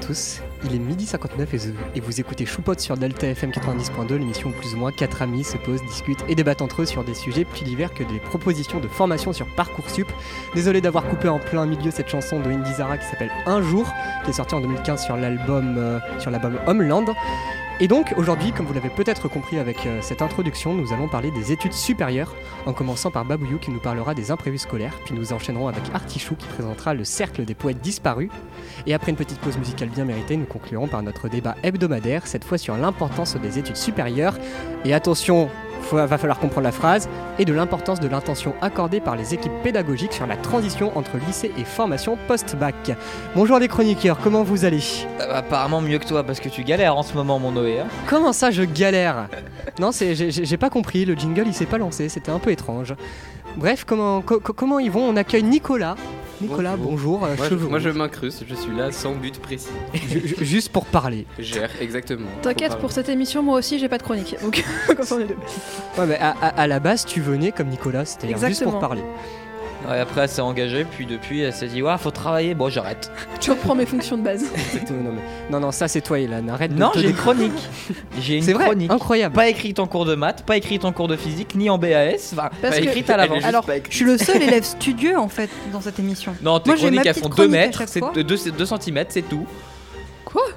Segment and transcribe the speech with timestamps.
[0.00, 1.54] tous, il est midi 59
[1.94, 5.44] et, vous écoutez Choupote sur Delta FM 90.2, l'émission où plus ou moins quatre amis
[5.44, 8.80] se posent, discutent et débattent entre eux sur des sujets plus divers que des propositions
[8.80, 10.06] de formation sur Parcoursup.
[10.54, 13.92] Désolé d'avoir coupé en plein milieu cette chanson de Indy Zara qui s'appelle Un jour,
[14.24, 17.04] qui est sortie en 2015 sur l'album euh, sur l'album Homeland.
[17.80, 21.30] Et donc aujourd'hui, comme vous l'avez peut-être compris avec euh, cette introduction, nous allons parler
[21.30, 22.34] des études supérieures,
[22.66, 26.34] en commençant par Babouyou qui nous parlera des imprévus scolaires, puis nous enchaînerons avec Artichou
[26.34, 28.30] qui présentera le cercle des poètes disparus.
[28.86, 32.42] Et après une petite pause musicale bien méritée, nous conclurons par notre débat hebdomadaire, cette
[32.42, 34.36] fois sur l'importance des études supérieures.
[34.84, 35.48] Et attention,
[35.92, 40.12] va falloir comprendre la phrase, et de l'importance de l'intention accordée par les équipes pédagogiques
[40.12, 42.92] sur la transition entre lycée et formation post-bac.
[43.34, 44.82] Bonjour les chroniqueurs, comment vous allez?
[45.20, 47.80] Euh, apparemment mieux que toi parce que tu galères en ce moment mon Noé.
[47.80, 47.86] hein.
[48.08, 49.28] Comment ça je galère?
[49.80, 52.94] Non, c'est j'ai- pas compris, le jingle il s'est pas lancé, c'était un peu étrange.
[53.56, 55.08] Bref, comment, co- co- comment ils vont?
[55.08, 55.94] On accueille Nicolas.
[56.40, 57.24] Nicolas, bonjour, Bonjour.
[57.24, 59.68] euh, Moi, je, cheveux moi, je m'incruste, je suis là sans but précis.
[59.94, 61.26] Ju- ju- juste pour parler.
[61.38, 62.28] Gère, exactement.
[62.42, 64.36] T'inquiète, pour cette émission, moi aussi, j'ai pas de chronique.
[64.42, 65.36] Donc, comme on est deux.
[65.98, 68.78] Ouais, mais à, à- à la base, tu venais comme Nicolas, c'était juste pour Exactement.
[68.78, 69.02] parler.
[69.88, 73.10] Ouais, après elle s'est engagée puis depuis elle s'est dit ouais faut travailler bon j'arrête.
[73.40, 74.44] Tu reprends mes fonctions de base.
[74.54, 77.14] Exactement, non, mais- non, non, ça c'est toi, Ilan, arrête de Non te j'ai une
[77.16, 77.52] chronique.
[78.20, 78.90] J'ai une C'est vrai, chronique.
[78.90, 79.34] incroyable.
[79.36, 82.32] Pas écrite en cours de maths, pas écrite en cours de physique, ni en BAS,
[82.32, 83.44] enfin Parce pas que- écrite à l'avance.
[83.44, 83.64] Alors.
[83.88, 86.34] Je suis le seul élève studieux en fait dans cette émission.
[86.42, 87.98] Non, tes Moi, j'ai ma chroniques elles petite font 2 chronique à mètres, chaque c'est
[88.00, 88.12] fois.
[88.14, 89.46] 2, cm, c'est tout.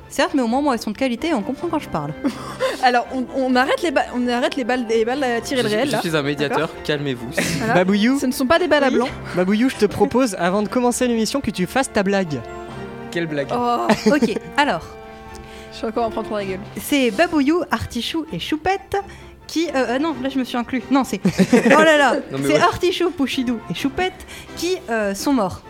[0.09, 2.13] Certes, mais au moins moi elles sont de qualité et on comprend quand je parle.
[2.83, 5.69] Alors, on, on arrête les balles, on arrête les balles, les balles à tirer le
[5.69, 5.87] réel.
[5.87, 6.01] je là.
[6.01, 7.29] suis un médiateur, calmez-vous.
[7.59, 7.73] Voilà.
[7.75, 9.07] Babouyou, Ce ne sont pas des balles à blanc.
[9.35, 12.41] Babouyou, je te propose, avant de commencer l'émission, que tu fasses ta blague.
[13.11, 13.47] Quelle blague.
[13.53, 14.85] Oh, ok, alors,
[15.71, 16.59] je suis encore en train de prendre la gueule.
[16.81, 18.97] c'est Babouyou, Artichou et Choupette
[19.47, 19.67] qui.
[19.67, 20.81] Euh, euh, non, là je me suis inclus.
[20.91, 21.19] Non, c'est.
[21.25, 22.59] Oh là là C'est ouais.
[22.59, 24.25] Artichou, Pouchidou et Choupette
[24.57, 25.61] qui euh, sont morts.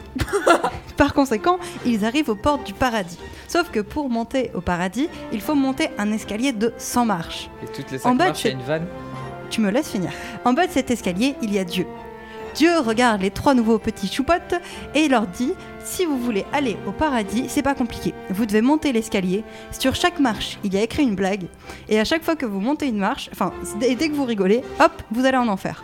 [0.97, 3.17] Par conséquent, ils arrivent aux portes du paradis.
[3.47, 7.49] Sauf que pour monter au paradis, il faut monter un escalier de 100 marches.
[7.63, 8.87] Et toutes les En 5 bas, marches, il y a c'est- une vanne.
[9.49, 10.11] Tu me laisses finir.
[10.45, 11.85] En bas de cet escalier, il y a Dieu.
[12.55, 14.55] Dieu regarde les trois nouveaux petits choupottes
[14.93, 15.53] et leur dit
[15.85, 18.13] si vous voulez aller au paradis, c'est pas compliqué.
[18.29, 19.43] Vous devez monter l'escalier.
[19.77, 21.45] Sur chaque marche, il y a écrit une blague.
[21.87, 24.63] Et à chaque fois que vous montez une marche, enfin, et dès que vous rigolez,
[24.81, 25.83] hop, vous allez en enfer.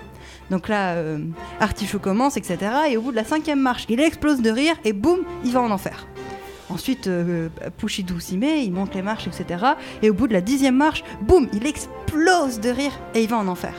[0.49, 1.19] Donc là, euh,
[1.59, 2.57] Artichaut commence, etc.
[2.89, 5.61] Et au bout de la cinquième marche, il explose de rire et boum, il va
[5.61, 6.07] en enfer.
[6.69, 9.63] Ensuite, euh, Pouchidou s'y met, il monte les marches, etc.
[10.01, 13.37] Et au bout de la dixième marche, boum, il explose de rire et il va
[13.37, 13.73] en enfer.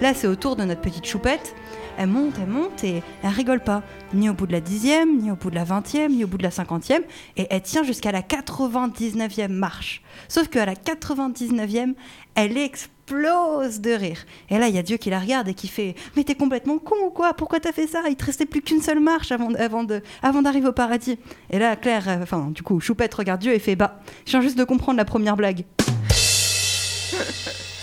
[0.00, 1.54] Là, c'est au tour de notre petite choupette.
[1.96, 3.84] Elle monte, elle monte et elle rigole pas.
[4.12, 6.38] Ni au bout de la dixième, ni au bout de la vingtième, ni au bout
[6.38, 7.02] de la cinquantième.
[7.36, 10.02] Et elle tient jusqu'à la 99e marche.
[10.28, 11.94] Sauf qu'à la 99e,
[12.34, 14.24] elle explose de rire.
[14.50, 16.78] Et là, il y a Dieu qui la regarde et qui fait Mais t'es complètement
[16.78, 17.34] con ou quoi?
[17.34, 18.02] Pourquoi t'as fait ça?
[18.08, 21.18] Il te restait plus qu'une seule marche avant d'arriver au paradis.
[21.50, 24.40] Et là, Claire, euh, enfin, du coup, Choupette regarde Dieu et fait Bah, je viens
[24.40, 25.64] juste de comprendre la première blague.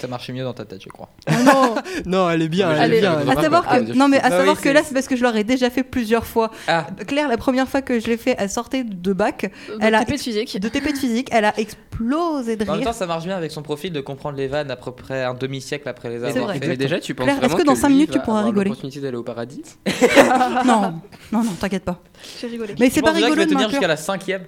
[0.00, 1.10] Ça marchait mieux dans ta tête, je crois.
[1.28, 1.74] Oh non
[2.06, 3.20] Non, elle est bien, elle Allez, est bien.
[3.20, 4.94] elle est À savoir ah, que, non mais à Non, savoir oui, que là c'est
[4.94, 6.50] parce que je l'aurais déjà fait plusieurs fois.
[6.68, 9.94] Ah, Claire, la première fois que je l'ai fait, elle sortait de bac, De Elle
[9.94, 10.58] a- TP de physique.
[10.60, 12.86] de TP de physique, elle a explosé de en même rire.
[12.86, 15.34] temps, ça marche bien avec son profil de comprendre les vannes à peu près un
[15.34, 16.58] demi-siècle après les avoir vrai.
[16.58, 16.68] fait.
[16.68, 18.70] Mais déjà, tu penses Claire, est-ce vraiment que dans cinq lui minutes, tu pourras rigoler
[18.70, 19.62] l'opportunité d'aller au paradis
[20.64, 21.00] Non,
[21.32, 22.00] non, non, t'inquiète pas.
[22.40, 22.74] J'ai rigolé.
[22.78, 24.44] Mais c'est pas rigolo de jusqu'à la cinquième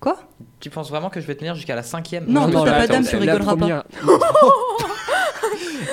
[0.00, 0.16] Quoi?
[0.60, 3.06] Tu penses vraiment que je vais tenir jusqu'à la cinquième Non, Non, non, attends, d'âme,
[3.06, 3.84] tu la rigoleras pas.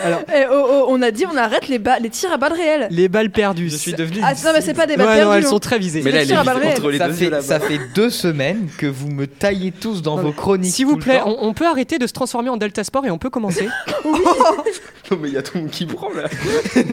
[0.04, 2.88] Alors, Eh, oh, oh, on a dit on arrête les, les tirs à balles réelles.
[2.92, 3.70] les balles perdues.
[3.70, 4.20] Je suis devenu.
[4.24, 5.30] Ah non mais c'est pas des balles Ouais, perdues.
[5.32, 6.02] non, elles sont très visées.
[6.04, 6.78] Mais là, elle tire à est balles réelles.
[6.78, 7.60] entre les ça deux fait, ça
[7.94, 10.74] deux semaines que vous me taillez tous dans Non, vos chroniques.
[10.74, 13.18] S'il vous plaît, on, on peut arrêter de se transformer en Delta Sport et on
[13.18, 13.68] peut commencer.
[15.12, 16.24] Non, mais il y a tout le monde qui prend là.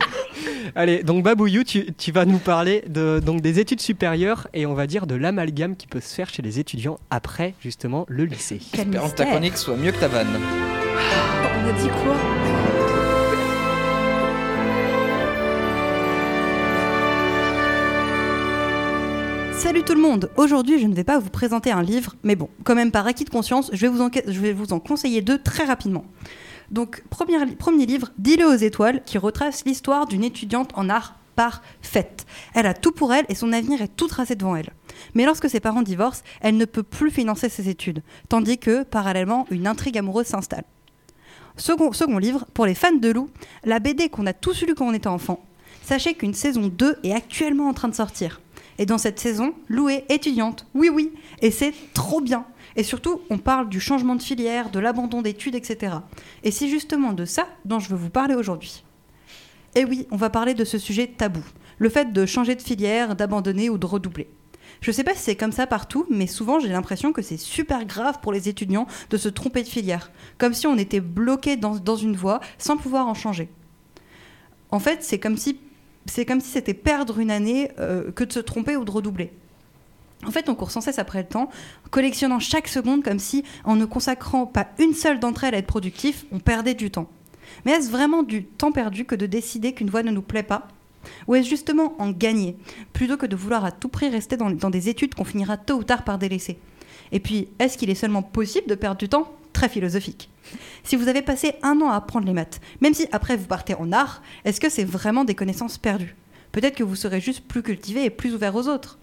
[0.75, 4.75] Allez, donc Babouyou, tu, tu vas nous parler de, donc des études supérieures et on
[4.75, 8.61] va dire de l'amalgame qui peut se faire chez les étudiants après justement le lycée.
[8.75, 10.29] Espérons que ta chronique soit mieux que ta vanne.
[11.65, 12.15] On a dit quoi?
[19.63, 22.49] Salut tout le monde Aujourd'hui, je ne vais pas vous présenter un livre, mais bon,
[22.65, 26.05] quand même par acquis de conscience, je vais vous en, conseiller deux très rapidement.
[26.73, 31.15] Donc, premier, li- premier livre, Dis-le aux étoiles, qui retrace l'histoire d'une étudiante en art
[31.37, 32.27] parfaite.
[32.55, 34.71] Elle a tout pour elle et son avenir est tout tracé devant elle.
[35.15, 39.47] Mais lorsque ses parents divorcent, elle ne peut plus financer ses études, tandis que, parallèlement,
[39.53, 40.65] une intrigue amoureuse s'installe.
[41.57, 43.31] Second, second livre, pour les fans de loup,
[43.65, 45.45] la BD qu'on a tous lu quand on était enfant.
[45.85, 48.41] Sachez qu'une saison 2 est actuellement en train de sortir.
[48.83, 50.67] Et dans cette saison, Lou est étudiante.
[50.75, 51.13] Oui, oui.
[51.41, 52.45] Et c'est trop bien.
[52.75, 55.99] Et surtout, on parle du changement de filière, de l'abandon d'études, etc.
[56.43, 58.83] Et c'est justement de ça dont je veux vous parler aujourd'hui.
[59.77, 61.45] Et oui, on va parler de ce sujet tabou.
[61.79, 64.29] Le fait de changer de filière, d'abandonner ou de redoubler.
[64.81, 67.85] Je sais pas si c'est comme ça partout, mais souvent j'ai l'impression que c'est super
[67.85, 71.97] grave pour les étudiants de se tromper de filière, comme si on était bloqué dans
[71.97, 73.49] une voie sans pouvoir en changer.
[74.73, 75.61] En fait, c'est comme si
[76.07, 79.33] c'est comme si c'était perdre une année euh, que de se tromper ou de redoubler.
[80.27, 81.51] En fait, on court sans cesse après le temps,
[81.91, 85.67] collectionnant chaque seconde comme si, en ne consacrant pas une seule d'entre elles à être
[85.67, 87.09] productif, on perdait du temps.
[87.65, 90.69] Mais est-ce vraiment du temps perdu que de décider qu'une voie ne nous plaît pas?
[91.27, 92.57] Ou est-ce justement en gagner,
[92.93, 95.75] plutôt que de vouloir à tout prix rester dans, dans des études qu'on finira tôt
[95.75, 96.59] ou tard par délaisser?
[97.11, 99.31] Et puis, est-ce qu'il est seulement possible de perdre du temps?
[99.63, 100.29] Très philosophique.
[100.83, 103.77] Si vous avez passé un an à apprendre les maths, même si après vous partez
[103.77, 106.17] en art, est-ce que c'est vraiment des connaissances perdues?
[106.51, 108.99] Peut-être que vous serez juste plus cultivé et plus ouvert aux autres.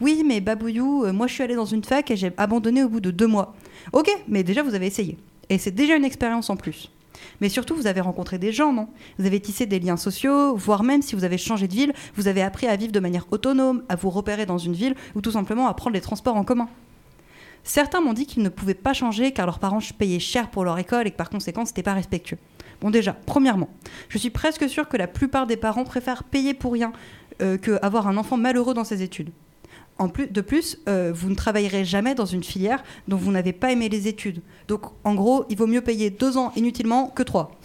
[0.00, 2.88] Oui, mais Babouillou, euh, moi je suis allé dans une fac et j'ai abandonné au
[2.88, 3.56] bout de deux mois.
[3.92, 5.18] Ok, mais déjà vous avez essayé.
[5.48, 6.92] Et c'est déjà une expérience en plus.
[7.40, 8.86] Mais surtout, vous avez rencontré des gens, non?
[9.18, 12.28] Vous avez tissé des liens sociaux, voire même si vous avez changé de ville, vous
[12.28, 15.32] avez appris à vivre de manière autonome, à vous repérer dans une ville ou tout
[15.32, 16.68] simplement à prendre les transports en commun.
[17.66, 20.78] Certains m'ont dit qu'ils ne pouvaient pas changer car leurs parents payaient cher pour leur
[20.78, 22.38] école et que par conséquent, c'était pas respectueux.
[22.80, 23.68] Bon, déjà, premièrement,
[24.08, 26.92] je suis presque sûre que la plupart des parents préfèrent payer pour rien
[27.42, 29.30] euh, que un enfant malheureux dans ses études.
[29.98, 33.52] En plus, de plus, euh, vous ne travaillerez jamais dans une filière dont vous n'avez
[33.52, 34.42] pas aimé les études.
[34.68, 37.58] Donc, en gros, il vaut mieux payer deux ans inutilement que trois.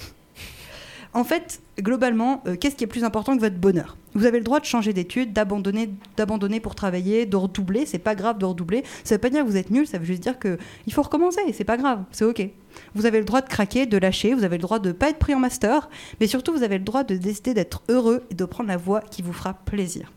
[1.13, 3.97] En fait, globalement, euh, qu'est-ce qui est plus important que votre bonheur?
[4.13, 7.85] Vous avez le droit de changer d'études, d'abandonner, d'abandonner pour travailler, de redoubler.
[7.85, 8.83] C'est pas grave de redoubler.
[9.03, 9.87] Ça veut pas dire que vous êtes nul.
[9.87, 11.41] Ça veut juste dire que il faut recommencer.
[11.53, 12.03] C'est pas grave.
[12.11, 12.49] C'est ok.
[12.95, 14.33] Vous avez le droit de craquer, de lâcher.
[14.33, 15.89] Vous avez le droit de pas être pris en master.
[16.19, 19.01] Mais surtout, vous avez le droit de décider d'être heureux et de prendre la voie
[19.01, 20.11] qui vous fera plaisir.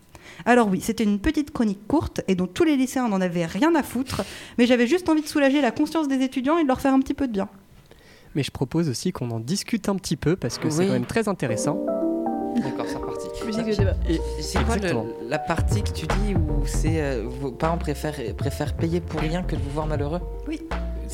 [0.47, 3.75] Alors oui, c'était une petite chronique courte et dont tous les lycéens n'en avaient rien
[3.75, 4.23] à foutre,
[4.59, 7.01] mais j'avais juste envie de soulager la conscience des étudiants et de leur faire un
[7.01, 7.49] petit peu de bien.
[8.35, 11.07] Mais je propose aussi qu'on en discute un petit peu parce que c'est quand même
[11.07, 11.85] très intéressant.
[12.57, 13.14] D'accord, c'est reparti.
[13.63, 13.97] Musique de débat.
[14.09, 18.15] Et c'est quoi le- la partie que tu dis où c'est euh, vos parents préfèrent,
[18.37, 20.21] préfèrent payer pour rien que de vous voir malheureux?
[20.49, 20.61] Oui.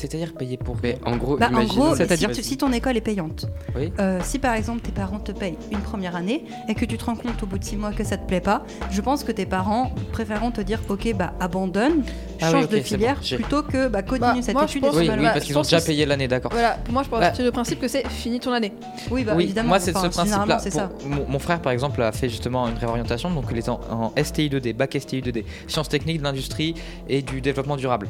[0.01, 3.45] C'est-à-dire payer pour Mais en gros, Bah, en gros, C'est-à-dire- si, ton école est payante,
[3.75, 3.93] Oui.
[3.99, 7.05] euh, si par exemple tes parents te payent une première année et que tu te
[7.05, 9.31] rends compte au bout de six mois que ça te plaît pas, je pense que
[9.31, 12.01] tes parents préféreront te dire ok bah abandonne,
[12.41, 14.81] Ah oui, change de filière bon, plutôt que bah continue Bah, cette moi, étude.
[14.81, 16.51] pense- Oui, c'est oui, parce qu'ils ont déjà que payé l'année, d'accord.
[16.51, 17.27] Voilà, pour moi, je pense Bah.
[17.27, 18.73] partir du principe que c'est fini ton année.
[19.11, 19.69] Oui, bah oui, évidemment.
[19.69, 20.89] moi c'est ce principe-là.
[21.27, 24.49] mon frère par exemple a fait justement une réorientation, donc il est en, en STI
[24.49, 26.73] 2D, bac STI 2D, sciences techniques de l'industrie
[27.07, 28.07] et du développement durable.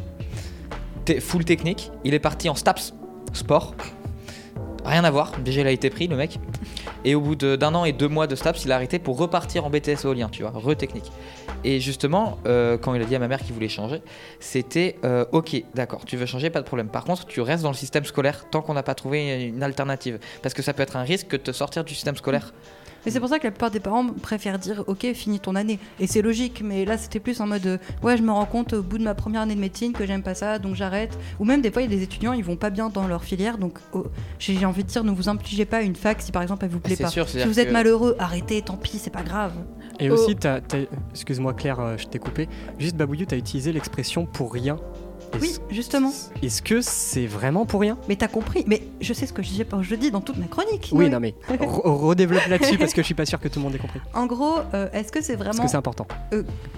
[1.19, 2.93] Full technique, il est parti en STAPS,
[3.33, 3.75] sport.
[4.85, 6.39] Rien à voir, déjà il a été pris le mec.
[7.05, 9.65] Et au bout d'un an et deux mois de STAPS, il a arrêté pour repartir
[9.65, 11.11] en BTS éolien, tu vois, re-technique.
[11.63, 14.01] Et justement, euh, quand il a dit à ma mère qu'il voulait changer,
[14.39, 16.87] c'était euh, ok, d'accord, tu veux changer, pas de problème.
[16.87, 20.19] Par contre, tu restes dans le système scolaire tant qu'on n'a pas trouvé une alternative.
[20.41, 22.53] Parce que ça peut être un risque que de te sortir du système scolaire.
[23.05, 25.79] Et c'est pour ça que la plupart des parents préfèrent dire ok finis ton année
[25.99, 28.73] et c'est logique mais là c'était plus en mode euh, ouais je me rends compte
[28.73, 31.43] au bout de ma première année de médecine que j'aime pas ça donc j'arrête ou
[31.45, 33.57] même des fois il y a des étudiants ils vont pas bien dans leur filière
[33.57, 34.05] donc oh,
[34.37, 36.79] j'ai envie de dire ne vous infligez pas une fac si par exemple elle vous
[36.79, 39.53] plaît pas sûr, si vous êtes que- malheureux arrêtez tant pis c'est pas grave
[40.01, 40.13] Et Oh.
[40.15, 40.79] aussi, t'as- t'as-
[41.11, 42.49] excuse-moi Claire, euh, je t'ai coupé.
[42.79, 44.77] Juste Babouillou, tu as utilisé l'expression pour rien.
[45.39, 46.11] oui Est-ce- justement
[46.43, 47.97] Est-ce que c'est vraiment pour rien?
[48.09, 50.47] Mais t'as compris mais je sais ce que je dis, je dis dans toute ma
[50.47, 53.59] chronique Oui, non mais re- redéveloppe là-dessus parce que je suis pas sûr que tout
[53.59, 54.01] le monde ait compris.
[54.13, 56.05] en gros euh, est-ce que c'est Parce vraiment que c'est important.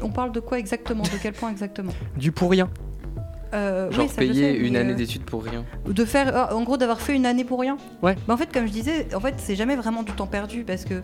[0.03, 1.01] on parle de quoi exactement?
[1.03, 1.93] De quel point exactement?
[2.15, 2.69] Du pour rien.
[3.53, 5.63] Euh, Genre oui, ça, je payer sais, une année euh, d'études pour rien.
[5.87, 8.15] de faire euh, en gros d'avoir fait une année pour rien Ouais.
[8.27, 10.85] Bah, en fait comme je disais en fait c'est jamais vraiment du temps perdu parce
[10.85, 11.01] que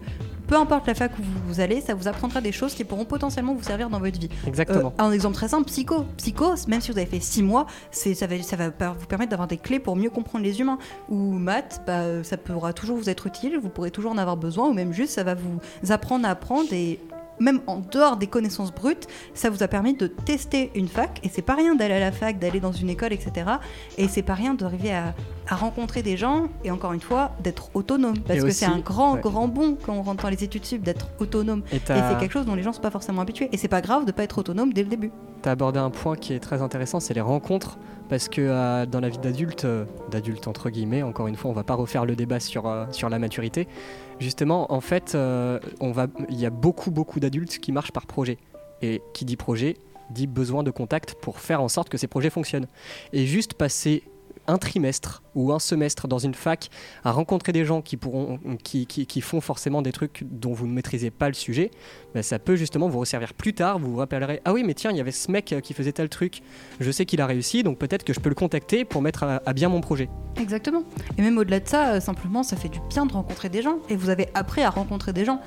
[0.47, 3.53] peu importe la fac où vous, allez ça vous apprendra des choses qui pourront potentiellement
[3.53, 4.93] vous servir dans votre vie Exactement.
[4.99, 8.15] Euh, un exemple très simple psycho psycho même si vous avez fait six mois c'est
[8.15, 10.79] ça va ça va vous permettre d'avoir des clés pour mieux comprendre les humains
[11.09, 14.67] ou maths bah, ça pourra toujours vous être utile vous pourrez toujours en avoir besoin
[14.67, 15.59] ou même juste ça va vous
[15.91, 16.99] apprendre à apprendre et
[17.39, 21.19] même en dehors des connaissances brutes, ça vous a permis de tester une fac.
[21.23, 23.49] Et c'est pas rien d'aller à la fac, d'aller dans une école, etc.
[23.97, 25.13] Et c'est pas rien d'arriver à,
[25.47, 28.17] à rencontrer des gens et encore une fois d'être autonome.
[28.19, 29.21] Parce Et que c'est un grand, ouais.
[29.21, 31.63] grand bon quand on rentre dans les études sup d'être autonome.
[31.71, 33.49] Et c'est quelque chose dont les gens sont pas forcément habitués.
[33.51, 35.11] Et c'est pas grave de pas être autonome dès le début.
[35.45, 37.77] as abordé un point qui est très intéressant, c'est les rencontres.
[38.09, 41.53] Parce que euh, dans la vie d'adulte, euh, d'adulte entre guillemets, encore une fois, on
[41.53, 43.67] va pas refaire le débat sur, euh, sur la maturité.
[44.19, 45.59] Justement, en fait, euh,
[46.29, 48.37] il y a beaucoup, beaucoup d'adultes qui marchent par projet.
[48.81, 49.77] Et qui dit projet,
[50.09, 52.67] dit besoin de contact pour faire en sorte que ces projets fonctionnent.
[53.13, 54.03] Et juste passer
[54.49, 56.69] un trimestre ou un semestre dans une fac
[57.03, 60.65] à rencontrer des gens qui, pourront, qui, qui- qui font forcément des trucs dont vous
[60.67, 61.71] ne maîtrisez pas le sujet,
[62.13, 63.79] ben, ça peut justement vous resservir plus tard.
[63.79, 65.91] Vous vous rappellerez Ah oui, mais tiens, il y avait ce mec euh, qui faisait
[65.91, 66.41] tel truc.
[66.79, 69.41] Je sais qu'il a réussi, donc peut-être que je peux le contacter pour mettre à,
[69.45, 70.09] à bien mon projet.
[70.39, 70.83] Exactement.
[71.17, 73.77] Et même au-delà de ça, euh, simplement, ça fait du bien de rencontrer des gens.
[73.89, 75.39] Et vous avez appris à rencontrer des gens.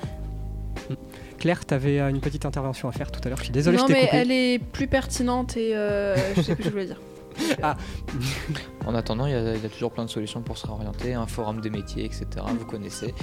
[1.39, 3.37] Claire, tu avais une petite intervention à faire tout à l'heure.
[3.37, 4.17] Je suis désolé, non, je t'ai mais coupé.
[4.17, 6.99] elle est plus pertinente et euh, je sais plus ce que je voulais dire.
[8.85, 11.13] En attendant, il y, a il y a toujours plein de solutions pour se réorienter,
[11.13, 12.25] un forum des métiers, etc.
[12.59, 13.13] Vous connaissez.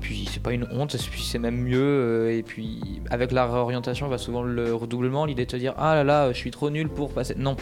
[0.00, 1.80] Puis c'est pas une honte, c'est même mieux.
[1.80, 5.94] euh, Et puis avec la réorientation, va souvent le redoublement, l'idée de te dire ah
[5.94, 7.34] là là, je suis trop nul pour passer.
[7.36, 7.56] Non,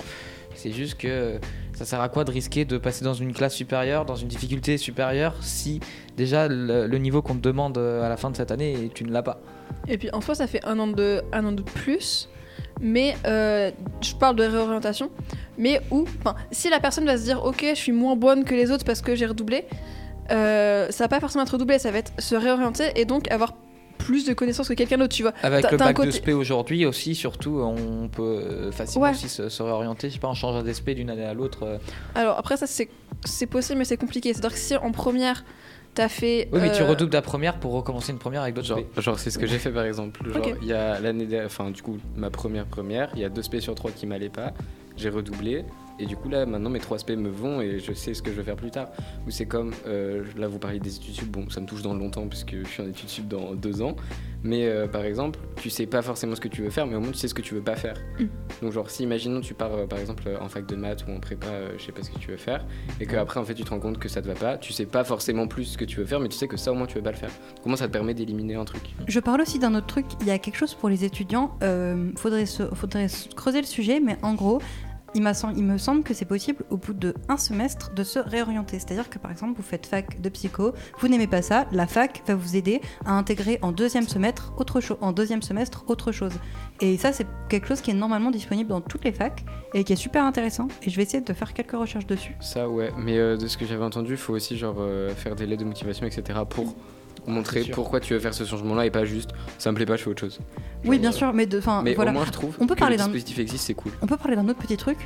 [0.56, 1.38] c'est juste que
[1.74, 4.76] ça sert à quoi de risquer de passer dans une classe supérieure, dans une difficulté
[4.76, 5.80] supérieure, si
[6.16, 9.04] déjà le, le niveau qu'on te demande euh, à la fin de cette année, tu
[9.04, 9.40] ne l'as pas?
[9.88, 12.28] Et puis en soi, ça fait un an de, un an de plus.
[12.80, 15.10] Mais euh, je parle de réorientation.
[15.58, 16.04] Mais où,
[16.50, 19.00] si la personne va se dire, ok, je suis moins bonne que les autres parce
[19.00, 19.64] que j'ai redoublé,
[20.30, 23.54] euh, ça va pas forcément être redoublé, ça va être se réorienter et donc avoir
[23.98, 25.32] plus de connaissances que quelqu'un d'autre, tu vois.
[25.42, 29.12] Avec le bac de côté- SP aujourd'hui aussi, surtout, on peut euh, facilement Ouais.
[29.12, 30.08] aussi se, se réorienter.
[30.08, 31.60] Je sais pas, en changeant d'SP d'une année à l'autre.
[31.62, 31.78] euh.
[32.14, 32.88] Alors après, ça c'est
[33.24, 34.32] c'est possible, mais c'est compliqué.
[34.34, 35.44] C'est-à-dire que si en première,
[35.94, 36.48] t'as fait.
[36.52, 39.18] Oui, mais tu euh, redoubles ta première pour recommencer une première avec d'autres Genre, genre,
[39.18, 40.20] c'est ce que j'ai fait par exemple.
[40.32, 43.28] Genre, il y a l'année, dernière- enfin du coup ma première première, il y a
[43.28, 44.52] deux SP sur trois qui m'allaient pas.
[44.96, 45.64] J'ai redoublé
[45.98, 48.30] et du coup là maintenant mes trois SP me vont et je sais ce que
[48.30, 48.88] je veux faire plus tard.
[49.26, 51.94] Ou c'est comme euh, là vous parlez des études sub, bon ça me touche dans
[51.94, 53.96] longtemps puisque je suis en études sub dans deux ans.
[54.42, 57.00] Mais euh, par exemple tu sais pas forcément ce que tu veux faire, mais au
[57.00, 57.94] moins tu sais ce que tu veux pas faire.
[58.18, 58.24] Mm.
[58.62, 61.20] Donc genre si imaginons tu pars euh, par exemple en fac de maths ou en
[61.20, 61.46] prépa,
[61.78, 62.64] je sais pas ce que tu veux faire,
[63.00, 64.72] et que après en fait tu te rends compte que ça te va pas, tu
[64.72, 66.74] sais pas forcément plus ce que tu veux faire, mais tu sais que ça au
[66.74, 67.30] moins tu veux pas le faire.
[67.62, 68.82] Comment ça te permet d'éliminer un truc?
[69.06, 70.06] Je parle aussi d'un autre truc.
[70.20, 71.56] Il y a quelque chose pour les étudiants.
[72.16, 74.60] faudrait, se- faudrait se creuser le sujet, mais en gros,
[75.14, 78.78] il, me semble que c'est possible au bout de un semestre de se réorienter.
[78.78, 82.22] C'est-à-dire que par exemple, vous faites fac de psycho, vous n'aimez pas ça, la fac
[82.26, 84.98] va vous aider à intégrer en deuxième semestre autre chose.
[85.00, 86.32] En deuxième semestre autre chose.
[86.80, 89.92] Et ça, c'est quelque chose qui est normalement disponible dans toutes les facs et qui
[89.92, 90.68] est super intéressant.
[90.82, 92.34] Et je vais essayer de faire quelques recherches dessus.
[92.40, 95.36] Ça ouais, mais euh, de ce que j'avais entendu, il faut aussi genre euh, faire
[95.36, 96.40] des lettres de motivation, etc.
[97.26, 97.74] montrer sûr.
[97.74, 100.10] pourquoi tu veux faire ce changement-là et pas juste ça me plaît pas, je fais
[100.10, 100.38] autre chose.
[100.84, 102.10] Oui, bien sûr, mais de, enfin, Mais voilà.
[102.10, 103.92] au moins je trouve On peut que parler le d'un- dispositif existe, c'est cool.
[104.02, 104.98] On peut parler d'un autre petit truc.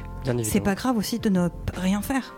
[0.43, 2.35] C'est pas grave aussi de ne rien faire.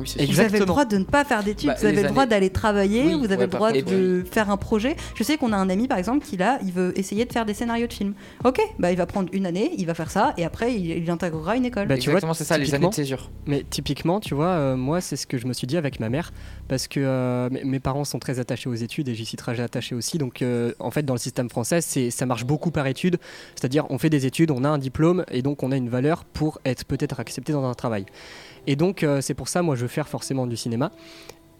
[0.00, 0.26] Oui.
[0.30, 2.30] Vous avez le droit de ne pas faire d'études, Bah, vous avez le droit années-
[2.30, 4.96] d'aller travailler, Oui, vous avez ouais, le droit de faire un projet.
[5.14, 7.44] Je sais qu'on a un ami par exemple qui là, il veut essayer de faire
[7.46, 8.14] des scénarios de films.
[8.44, 11.10] Ok, bah il va prendre une année, il va faire ça et après il, il
[11.10, 11.86] intégrera une école.
[11.88, 13.30] Bah, tu vois, Exactement, c'est ça, les années de césure.
[13.46, 16.08] Mais typiquement, tu vois, euh, moi, c'est ce que je me suis dit avec ma
[16.08, 16.32] mère,
[16.68, 19.94] parce que euh, mes- parents sont très attachés aux études et j'y suis très attaché
[19.94, 20.16] aussi.
[20.18, 23.18] Donc, euh, en fait, dans le système français, ça marche beaucoup par études.
[23.54, 26.24] C'est-à-dire, on fait des études, on a un diplôme et donc on a une valeur
[26.24, 28.06] pour être peut-être accepté dans un travail.
[28.66, 30.90] Et donc, euh, c'est pour ça, moi, je veux faire forcément du cinéma.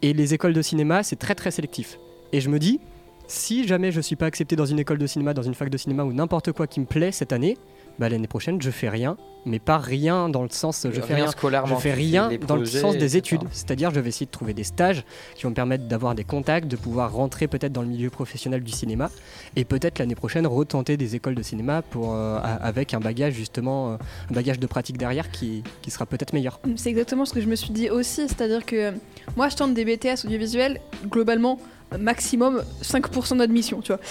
[0.01, 1.99] Et les écoles de cinéma, c'est très très sélectif.
[2.31, 2.79] Et je me dis,
[3.27, 5.77] si jamais je suis pas accepté dans une école de cinéma, dans une fac de
[5.77, 7.57] cinéma ou n'importe quoi qui me plaît cette année,
[7.99, 9.17] bah, l'année prochaine, je fais rien.
[9.47, 11.75] Mais pas rien dans le sens, je fais rien scolairement.
[11.75, 13.43] je fais rien dans le sens des études.
[13.51, 15.03] C'est-à-dire, je vais essayer de trouver des stages
[15.35, 18.63] qui vont me permettre d'avoir des contacts, de pouvoir rentrer peut-être dans le milieu professionnel
[18.63, 19.11] du cinéma
[19.55, 23.33] et peut-être l'année prochaine retenter des écoles de cinéma pour, euh, a- avec un bagage
[23.35, 23.97] justement, euh,
[24.31, 26.59] un bagage de pratique derrière qui, qui sera peut-être meilleur.
[26.75, 28.93] C'est exactement ce que je me suis dit aussi, c'est-à-dire que
[29.37, 31.59] moi je tente des BTS audiovisuels, globalement
[31.99, 34.01] maximum 5% d'admission, tu vois.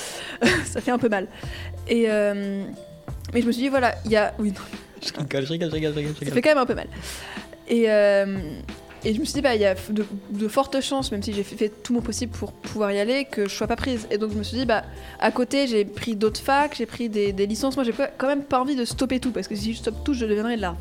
[0.64, 1.26] ça fait un peu mal.
[1.88, 2.62] Et euh,
[3.34, 4.60] mais je me suis dit voilà, il y a oui non,
[5.02, 6.74] Je rigole, je rigole, je rigole, je rigole, je ça fait quand même un peu
[6.74, 6.86] mal.
[7.68, 8.38] Et euh,
[9.06, 11.34] et je me suis dit bah il y a de, de fortes chances même si
[11.34, 14.06] j'ai fait, fait tout mon possible pour pouvoir y aller que je sois pas prise.
[14.10, 14.84] Et donc je me suis dit bah
[15.20, 17.76] à côté j'ai pris d'autres facs, j'ai pris des, des licences.
[17.76, 20.14] Moi j'ai quand même pas envie de stopper tout parce que si je stoppe tout
[20.14, 20.80] je deviendrai de l'arbre.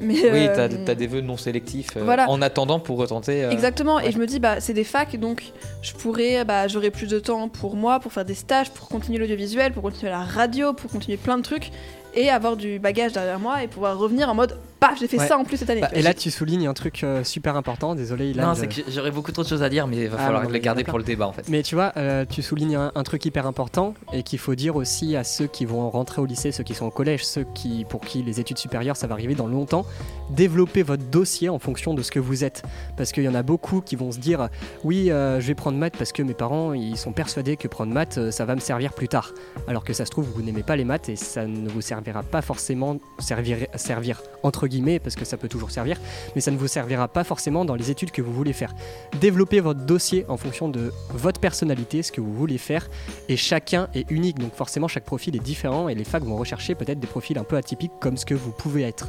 [0.00, 2.28] Mais Oui, euh, t'as des vœux non sélectifs euh, voilà.
[2.30, 3.44] en attendant pour retenter.
[3.44, 4.08] euh, Exactement, ouais.
[4.08, 5.52] et je me dis, bah, c'est des facs, donc
[5.82, 9.18] je pourrais, bah, j'aurai plus de temps pour moi, pour faire des stages, pour continuer
[9.18, 11.70] l'audiovisuel, pour continuer la radio, pour continuer plein de trucs,
[12.14, 15.26] et avoir du bagage derrière moi et pouvoir revenir en mode, paf, j'ai fait Ouais.
[15.28, 15.82] ça en plus cette année.
[15.82, 17.94] Bah, et là, tu soulignes un truc euh, super important.
[17.94, 18.48] Désolé, Ilan.
[18.48, 20.42] Non, c'est que j'aurais beaucoup trop de choses à dire, mais il va Ah, falloir
[20.44, 21.48] non, les garder pour le débat en fait.
[21.48, 24.76] Mais tu vois, euh, tu soulignes un, un truc hyper important et qu'il faut dire
[24.76, 27.84] aussi à ceux qui vont rentrer au lycée, ceux qui sont au collège, ceux qui,
[27.88, 29.84] pour qui les études supérieures ça va arriver dans longtemps,
[30.30, 32.62] développez votre dossier en fonction de ce que vous êtes.
[32.96, 34.48] Parce qu'il y en a beaucoup qui vont se dire
[34.84, 37.92] oui, euh, je vais prendre maths parce que mes parents ils sont persuadés que prendre
[37.92, 39.32] maths euh, ça va me servir plus tard.
[39.68, 42.22] Alors que ça se trouve, vous n'aimez pas les maths et ça ne vous servira
[42.22, 44.66] pas forcément servir, servir entre
[45.02, 45.98] parce que ça peut toujours servir,
[46.34, 48.74] mais ça ne vous servira pas forcément dans les études que vous voulez faire.
[49.20, 52.88] Développez votre dossier en fonction de votre personnalité, ce que vous voulez faire,
[53.28, 56.74] et chacun est unique, donc forcément chaque profil est différent, et les facs vont rechercher
[56.74, 59.08] peut-être des profils un peu atypiques comme ce que vous pouvez être.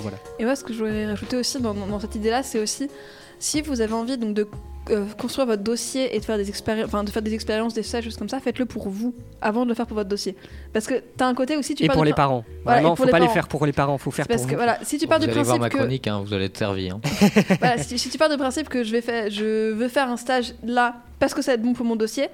[0.00, 0.16] Voilà.
[0.38, 2.88] Et moi, ce que je voulais rajouter aussi dans cette idée-là, c'est aussi
[3.38, 4.46] si vous avez envie donc de
[4.90, 7.82] euh, construire votre dossier et de faire des expériences, enfin de faire des expériences, des
[7.82, 10.36] stages, choses comme ça, faites-le pour vous avant de le faire pour votre dossier.
[10.74, 12.44] Parce que t'as un côté aussi tu Et pour les parents.
[12.64, 13.34] Voilà, Vraiment, faut les pas les parents.
[13.34, 14.58] faire pour les parents, faut faire Parce pour que vous.
[14.58, 16.44] voilà, si tu pars vous du allez voir principe ma que chronique, hein, vous allez
[16.46, 16.90] être servi.
[16.90, 17.00] hein.
[17.60, 20.18] voilà, si, si tu pars du principe que je vais faire, je veux faire un
[20.18, 22.28] stage là parce que ça va être bon pour mon dossier,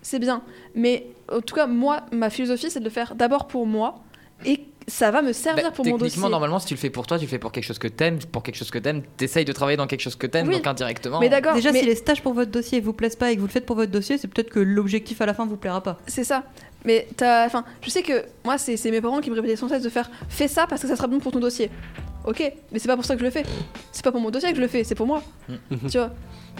[0.00, 0.42] c'est bien.
[0.76, 3.96] Mais en tout cas, moi, ma philosophie, c'est de le faire d'abord pour moi
[4.46, 6.08] et ça va me servir Bah, pour mon dossier.
[6.10, 7.86] techniquement, normalement, si tu le fais pour toi, tu le fais pour quelque chose que
[7.88, 8.18] t'aimes.
[8.32, 10.54] Pour quelque chose que t'aimes, t'essayes de travailler dans quelque chose que t'aimes, Oui.
[10.56, 11.20] donc indirectement.
[11.20, 13.40] Mais d'accord, Déjà, mais si les stages pour votre dossier vous plaisent pas et que
[13.40, 15.82] vous le faites pour votre dossier, c'est peut-être que l'objectif à la fin vous plaira
[15.82, 15.98] pas.
[16.06, 16.42] c'est ça.
[16.84, 19.82] Mais t'as, enfin, je sais que moi, c'est mes parents qui me répétaient sans cesse
[19.82, 21.70] de faire fais ça parce que ça sera bon pour ton dossier.
[22.24, 22.40] Ok,
[22.72, 23.42] mais c'est pas pour ça que je le fais.
[23.92, 25.22] C'est pas pour mon dossier que je le fais, c'est pour moi.
[25.48, 25.58] Mhm.
[25.90, 26.10] Tu vois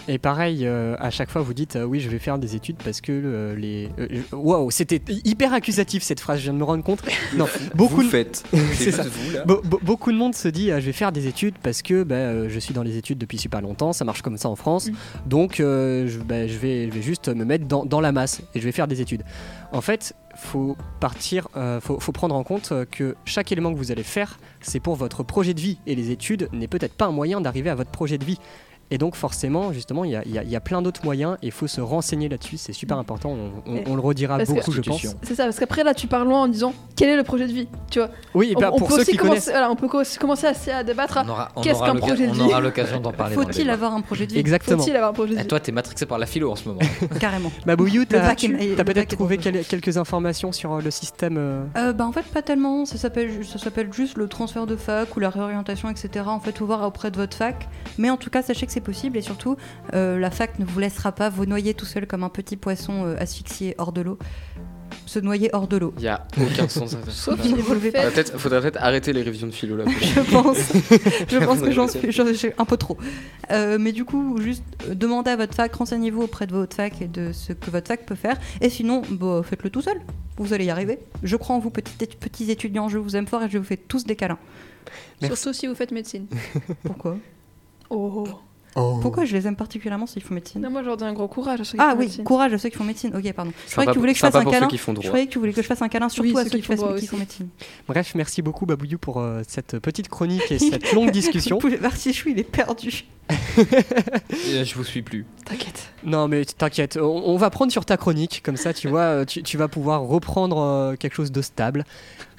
[0.06, 2.76] Et pareil, euh, à chaque fois vous dites euh, oui, je vais faire des études
[2.82, 3.88] parce que euh, les.
[3.98, 7.00] je- Waouh, c'était hyper accusatif cette phrase, je viens de me rendre compte.
[7.36, 8.08] Non, beaucoup vous de.
[8.08, 8.44] faites.
[8.74, 9.02] C'est ça.
[9.04, 9.44] Vous, là.
[9.44, 12.02] Be- be- beaucoup de monde se dit ah, je vais faire des études parce que
[12.04, 14.56] bah, euh, je suis dans les études depuis super longtemps, ça marche comme ça en
[14.56, 14.92] France, Mm.
[15.26, 18.40] donc euh, je, bah, je vais, je vais juste me mettre dans, dans la masse
[18.54, 19.22] et je vais faire des études.
[19.72, 23.90] En fait, faut partir, euh, faut, faut prendre en compte que chaque élément que vous
[23.92, 27.12] allez faire, c'est pour votre projet de vie et les études n'est peut-être pas un
[27.12, 28.38] moyen d'arriver à votre projet de vie.
[28.90, 31.04] Et donc forcément, justement, il y a, il y a- il y a plein d'autres
[31.04, 34.00] moyens et il faut se renseigner là-dessus, c'est super important, on, on- Et- on le
[34.00, 35.06] redira parce que- beaucoup je pense.
[35.22, 37.52] C'est ça, parce qu'après là, tu pars loin en disant quel est le projet de
[37.52, 37.68] vie.
[37.90, 38.08] Tu vois?
[38.34, 40.02] Oui, et on, bah, on pour peut ceux aussi qui commencer, voilà, on peut co-
[40.18, 41.18] commencer à, à débattre.
[41.26, 42.40] on on qu'est-ce qu'un projet de on vie?
[42.40, 43.34] aura l'occasion d'en parler.
[43.34, 44.38] Faut-il avoir un projet de vie?
[44.38, 44.78] Exactement.
[44.78, 45.46] Faut-il avoir un projet de vie?
[45.46, 46.80] toi, t'es matrixé par la philo en ce moment.
[47.20, 47.52] Carrément.
[47.66, 51.36] Mabouyou, t'as peut-être trouvé quelques informations sur euh, le système.
[51.38, 54.66] euh, Euh, bah en fait pas tellement, ça s'appelle ju- ça s'appelle juste le transfert
[54.66, 56.24] de fac ou la réorientation etc.
[56.28, 57.68] En fait faut voir auprès de votre fac,
[57.98, 59.56] mais en tout cas sachez que c'est possible et surtout
[59.92, 63.04] euh, la fac ne vous laissera pas vous noyer tout seul comme un petit poisson
[63.04, 64.18] euh, asphyxié hors de l'eau,
[65.04, 65.92] se noyer hors de l'eau.
[65.98, 67.12] Il y a aucun sens à faire.
[67.12, 67.56] Sauf ça.
[67.56, 67.62] le
[68.38, 69.84] Faudrait peut-être, arrêter les révisions de philo là.
[70.00, 70.58] Je pense,
[71.28, 72.96] je pense que j'en suis un peu trop.
[73.50, 77.08] Euh, mais du coup juste demandez à votre fac, renseignez-vous auprès de votre fac et
[77.08, 80.00] de ce que votre fac peut faire, et sinon bah, faites-le tout seul.
[80.36, 81.00] Vous allez y arriver.
[81.24, 83.76] Je crois en vous petits, petits étudiants, je vous aime fort et je vous fais
[83.76, 84.38] tous des câlins.
[85.20, 85.36] Merci.
[85.36, 86.28] Surtout si vous faites médecine.
[86.84, 87.18] Pourquoi?
[87.90, 88.24] Oh.
[89.00, 90.60] Pourquoi je les aime particulièrement s'ils font médecine?
[90.60, 92.24] Non, moi, je leur dis un gros courage à ceux qui Ah font oui, médecine.
[92.24, 93.14] courage à ceux qui font médecine.
[93.16, 93.52] Ok, pardon.
[93.66, 94.66] Je croyais que tu voulais que je fasse un pour câlin.
[94.66, 96.38] ceux qui font Je croyais que tu voulais que je fasse un câlin surtout Oui,
[96.38, 97.48] à ceux ceux qui qui, font qui font médecine.
[97.86, 101.58] Bref, merci beaucoup Babouyou pour euh, cette petite chronique et cette longue discussion.
[101.82, 103.04] Bartichou, il est perdu.
[103.58, 105.26] Euh, Je vous suis plus.
[105.44, 105.92] T'inquiète.
[106.04, 109.24] Non mais t'inquiète, on, on va prendre sur ta chronique, comme ça tu vois, euh,
[109.24, 111.84] tu, tu vas pouvoir reprendre euh, quelque chose de stable.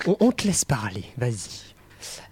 [0.08, 1.69] On, on te laisse parler, vas-y.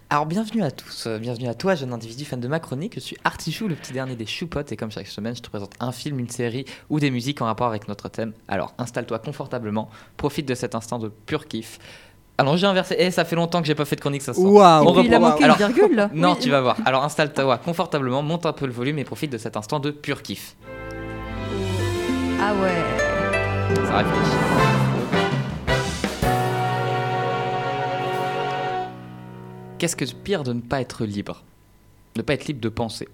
[0.10, 3.02] Alors bienvenue à tous, euh, bienvenue à toi jeune individu fan de ma chronique, je
[3.02, 5.91] suis Artichou, le petit dernier des choupottes et comme chaque semaine je te présente un
[5.91, 8.32] film, une série ou des musiques en rapport avec notre thème.
[8.48, 11.78] Alors installe-toi confortablement, profite de cet instant de pur kiff.
[12.38, 14.39] Alors j'ai inversé, eh ça fait longtemps que j'ai pas fait de chronique, ça se
[14.39, 14.48] sent.
[14.48, 16.10] Waouh On il a manqué Alors- une virgule là.
[16.13, 16.39] Non Oui.
[16.39, 19.58] tu vas voir, alors installe-toi confortablement, monte un peu le volume et profite de cet
[19.58, 20.56] instant de pur kiff.
[22.39, 23.76] Ah ouais.
[23.86, 24.66] Ça réfléchit.
[29.78, 31.44] Qu'est-ce que pire de ne pas être libre?
[32.16, 33.08] Ne pas être libre de penser.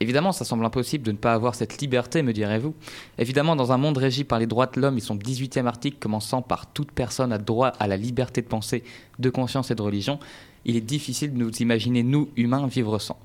[0.00, 2.74] Évidemment, ça semble impossible de ne pas avoir cette liberté, me direz-vous.
[3.18, 6.42] Évidemment, dans un monde régi par les droits de l'homme et son 18e article commençant
[6.42, 8.82] par toute personne a droit à la liberté de pensée,
[9.20, 10.18] de conscience et de religion,
[10.64, 13.18] il est difficile de nous imaginer, nous, humains, vivre sans.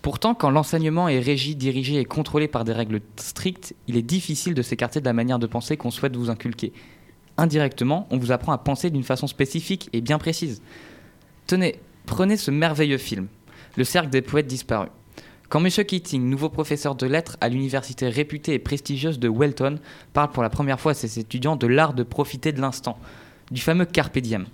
[0.00, 4.54] Pourtant, quand l'enseignement est régi, dirigé et contrôlé par des règles strictes, il est difficile
[4.54, 6.72] de s'écarter de la manière de penser qu'on souhaite vous inculquer.
[7.36, 10.62] Indirectement, on vous apprend à penser d'une façon spécifique et bien précise.
[11.46, 13.28] Tenez, prenez ce merveilleux film,
[13.76, 14.90] Le cercle des poètes disparus.
[15.48, 15.70] Quand M.
[15.70, 19.78] Keating, nouveau professeur de lettres à l'université réputée et prestigieuse de Welton,
[20.12, 22.98] parle pour la première fois à ses étudiants de l'art de profiter de l'instant,
[23.52, 24.46] du fameux carpe diem,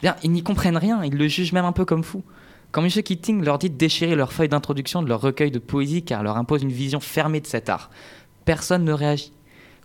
[0.00, 2.22] bien, ils n'y comprennent rien, ils le jugent même un peu comme fou.
[2.70, 2.88] Quand M.
[2.88, 6.36] Keating leur dit de déchirer leurs feuilles d'introduction de leur recueil de poésie car leur
[6.36, 7.90] impose une vision fermée de cet art,
[8.44, 9.32] personne ne réagit.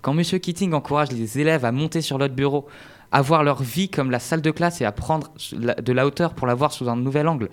[0.04, 0.24] Quand M.
[0.24, 2.68] Keating encourage les élèves à monter sur leur bureau,
[3.14, 6.34] à voir leur vie comme la salle de classe et à prendre de la hauteur
[6.34, 7.50] pour la voir sous un nouvel angle,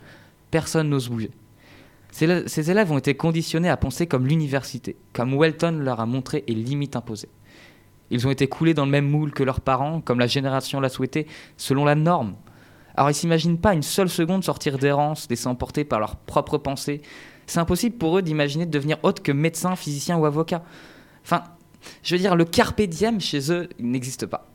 [0.51, 1.31] personne n'ose bouger.
[2.11, 6.55] Ces, élèves ont été conditionnés à penser comme l'université, comme Welton leur a montré et
[6.55, 7.29] limite imposé.
[8.11, 10.89] Ils ont été coulés dans le même moule que leurs parents, comme la génération l'a
[10.89, 11.27] souhaité,
[11.59, 12.35] selon la norme.
[12.97, 17.03] Alors ils s'imaginent pas une seule seconde sortir d'errance, laissés emporter par leurs propres pensées.
[17.47, 20.65] C'est impossible pour eux d'imaginer de devenir autre que médecin, physicien ou avocat.
[21.23, 21.45] Enfin,
[22.03, 24.51] je veux dire, le carpe diem chez eux n'existe pas.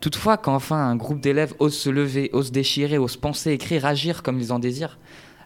[0.00, 4.22] Toutefois, quand enfin un groupe d'élèves ose se lever, ose déchirer, ose penser, écrire, agir
[4.22, 4.98] comme ils en désirent,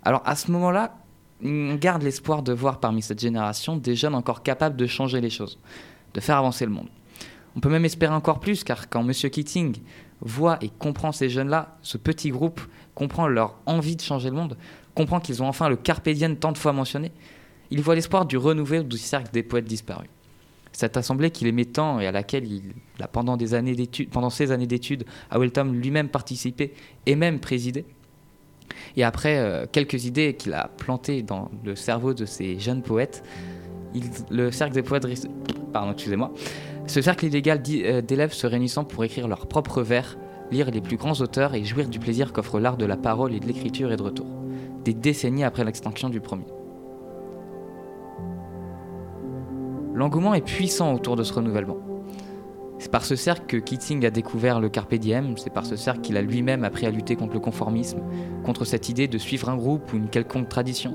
[0.04, 0.96] alors à ce moment-là,
[1.42, 5.30] on garde l'espoir de voir parmi cette génération des jeunes encore capables de changer les
[5.30, 5.58] choses,
[6.14, 6.88] de faire avancer le monde.
[7.56, 9.12] On peut même espérer encore plus, car quand M.
[9.12, 9.76] Keating
[10.20, 12.60] voit et comprend ces jeunes-là, ce petit groupe
[12.94, 14.56] comprend leur envie de changer le monde,
[14.94, 17.10] comprend qu'ils ont enfin le carpe diem tant de fois mentionné,
[17.70, 20.08] il voit l'espoir du renouveau du cercle des poètes disparus.
[20.74, 24.28] Cette assemblée qu'il aimait tant et à laquelle il a pendant, des années d'études, pendant
[24.28, 26.74] ces années d'études à Weltham lui-même participé
[27.06, 27.86] et même présidé.
[28.96, 33.22] Et après euh, quelques idées qu'il a plantées dans le cerveau de ces jeunes poètes,
[33.94, 35.06] il- le cercle des poètes,
[35.72, 36.32] pardon, excusez-moi,
[36.88, 40.18] Ce cercle illégal euh, d'élèves se réunissant pour écrire leurs propres vers,
[40.50, 43.38] lire les plus grands auteurs et jouir du plaisir qu'offre l'art de la parole et
[43.40, 44.26] de l'écriture est de retour,
[44.84, 46.44] des décennies après l'extinction du premier.
[49.94, 51.76] L'engouement est puissant autour de ce renouvellement.
[52.78, 56.00] C'est par ce cercle que Keating a découvert le carpe diem, c'est par ce cercle
[56.00, 58.00] qu'il a lui-même appris à lutter contre le conformisme,
[58.44, 60.94] contre cette idée de suivre un groupe ou une quelconque tradition.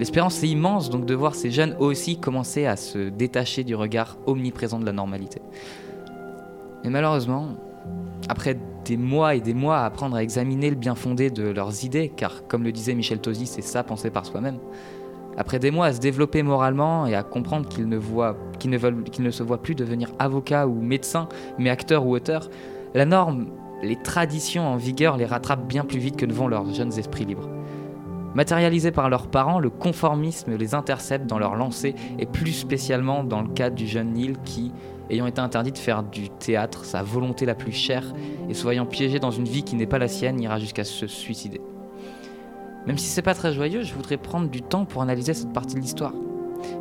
[0.00, 4.18] L'espérance est immense donc de voir ces jeunes aussi commencer à se détacher du regard
[4.26, 5.40] omniprésent de la normalité.
[6.82, 7.50] Mais malheureusement,
[8.28, 11.84] après des mois et des mois à apprendre à examiner le bien fondé de leurs
[11.84, 14.58] idées, car comme le disait Michel Tosi, c'est ça penser par soi-même,
[15.36, 19.42] après des mois à se développer moralement et à comprendre qu'ils ne, voient- ne se
[19.42, 22.48] voient plus devenir avocat ou médecin, mais acteur ou auteur,
[22.94, 23.46] la norme,
[23.82, 27.24] les traditions en vigueur les rattrapent bien plus vite que ne vont leurs jeunes esprits
[27.24, 27.48] libres.
[28.34, 33.42] Matérialisés par leurs parents, le conformisme les intercepte dans leur lancée, et plus spécialement dans
[33.42, 34.72] le cas du jeune Neil qui,
[35.10, 38.14] ayant été interdit de faire du théâtre, sa volonté la plus chère,
[38.48, 41.06] et se voyant piégé dans une vie qui n'est pas la sienne, ira jusqu'à se
[41.06, 41.60] suicider.
[42.86, 45.74] Même si c'est pas très joyeux, je voudrais prendre du temps pour analyser cette partie
[45.74, 46.14] de l'histoire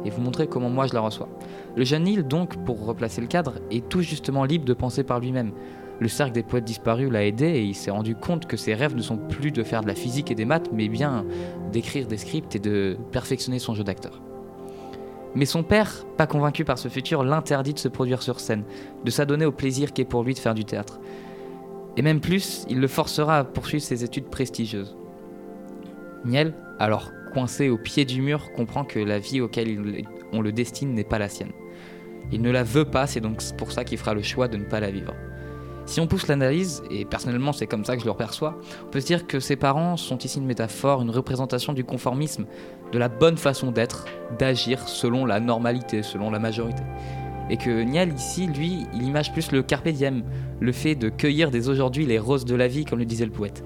[0.06, 1.30] et vous montrer comment moi je la reçois.
[1.76, 5.20] Le jeune Neil, donc, pour replacer le cadre, est tout justement libre de penser par
[5.20, 5.52] lui-même.
[6.00, 8.96] Le cercle des poètes disparus l'a aidé et il s'est rendu compte que ses rêves
[8.96, 11.26] ne sont plus de faire de la physique et des maths, mais bien
[11.72, 14.20] d'écrire des scripts et de perfectionner son jeu d'acteur.
[15.36, 18.64] Mais son père, pas convaincu par ce futur, l'interdit de se produire sur scène,
[19.06, 21.00] de s'adonner au plaisir qu'est pour lui de faire du théâtre.
[21.96, 24.98] Et même plus, il le forcera à poursuivre ses études prestigieuses.
[26.26, 30.94] Niel, alors coincé au pied du mur, comprend que la vie auquel on le destine
[30.94, 31.52] n'est pas la sienne.
[32.32, 34.66] Il ne la veut pas, c'est donc pour ça qu'il fera le choix de ne
[34.66, 35.14] pas la vivre.
[35.86, 39.02] Si on pousse l'analyse, et personnellement c'est comme ça que je le perçois, on peut
[39.02, 42.46] se dire que ses parents sont ici une métaphore, une représentation du conformisme,
[42.92, 44.06] de la bonne façon d'être,
[44.38, 46.84] d'agir selon la normalité, selon la majorité.
[47.50, 50.24] Et que Niel ici, lui, il image plus le carpe diem,
[50.60, 53.32] le fait de cueillir dès aujourd'hui les roses de la vie, comme le disait le
[53.32, 53.64] poète.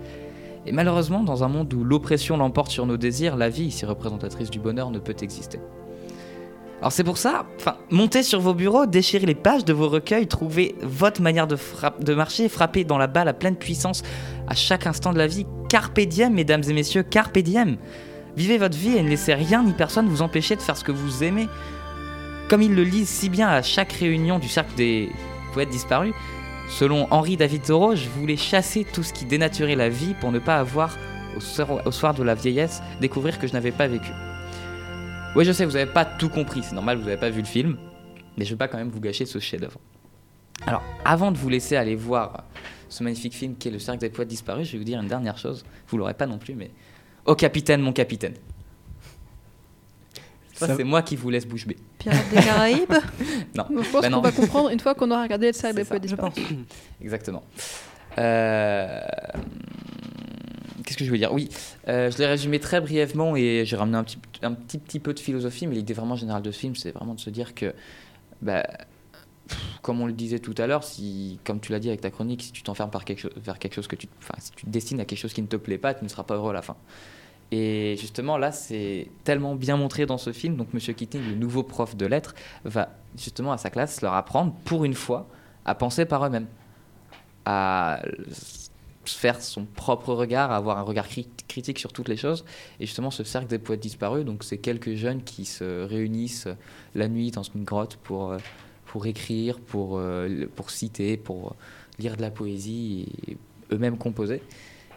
[0.65, 4.49] Et malheureusement, dans un monde où l'oppression l'emporte sur nos désirs, la vie, ici représentatrice
[4.49, 5.59] du bonheur, ne peut exister.
[6.81, 10.27] Alors c'est pour ça, enfin, montez sur vos bureaux, déchirez les pages de vos recueils,
[10.27, 14.03] trouvez votre manière de marcher, frappez dans la balle à pleine puissance
[14.47, 15.45] à chaque instant de la vie.
[15.69, 17.77] Carpe diem, mesdames et messieurs, carpe diem.
[18.35, 20.91] Vivez votre vie et ne laissez rien ni personne vous empêcher de faire ce que
[20.91, 21.47] vous aimez.
[22.49, 25.09] Comme ils le lisent si bien à chaque réunion du cercle des
[25.53, 26.13] poètes disparus,
[26.69, 30.39] selon Henri David Thoreau, je voulais chasser tout ce qui dénaturait la vie pour ne
[30.39, 30.97] pas avoir,
[31.35, 34.11] au soir, au de la vieillesse, découvrir que je n'avais pas vécu.
[35.35, 37.47] Oui, je sais, vous n'avez pas tout compris, c'est normal, vous n'avez pas vu le
[37.47, 37.77] film,
[38.37, 39.79] mais je ne vais pas quand même vous gâcher ce chef-d'œuvre.
[40.65, 42.45] Alors, avant de vous laisser aller voir
[42.89, 45.07] ce magnifique film qui est Le Cercle des Poètes Disparus, je vais vous dire une
[45.07, 45.65] dernière chose.
[45.87, 46.71] Vous l'aurez pas non plus, mais.
[47.25, 48.35] Oh capitaine, mon capitaine.
[50.55, 51.75] Ça, Ça- c'est moi qui vous laisse bouche bée.
[51.99, 52.93] Pirates des Caraïbes
[53.55, 55.83] Non, Je pense Bah qu'on va comprendre une fois qu'on aura regardé le cercle C'est
[55.83, 56.33] des poètes je disparus.
[56.33, 56.43] pense.
[57.01, 57.43] exactement.
[58.17, 59.01] Euh,
[60.85, 61.33] Qu'est-ce que je veux dire?
[61.33, 61.49] Oui,
[61.87, 65.13] euh, je l'ai résumé très brièvement et j'ai ramené un petit, un petit, petit peu
[65.13, 67.73] de philosophie, mais l'idée vraiment générale de ce film, c'est vraiment de se dire que,
[68.41, 68.63] bah,
[69.47, 72.11] pff, comme on le disait tout à l'heure, si, comme tu l'as dit avec ta
[72.11, 74.65] chronique, si tu t'enfermes par quelque chose, vers quelque chose que tu, enfin, si tu
[74.65, 76.51] te destines à quelque chose qui ne te plaît pas, tu ne seras pas heureux
[76.51, 76.75] à la fin.
[77.57, 80.57] Et justement, là, c'est tellement bien montré dans ce film.
[80.57, 84.53] Donc, Monsieur Keating, le nouveau prof de lettres, va justement à sa classe leur apprendre,
[84.65, 85.21] pour une fois,
[85.63, 86.47] à penser par eux-mêmes,
[87.45, 88.01] à
[89.05, 92.43] faire son propre regard, à avoir un regard cri- critique sur toutes les choses.
[92.79, 96.49] Et justement, ce cercle des poètes disparus, donc c'est quelques jeunes qui se réunissent
[96.93, 98.39] la nuit dans une grotte pour, euh,
[98.87, 101.55] pour écrire, pour, euh, pour citer, pour euh,
[101.99, 103.07] lire de la poésie
[103.71, 104.41] eux-mêmes composer.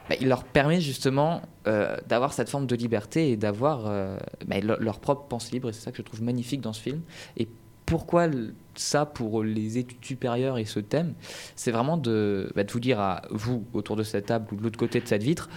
[0.09, 4.61] Bah, il leur permet justement euh, d'avoir cette forme de liberté et d'avoir euh, bah,
[4.61, 5.69] leur, leur propre pensée libre.
[5.69, 7.03] Et c'est ça que je trouve magnifique dans ce film.
[7.37, 7.49] Et
[7.89, 8.27] pourquoi
[8.75, 11.15] ça pour les études supérieures et ce thème
[11.57, 14.63] C'est vraiment de, bah, de vous dire à vous autour de cette table ou de
[14.63, 15.49] l'autre côté de cette vitre,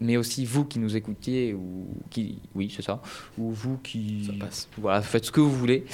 [0.00, 3.02] mais aussi vous qui nous écoutiez ou qui, oui, c'est ça,
[3.36, 4.68] ou vous qui, Ça passe.
[4.78, 5.84] voilà, faites ce que vous voulez.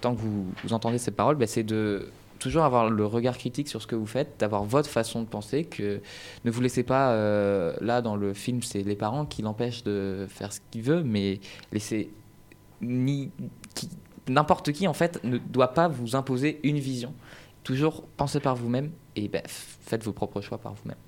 [0.00, 2.08] Tant que vous, vous entendez ces paroles, c'est de
[2.44, 5.64] toujours avoir le regard critique sur ce que vous faites, d'avoir votre façon de penser,
[5.64, 6.02] que
[6.44, 10.26] ne vous laissez pas, euh, là dans le film, c'est les parents qui l'empêchent de
[10.28, 11.40] faire ce qu'il veut, mais
[11.72, 12.10] laissez
[12.82, 13.30] ni
[14.28, 17.14] n'importe qui en fait ne doit pas vous imposer une vision.
[17.62, 20.98] Toujours pensez par vous-même et ben, faites vos propres choix par vous-même.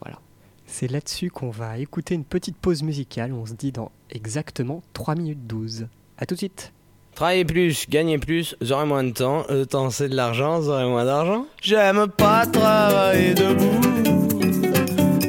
[0.00, 0.20] Voilà.
[0.66, 3.32] C'est là-dessus qu'on va écouter une petite pause musicale.
[3.32, 5.88] On se dit dans exactement 3 minutes 12.
[6.16, 6.72] A tout de suite.
[7.14, 9.44] Travailler plus, gagner plus, j'aurai moins de temps.
[9.48, 11.46] Le temps c'est de l'argent, j'aurai moins d'argent.
[11.62, 13.80] J'aime pas travailler debout.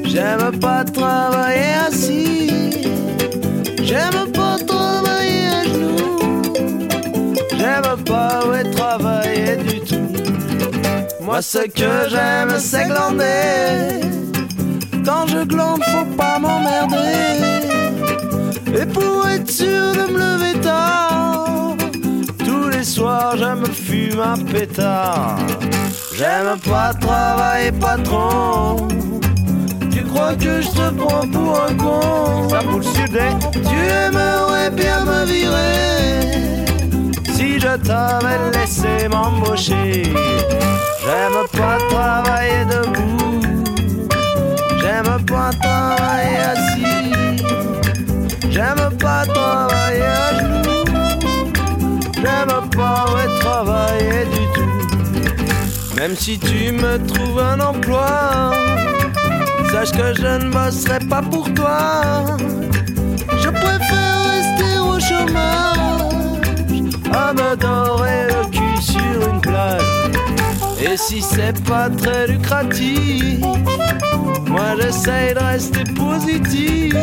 [0.05, 2.49] J'aime pas travailler assis.
[3.83, 6.41] J'aime pas travailler à genoux.
[7.55, 10.07] J'aime pas ouais, travailler du tout.
[11.21, 13.99] Moi, ce que j'aime, c'est glander.
[15.05, 17.84] Quand je glande, faut pas m'emmerder.
[18.77, 21.75] Et pour être sûr de me lever tard,
[22.39, 25.37] tous les soirs, je me fume un pétard.
[26.13, 28.87] J'aime pas travailler patron.
[29.91, 32.49] Tu crois que je te prends pour un con?
[32.49, 33.17] Ça pour le sud
[33.53, 36.65] Tu aimerais bien me virer.
[37.33, 40.03] Si je t'avais laissé m'embaucher.
[41.03, 43.41] J'aime pas travailler debout.
[44.81, 47.24] J'aime pas travailler assis
[48.55, 50.85] J'aime pas travailler à genoux
[52.13, 53.05] J'aime pas
[53.41, 58.53] travailler du tout Même si tu me trouves un emploi
[59.73, 62.37] Sache que je ne bosserai pas pour toi.
[63.41, 65.75] Je préfère rester au chômage
[67.11, 69.94] à me dorer le cul sur une plage.
[70.95, 73.41] Et si c'est pas très lucratif,
[74.47, 76.95] moi j'essaye de rester positif.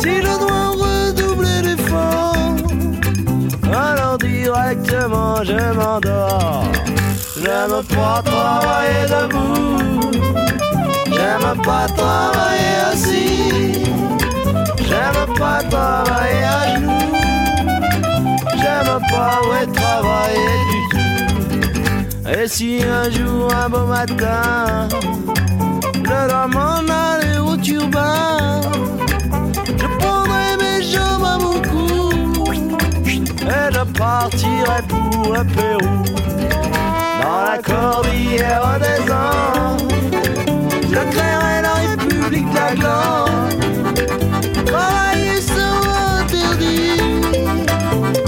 [0.00, 2.56] Si je dois redoubler d'efforts,
[3.72, 6.64] alors directement je m'endors.
[7.40, 10.10] J'aime pas travailler debout.
[11.14, 13.84] J'aime pas travailler assis.
[14.88, 17.15] J'aime pas travailler à genoux.
[22.48, 24.88] Si un jour, un beau matin,
[25.94, 28.60] je dois m'en aller au turbin,
[29.66, 32.44] je prendrai mes jambes à mon cou
[33.04, 36.04] et je partirai pour le Pérou.
[37.22, 39.92] Dans la cordillère des Andes,
[40.82, 43.64] je créerai la République de la glande.
[44.66, 47.00] Travailler sera interdit,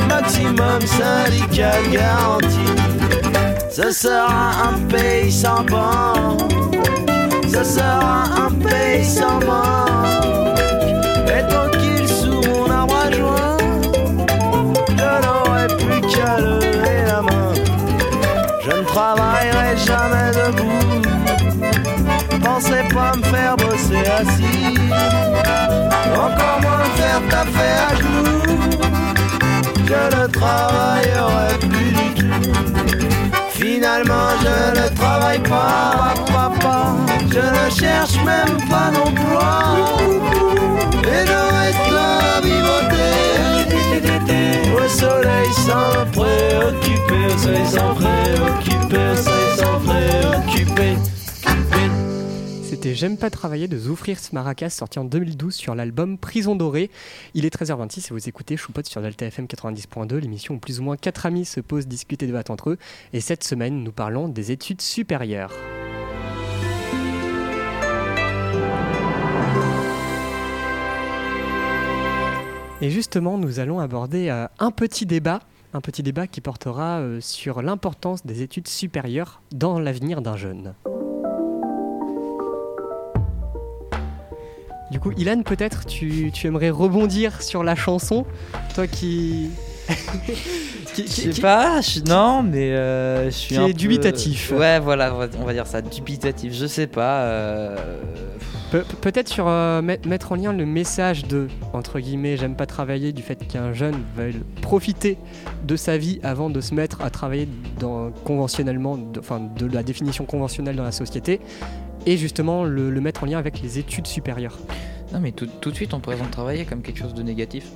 [0.08, 2.97] maximum syndical garanti.
[3.80, 6.52] Ce sera un pays sans banque,
[7.46, 10.58] ce sera un pays sans manque.
[11.28, 13.56] Et tranquille sous mon arbre joint,
[14.96, 17.54] je n'aurai plus qu'à lever la main.
[18.64, 21.02] Je ne travaillerai jamais debout.
[22.42, 24.76] Pensez pas me faire bosser assis.
[26.16, 28.42] Encore moins me faire taper à genoux.
[29.86, 32.67] Je ne travaillerai plus du tout.
[33.58, 36.94] Finalement, je ne travaille pas, papa.
[37.28, 39.74] Je ne cherche même pas d'emploi.
[41.02, 42.18] Et je reste là.
[44.70, 51.17] Au soleil sans préoccuper, soleil sans préoccuper, soleil sans préoccuper.
[52.82, 56.90] J'aime pas travailler de Zoufrir Maracas, sorti en 2012 sur l'album Prison Dorée.
[57.34, 60.82] Il est 13h26 et vous écoutez Choupot sur Delta FM 90.2, l'émission où plus ou
[60.84, 62.78] moins 4 amis se posent, discutent et débattent entre eux.
[63.12, 65.52] Et cette semaine, nous parlons des études supérieures.
[72.80, 75.40] Et justement, nous allons aborder euh, un petit débat,
[75.74, 80.74] un petit débat qui portera euh, sur l'importance des études supérieures dans l'avenir d'un jeune.
[84.90, 88.24] Du coup, Ilan, peut-être tu, tu aimerais rebondir sur la chanson,
[88.74, 89.50] toi qui.
[90.94, 94.52] qui, Je sais pas, je- non, mais euh, je suis Qui un est peu- dubitatif.
[94.52, 96.54] Ouais, voilà, on va- dire ça, dubitatif.
[96.54, 97.20] Je sais pas.
[97.22, 97.76] euh,
[98.70, 102.54] Pe- pe- Peut-être sur euh, met- mettre en lien le message de, entre guillemets, j'aime
[102.54, 105.16] pas travailler, du fait qu'un jeune veuille profiter
[105.66, 107.48] de sa vie avant de se mettre à travailler
[107.80, 111.40] dans, conventionnellement, de- enfin de la définition conventionnelle dans la société,
[112.06, 114.58] et justement le, mettre en lien avec les études supérieures.
[115.12, 117.72] Non, mais tout, tout de suite, on présente travailler comme quelque chose de négatif.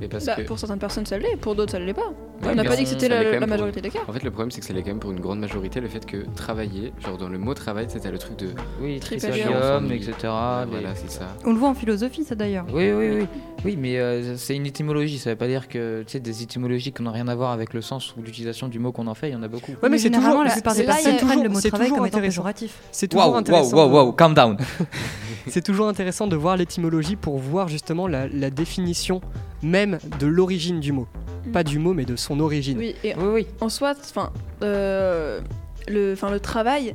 [0.00, 0.42] Mais parce Bah, que.
[0.42, 2.02] Pour certaines personnes, ça l'est, pour d'autres, ça l'est pas.
[2.42, 4.00] Ouais, On n'a pas dit que c'était la, pour- majorité des cas.
[4.06, 5.88] En fait, le problème, c'est que ça l'est quand même pour une grande majorité le
[5.88, 8.48] fait que travailler, genre dans le mot travail, c'était le truc de.
[8.80, 9.90] Oui, Tripalium.
[9.90, 10.12] etc.
[10.22, 11.28] Voilà, c'est ça.
[11.46, 12.66] On le voit en philosophie, ça d'ailleurs.
[12.72, 13.26] Oui, oui, oui.
[13.64, 15.18] Oui, mais euh, c'est une étymologie.
[15.18, 17.72] Ça veut pas dire que tu sais des étymologies qui n'ont rien à voir avec
[17.72, 19.30] le sens ou l'utilisation du mot qu'on en fait.
[19.30, 19.72] Il y en a beaucoup.
[19.82, 22.20] Ouais, mais c'est toujours- la plupart des personnes prennent le mot travail comme étant intéressant.
[22.20, 22.78] péjoratif.
[22.92, 23.76] C'est toujours Waouh, intéressant.
[23.76, 24.56] waouh, waouh, calm down.
[25.48, 29.20] C'est toujours intéressant de voir l'étymologie pour voir justement la définition
[29.62, 31.06] même de l'origine du mot.
[31.46, 31.52] Mm.
[31.52, 32.78] Pas du mot, mais de son origine.
[32.78, 33.46] Oui, et Oui, oui.
[33.60, 35.40] en soi, enfin, euh,
[35.88, 36.94] le, enfin, le travail,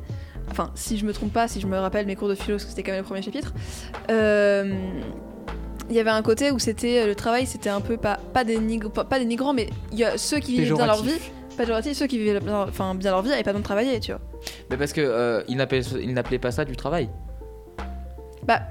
[0.50, 2.64] enfin, si je me trompe pas, si je me rappelle mes cours de philo, parce
[2.66, 3.54] que c'était quand même le premier chapitre,
[4.10, 4.74] euh,
[5.90, 8.90] il y avait un côté où c'était le travail, c'était un peu pas, pas, dénigr-
[8.92, 11.32] pas, pas dénigrant, mais il y a ceux qui vivaient bien leur vie, Péjoratif.
[11.58, 14.12] péjoratif, ceux qui vivaient bien, enfin, bien leur vie avaient pas besoin de travailler, tu
[14.12, 14.22] vois.
[14.70, 17.10] Mais parce que euh, il n'appelait il n'appelait pas ça du travail.
[18.46, 18.62] Bah,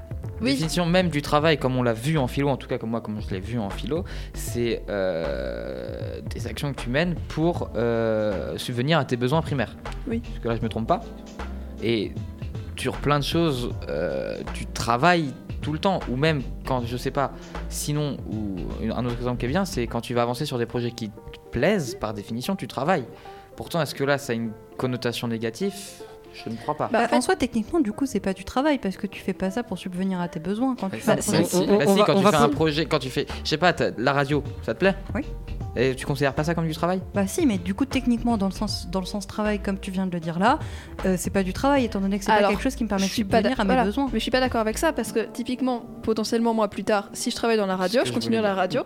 [0.41, 0.51] Oui.
[0.51, 3.01] définition même du travail, comme on l'a vu en philo, en tout cas comme moi,
[3.01, 8.57] comme je l'ai vu en philo, c'est euh, des actions que tu mènes pour euh,
[8.57, 9.75] subvenir à tes besoins primaires.
[10.07, 10.19] Oui.
[10.19, 11.01] Parce que là, je me trompe pas.
[11.83, 12.11] Et
[12.75, 17.11] sur plein de choses, euh, tu travailles tout le temps, ou même quand, je sais
[17.11, 17.31] pas,
[17.69, 18.55] sinon, ou
[18.91, 21.09] un autre exemple qui est bien, c'est quand tu vas avancer sur des projets qui
[21.09, 23.05] te plaisent, par définition, tu travailles.
[23.55, 25.73] Pourtant, est-ce que là, ça a une connotation négative?
[26.33, 26.89] Je ne crois pas.
[26.91, 29.33] Bah, Bah, en soi, techniquement, du coup, c'est pas du travail parce que tu fais
[29.33, 31.65] pas ça pour subvenir à tes besoins quand tu Bah, fais un projet.
[31.77, 34.43] Bah quand tu va fais un projet, quand tu fais, je sais pas, la radio,
[34.63, 34.95] ça te plaît?
[35.15, 35.23] Oui.
[35.75, 37.01] Et tu considères pas ça comme du travail?
[37.13, 39.89] Bah si, mais du coup, techniquement, dans le sens, dans le sens travail, comme tu
[39.89, 40.59] viens de le dire là,
[41.05, 43.05] euh, c'est pas du travail, étant donné que c'est pas quelque chose qui me permet
[43.05, 43.85] de subvenir à mes voilà.
[43.85, 44.07] besoins.
[44.11, 47.31] Mais je suis pas d'accord avec ça parce que typiquement, potentiellement moi plus tard, si
[47.31, 48.81] je travaille dans la radio, je je continue à la radio.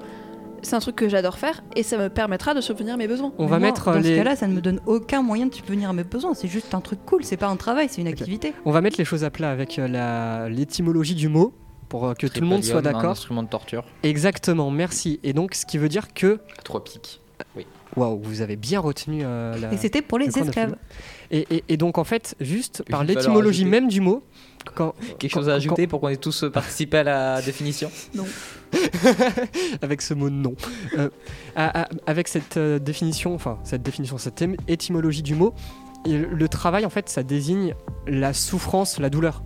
[0.65, 3.31] C'est un truc que j'adore faire et ça me permettra de subvenir à mes besoins.
[3.37, 4.09] On Mais va moi, mettre dans les.
[4.09, 6.33] ce cas-là, ça ne me donne aucun moyen de subvenir à mes besoins.
[6.33, 8.53] C'est juste un truc cool, c'est pas un travail, c'est une activité.
[8.65, 11.53] On va mettre les choses à plat avec euh, la- l'étymologie du mot
[11.87, 13.11] pour euh, que tout le monde soit Tripalium, Un d'accord.
[13.11, 13.85] instrument de torture.
[14.03, 15.19] Exactement, merci.
[15.23, 17.21] Et donc, ce qui veut dire que, À trois pics.
[17.95, 19.71] waouh, vous avez bien retenu euh, la.
[19.71, 20.75] Et c'était pour les le esclaves.
[21.31, 24.23] Et, et- et donc, en fait, juste par l'étymologie même du mot,
[24.73, 27.41] quand, Quelque Quand- chose à quand- ajouter pour qu'on ait tous euh, participé à la
[27.43, 27.91] définition?
[29.81, 30.55] avec ce mot non,
[30.97, 31.09] Euh,
[31.55, 35.53] à- à- avec cette euh, définition, enfin cette définition, cette étymologie du mot,
[36.07, 37.73] le travail en fait ça désigne
[38.07, 39.43] la souffrance, la douleur.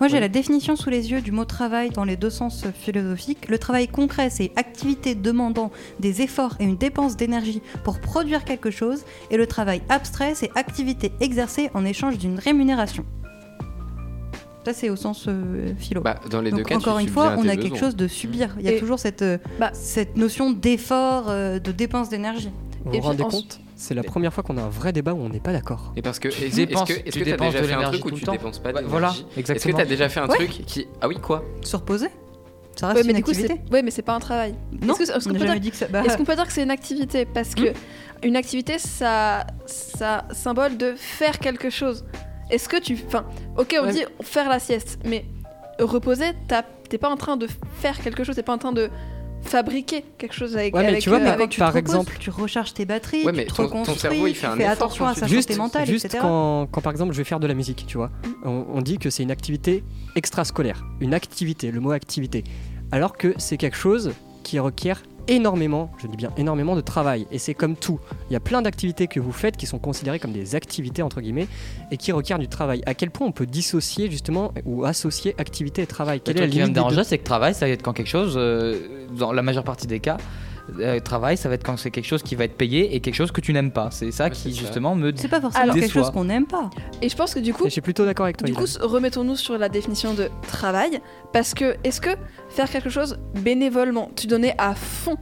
[0.00, 3.48] Moi, j'ai la définition sous les yeux du mot travail dans les deux sens philosophiques.
[3.48, 8.72] Le travail concret, c'est activité demandant des efforts et une dépense d'énergie pour produire quelque
[8.72, 9.04] chose.
[9.30, 13.06] Et le travail abstrait, c'est activité exercée en échange d'une rémunération.
[14.64, 16.00] Ça, c'est au sens euh, philo.
[16.00, 17.78] Bah, dans les deux cas, tu encore une fois, on a quelque besoins.
[17.78, 18.54] chose de subir.
[18.58, 22.50] Il y a Et- toujours cette, euh, Bah- cette notion d'effort, euh, de dépense d'énergie.
[22.84, 23.60] Vous Et vous rendez en- compte?
[23.76, 25.92] C'est la première fois qu'on a un vrai débat où on n'est pas d'accord.
[25.96, 27.76] Et parce que est-ce dépenses- est-ce que tu que t'as dépenses déjà de fait un
[27.76, 28.32] l'énergie truc où tu temps.
[28.32, 28.88] dépenses pas d'énergie?
[28.90, 29.76] Voilà, Est-ce que exactement.
[29.78, 30.36] t'as déjà fait un Ouais.
[30.36, 31.44] truc qui ah oui quoi?
[31.62, 32.06] Se reposer
[32.76, 33.60] Ça reste Ouais, une mais du coup, activité.
[33.66, 34.54] c'est ouais, mais c'est pas un travail.
[34.82, 35.86] Non, Est-ce que- est-ce qu'on peut dire- dit que ça.
[35.88, 37.24] bah, Est-ce qu'on peut dire que c'est une activité?
[37.26, 37.72] Parce que
[38.22, 42.04] une activité, ça, ça symbole de faire quelque chose.
[42.54, 43.24] Est-ce que tu, enfin,
[43.58, 43.92] ok, on Ouais.
[43.92, 45.24] dit faire la sieste, mais
[45.80, 46.26] reposer,
[46.88, 47.48] t'es pas en train de
[47.80, 48.90] faire quelque chose, t'es pas en train de
[49.42, 50.74] fabriquer quelque chose avec.
[50.74, 52.84] Ouais, mais avec, tu vois, euh, mais avec tu par reposes, exemple- tu recharges tes
[52.86, 55.20] batteries, Ouais, tu mais te ton- cerveau, il fait un fais effort attention à quand
[55.20, 56.20] sa Juste, santé mentale, juste etc.
[56.22, 58.10] quand, quand par exemple je vais faire de la musique, tu vois,
[58.44, 62.42] on, on dit que c'est une activité extrascolaire, une activité, le mot activité,
[62.92, 64.12] alors que c'est quelque chose
[64.44, 67.98] qui requiert énormément, je dis bien énormément de travail, et c'est comme tout.
[68.30, 71.20] Il y a plein d'activités que vous faites qui sont considérées comme des activités entre
[71.20, 71.48] guillemets
[71.90, 72.82] et qui requièrent du travail.
[72.86, 76.20] À quel point on peut dissocier justement ou associer activité et travail?
[76.20, 77.92] Quelle est la Ce qui me limite déranger, c'est que travail, ça va être quand
[77.92, 80.16] quelque chose, euh, dans la majeure partie des cas,
[80.80, 83.14] euh, travail, ça va être quand c'est quelque chose qui va être payé et quelque
[83.14, 83.90] chose que tu n'aimes pas.
[83.90, 84.60] C'est ça Ouais, qui ça.
[84.60, 85.12] justement me.
[85.14, 86.70] C'est pas forcément Alors- quelque chose qu'on n'aime pas.
[87.02, 88.46] Et je pense que du coup, Et je suis plutôt d'accord avec toi.
[88.46, 91.00] Du coup, remettons-nous sur la définition de travail,
[91.32, 92.10] parce que est-ce que
[92.48, 95.16] faire quelque chose bénévolement, tu donnais à fond,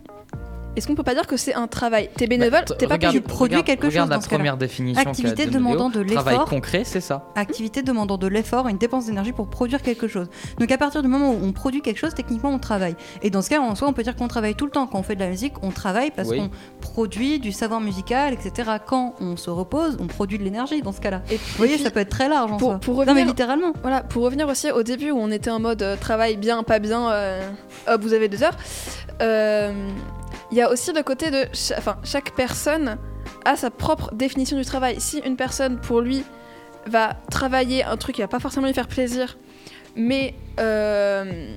[0.77, 2.09] est-ce qu'on peut pas dire que c'est un travail?
[2.17, 3.23] T'es bénévole, Bah, t'es pas regarde- payé.
[3.23, 5.01] tu produis regarde- quelque chose Regarde la dans ce première définition.
[5.03, 6.49] Activité demandant de Travail l'effort.
[6.49, 7.27] concret, c'est ça.
[7.37, 10.29] Activité demandant de l'effort et une dépense d'énergie pour produire quelque chose.
[10.59, 12.97] Donc à partir du moment où on produit quelque chose, techniquement on travaille.
[13.23, 14.87] Et dans ce cas, en soi, on peut dire qu'on travaille tout le temps.
[14.87, 16.39] Quand on fait de la musique, on travaille parce Oui.
[16.39, 18.71] qu'on produit du savoir musical, etc.
[18.87, 21.23] Quand on se repose, on produit de l'énergie dans ce cas-là.
[21.31, 22.79] Et, Vous voyez, ça peut être très large en pour, soi.
[22.79, 23.73] pour Non mais revenir, littéralement.
[23.83, 26.79] voilà, pour revenir aussi au début où on était en mode euh, travail bien, pas
[26.79, 27.41] bien, euh,
[27.89, 28.57] hop, vous avez deux heures.
[29.21, 29.73] euh,
[30.53, 31.47] Il y a aussi le côté de,
[31.79, 32.99] enfin, chaque personne
[33.47, 35.01] a sa propre définition du travail.
[35.01, 36.25] Si une personne, pour lui,
[36.87, 39.39] va travailler un truc qui va pas forcément lui faire plaisir,
[39.97, 41.57] mais euh,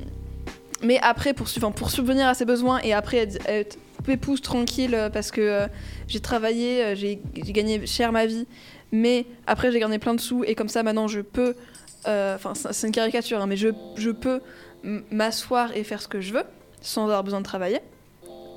[0.82, 5.32] mais après pour, subvenir à ses besoins et après être, être pépouze tranquille euh, parce
[5.32, 5.68] que euh,
[6.08, 7.20] j'ai travaillé, j'ai
[7.52, 8.48] gagné cher ma vie,
[8.92, 11.56] mais après j'ai gagné plein de sous et comme ça maintenant je peux,
[12.06, 14.42] enfin c'est une caricature, hein, mais je, je peux
[15.12, 16.44] m'asseoir et faire ce que je veux
[16.82, 17.80] sans avoir besoin de travailler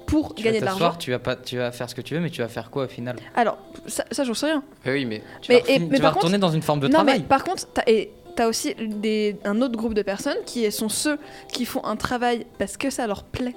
[0.08, 0.94] pour Tu gagner de l'argent.
[0.98, 2.84] tu vas pas, tu vas faire ce que tu veux, mais tu vas faire quoi
[2.84, 3.16] au final?
[3.36, 4.62] Alors ça, ça j'en sais rien.
[4.84, 6.80] Ah Oui, mais Tu Mais- vas, et- mais vas par contre- retourner dans une forme
[6.80, 7.20] de non travail.
[7.20, 10.88] mais par contre t'as et t'as aussi des, un autre groupe de personnes qui sont
[10.88, 11.18] ceux
[11.52, 13.54] qui font un travail parce que ça leur plaît,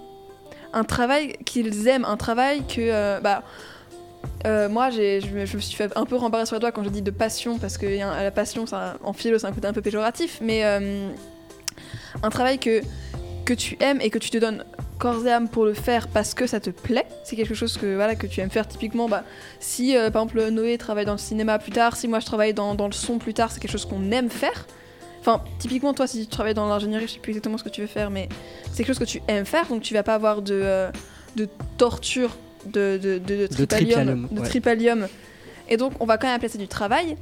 [0.73, 3.43] un travail qu'ils aiment, un travail que euh, bah
[4.45, 6.71] euh, moi j'ai, je, me, je me suis fait un peu rembarrer sur les doigts
[6.71, 9.51] quand j'ai dit de passion parce que a- la passion ça, en philo c'est un
[9.51, 11.09] côté un peu péjoratif mais euh,
[12.23, 12.81] un travail que
[13.45, 14.63] que tu aimes et que tu te donnes
[15.01, 17.95] corps et âme pour le faire parce que ça te plaît, c'est quelque chose que
[17.95, 19.23] voilà que tu aimes faire typiquement bah
[19.59, 22.53] si euh, par exemple Noé travaille dans le cinéma plus tard, si moi je travaille
[22.53, 24.67] dans, dans le son plus tard, c'est quelque chose qu'on aime faire.
[25.19, 27.81] Enfin, typiquement toi si tu travailles dans l'ingénierie, je sais plus exactement ce que tu
[27.81, 28.29] veux faire, mais
[28.71, 30.91] c'est quelque chose que tu aimes faire, donc tu vas pas avoir de, euh,
[31.35, 31.49] de
[31.79, 32.37] torture
[32.67, 34.47] de, de, de, de tripalium, tripalium, de ouais.
[34.47, 35.07] tripalium.
[35.67, 37.17] Et donc on va quand même appeler ça du travail.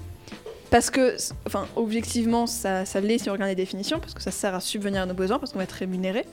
[0.69, 1.15] Parce que,
[1.47, 4.59] enfin, objectivement, ça, ça l'est si on regarde les définitions, parce que ça sert à
[4.59, 6.25] subvenir à nos besoins, parce qu'on va être rémunéré.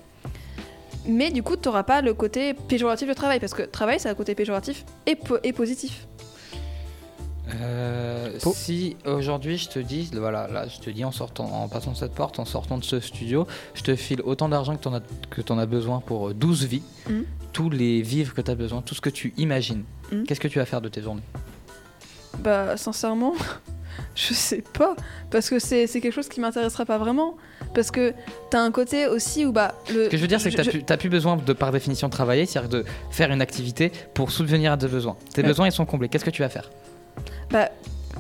[1.08, 4.08] Mais du coup, tu n'auras pas le côté péjoratif de travail, parce que travail, c'est
[4.08, 6.06] un côté péjoratif et, po- et positif.
[7.54, 11.94] Euh, Si aujourd'hui je te dis, voilà, là je te dis en sortant, en passant
[11.94, 14.94] cette porte, en sortant de ce studio, je te file autant d'argent que tu en
[14.94, 15.00] as,
[15.30, 17.24] que t'en as besoin pour euh, 12 vies, Mhm.
[17.52, 19.84] tous les vivres que tu as besoin, tout ce que tu imagines.
[20.10, 20.24] Mhm.
[20.24, 21.22] Qu'est-ce que tu vas faire de tes journées?
[22.40, 23.34] Bah, sincèrement,
[24.14, 24.94] je sais pas.
[25.30, 27.36] Parce que c'est c'est quelque chose qui m'intéressera pas vraiment.
[27.74, 28.14] Parce que
[28.50, 29.74] t'as un côté aussi où, bah.
[29.92, 32.08] Le, Ce que je veux dire, c'est que je- n'as plus besoin de par définition
[32.08, 35.16] de travailler, c'est-à-dire de faire une activité pour subvenir à tes besoins.
[35.34, 35.48] Tes Ouais.
[35.48, 36.08] besoins ils sont comblés.
[36.08, 36.70] Qu'est-ce que tu vas faire?
[37.50, 37.68] Bah,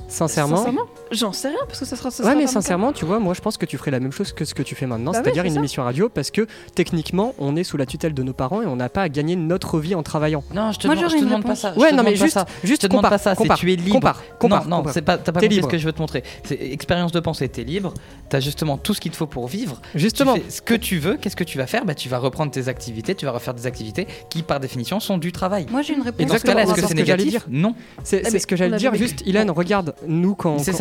[0.08, 0.56] Sincèrement?
[0.58, 0.82] sincèrement,
[1.12, 2.10] j'en sais rien, parce que ça sera.
[2.10, 4.12] ça Ouais, sera mais sincèrement, tu vois, moi je pense que tu ferais la même
[4.12, 5.60] chose que ce que tu fais maintenant, Bah c'est-à-dire c'est une ça.
[5.60, 8.76] émission radio, parce que techniquement, on est sous la tutelle de nos parents et on
[8.76, 10.42] n'a pas à gagner notre vie en travaillant.
[10.54, 11.76] Non, je te Moi, demande, je te demande pas ça.
[11.76, 12.46] Ouais, non, mais juste, ça.
[12.64, 13.92] juste Je te demande compare, pas ça, c'est compare, tu es libre.
[13.94, 14.68] compare, compare.
[14.68, 15.68] non, c'est pas, t'as pas T'es compris libre.
[15.68, 16.22] ce que je veux te montrer.
[16.44, 17.92] C'est expérience de pensée, t'es libre,
[18.28, 19.80] t'as justement tout ce qu'il te faut pour vivre.
[19.94, 20.34] Justement.
[20.34, 21.84] Tu fais ce que tu veux, qu'est-ce que tu vas faire?
[21.84, 25.18] Bah, Tu vas reprendre tes activités, tu vas refaire des activités qui, par définition, sont
[25.18, 25.66] du travail.
[25.70, 26.20] Moi j'ai une réponse.
[26.20, 27.46] Et dans ce cas-là, est-ce que c'est c'est ce que j'allais négatif?
[27.48, 27.74] Non.
[28.04, 28.90] C'est ce que j'allais dire.
[28.90, 30.78] avait- Juste, Ilan, regarde, nous, quand, C'est quand-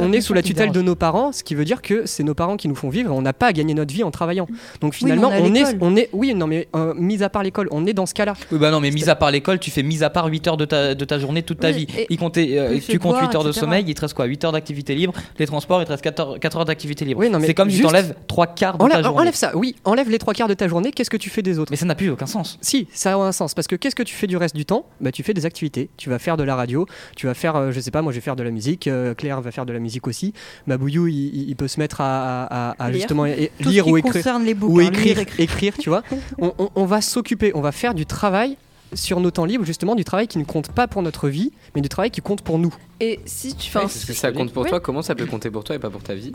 [0.00, 2.34] on, est sous la tutelle de nos parents, ce qui veut dire que c'est nos
[2.34, 4.46] parents qui nous font vivre et on n'a pas à gagner notre vie en travaillant.
[4.80, 5.78] Donc finalement, on est on, est, l'école.
[5.80, 8.34] on est, oui, non, mais euh, mis à part l'école, on est dans ce cas-là.
[8.52, 10.56] Oui, bah non, mais mis à part l'école, tu fais mis à part 8 heures
[10.56, 11.86] de ta, de ta journée toute ta Oui, vie.
[11.98, 14.24] et- Il comptait, euh, tu comptes boire, 8 heures de sommeil, il te reste quoi
[14.26, 17.20] 8 heures d'activité libre, les transports, il te reste 4 heures, 4 heures d'activité libre.
[17.20, 19.20] Oui, non, mais c'est comme si tu juste- enlèves 3 quarts de ta Enlève, journée.
[19.20, 21.58] enlève ça, oui, enlève les trois quarts de ta journée, qu'est-ce que tu fais des
[21.58, 21.70] autres?
[21.70, 22.58] Mais ça n'a plus aucun sens.
[22.60, 23.54] Si, ça a un sens.
[23.54, 24.86] Parce que qu'est-ce que tu fais du reste du temps?
[25.00, 25.90] Bah, Tu fais des activités.
[25.96, 26.86] Tu vas faire de la radio,
[27.16, 29.14] tu vas faire, euh, je sais pas, moi je vais faire de la musique, euh,
[29.14, 30.32] Claire va faire de la musique aussi.
[30.66, 33.00] Mabouillou, il, peut se mettre à, à- à- à Lire.
[33.00, 34.12] justement Tout lire ce qui ou écrire.
[34.14, 36.02] concerne les bouquins, Ou lire, écrire, tu vois.
[36.38, 38.56] On, on- on va s'occuper, on va faire du travail
[38.92, 41.80] sur nos temps libres, justement, du travail qui ne compte pas pour notre vie, mais
[41.80, 42.72] du travail qui compte pour nous.
[43.00, 43.70] Et si tu.
[43.76, 44.68] Ouais, Enfin, c'est ce que ça compte pour Oui.
[44.70, 46.32] toi, comment ça peut compter pour toi et pas pour ta vie?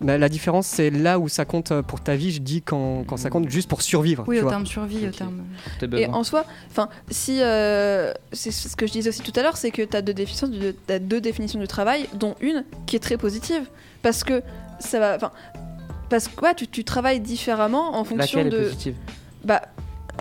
[0.00, 3.04] Bah, la différence, c'est là où ça compte euh, pour ta vie, je dis quand,
[3.06, 4.24] quand ça compte juste pour survivre.
[4.26, 4.52] Oui, tu au vois.
[4.52, 5.44] terme survie, au terme.
[5.96, 9.56] Et en soi, enfin, si euh, c'est ce que je disais aussi tout à l'heure,
[9.56, 13.00] c'est que tu as deux définitions, du, deux définitions du travail, dont une qui est
[13.00, 13.62] très positive,
[14.02, 14.42] parce que
[14.80, 15.30] ça va, enfin,
[16.10, 18.96] parce que ouais, tu, tu travailles différemment en fonction Laquelle est de, positive?
[19.44, 19.62] Bah,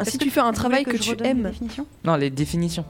[0.03, 1.85] si que tu fais un travail que, je tu les aimes, définitions?
[2.03, 2.85] Non, les définitions.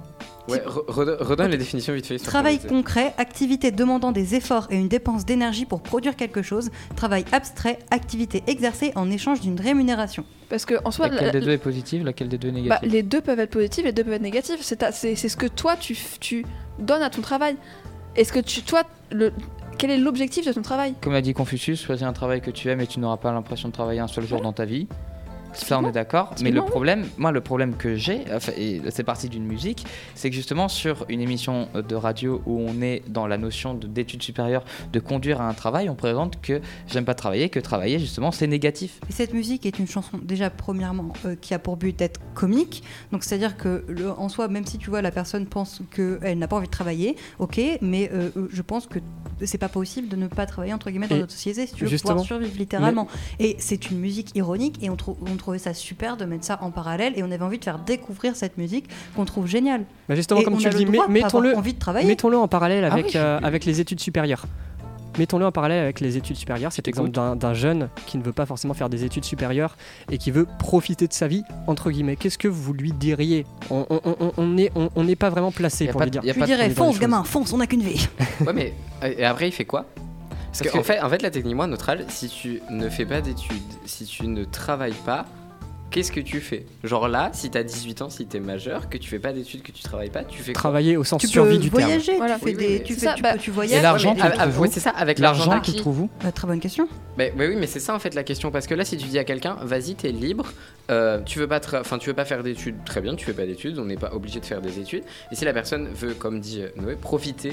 [0.47, 2.17] Ouais, re- redonne les définitions vite fait.
[2.19, 6.69] Travail concret, activité demandant des efforts et une dépense d'énergie pour produire quelque chose.
[6.95, 10.23] Travail abstrait, activité exercée en échange d'une rémunération.
[10.49, 12.59] parce que en soi, Laquelle la- des deux est positive, laquelle des deux est bah,
[12.61, 14.59] négative les deux peuvent être positifs, les deux peuvent être négatifs.
[14.61, 16.45] C'est ta- c'est c'est ce que toi tu, tu
[16.77, 17.55] donnes à ton travail.
[18.15, 19.33] Est-ce que tu, toi, le,
[19.79, 20.93] quel est l'objectif de ton travail?
[21.01, 23.67] Comme l'a dit Confucius, choisis un travail que tu aimes et tu n'auras pas l'impression
[23.69, 24.87] de travailler un seul jour dans ta vie.
[25.55, 26.31] Ça, on est d'accord.
[26.41, 28.23] Mais le problème, moi, le problème que j'ai,
[28.57, 29.85] et c'est parti d'une musique,
[30.15, 33.87] c'est que justement sur une émission de radio où on est dans la notion de-
[33.87, 37.99] d'études supérieures, de conduire à un travail, on présente que j'aime pas travailler, que travailler
[37.99, 38.99] justement c'est négatif.
[39.09, 42.83] Et cette musique est une chanson déjà premièrement euh, qui a pour but d'être comique.
[43.11, 46.47] Donc c'est-à-dire que le, en soi, même si tu vois la personne pense qu'elle n'a
[46.47, 48.99] pas envie de travailler, ok, mais euh, euh, je pense que
[49.43, 51.83] c'est pas possible de ne pas travailler entre guillemets dans Et notre société si tu
[51.83, 53.07] veux justement, pouvoir survivre littéralement.
[53.39, 56.57] Et c'est une musique ironique et on, trou- on trouvait ça super de mettre ça
[56.61, 58.85] en parallèle et on avait envie de faire découvrir cette musique
[59.15, 59.83] qu'on trouve géniale.
[60.09, 62.07] Bah, justement, et comme tu le dis, mettons-le envie de travailler.
[62.07, 63.11] mettons-le en parallèle Ah avec, oui.
[63.15, 64.45] euh, avec les études supérieures.
[65.17, 66.73] Mettons-le en parallèle avec les études supérieures.
[66.73, 67.05] C'est t'écoute.
[67.05, 69.77] l'exemple d'un- jeune qui ne veut pas forcément faire des études supérieures
[70.11, 72.17] et qui veut profiter de sa vie, entre guillemets.
[72.17, 73.45] Qu'est-ce que vous lui diriez?
[73.69, 76.21] On on- on- on n'est on, on n'est pas vraiment placé pour pas lui dire.
[76.25, 78.05] Je lui dirais fonce gamin, fonce, on n'a qu'une vie.
[78.45, 78.73] Ouais, mais
[79.03, 79.85] et après, il fait quoi?
[80.57, 83.05] Parce Parce qu'en que- fait, en fait, la technique, moi, âge, si tu ne fais
[83.05, 85.25] pas d'études, si tu ne travailles pas,
[85.91, 86.65] qu'est-ce que tu fais?
[86.85, 89.73] Genre là, si t'as 18 ans, si t'es majeur, que tu fais pas d'études, que
[89.73, 90.59] tu travailles pas, tu fais quoi?
[90.61, 91.83] Travailler au sens Tu peux survie du terme.
[91.83, 92.35] voyager, Voilà.
[92.35, 93.83] tu fais Oui, des, tu fais, ça, tu, bah, peux- tu Et voyages.
[93.83, 95.81] l'argent, Ouais, trouves où ouais, c'est ça, avec l'argent L'argent, tu d'acquis.
[95.81, 96.09] trouves où?
[96.23, 96.87] Bah, très bonne question.
[97.17, 99.07] Mais, mais oui, mais c'est ça en fait la question parce que là, si tu
[99.07, 100.53] dis à quelqu'un, vas-y, t'es libre,
[100.89, 103.33] euh, tu veux pas, tra- enfin, tu veux pas faire d'études, très bien, tu fais
[103.33, 105.03] pas d'études, on n'est pas obligé de faire des études.
[105.33, 107.51] Et si la personne veut, comme dit euh, Noé, profiter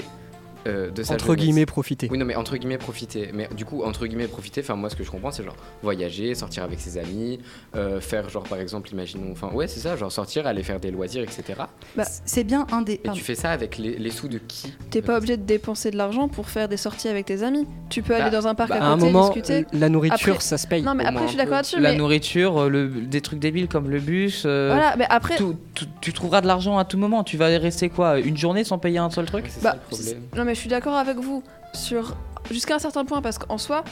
[0.67, 1.39] euh, de sa Entre jeunesse.
[1.41, 2.07] guillemets, profiter.
[2.11, 3.29] Oui, non, mais entre guillemets, profiter.
[3.33, 6.35] Mais du coup, entre guillemets, profiter, enfin, moi, ce que je comprends, c'est genre voyager,
[6.35, 7.39] sortir avec ses amis,
[7.75, 10.91] euh, faire, genre, par exemple, imaginons, enfin, ouais, c'est ça, genre sortir, aller faire des
[10.91, 11.43] loisirs, etc.
[11.95, 12.93] Bah, c'est bien un des.
[12.93, 13.17] Et pardon.
[13.17, 15.97] tu fais ça avec les, les sous de qui T'es pas obligé de dépenser de
[15.97, 17.65] l'argent pour faire des sorties avec tes amis.
[17.89, 19.65] Tu peux aller Bah, dans un parc bah, à À un côté moment, discuter.
[19.73, 20.81] la nourriture, Après- ça se paye.
[20.81, 21.79] Non, mais au après, je suis d'accord là-dessus.
[21.79, 24.43] La mais- nourriture, euh, le- des trucs débiles comme le bus.
[24.45, 27.23] euh, Voilà, mais après, tout- tout- tu trouveras de l'argent à tout moment.
[27.23, 29.45] Tu vas rester quoi Une journée sans payer un seul truc?
[29.49, 30.23] C'est Bah, ça le problème.
[30.35, 31.43] Non mais je suis d'accord avec vous
[31.73, 32.15] sur
[32.51, 33.83] jusqu'à un certain point parce qu'en soi,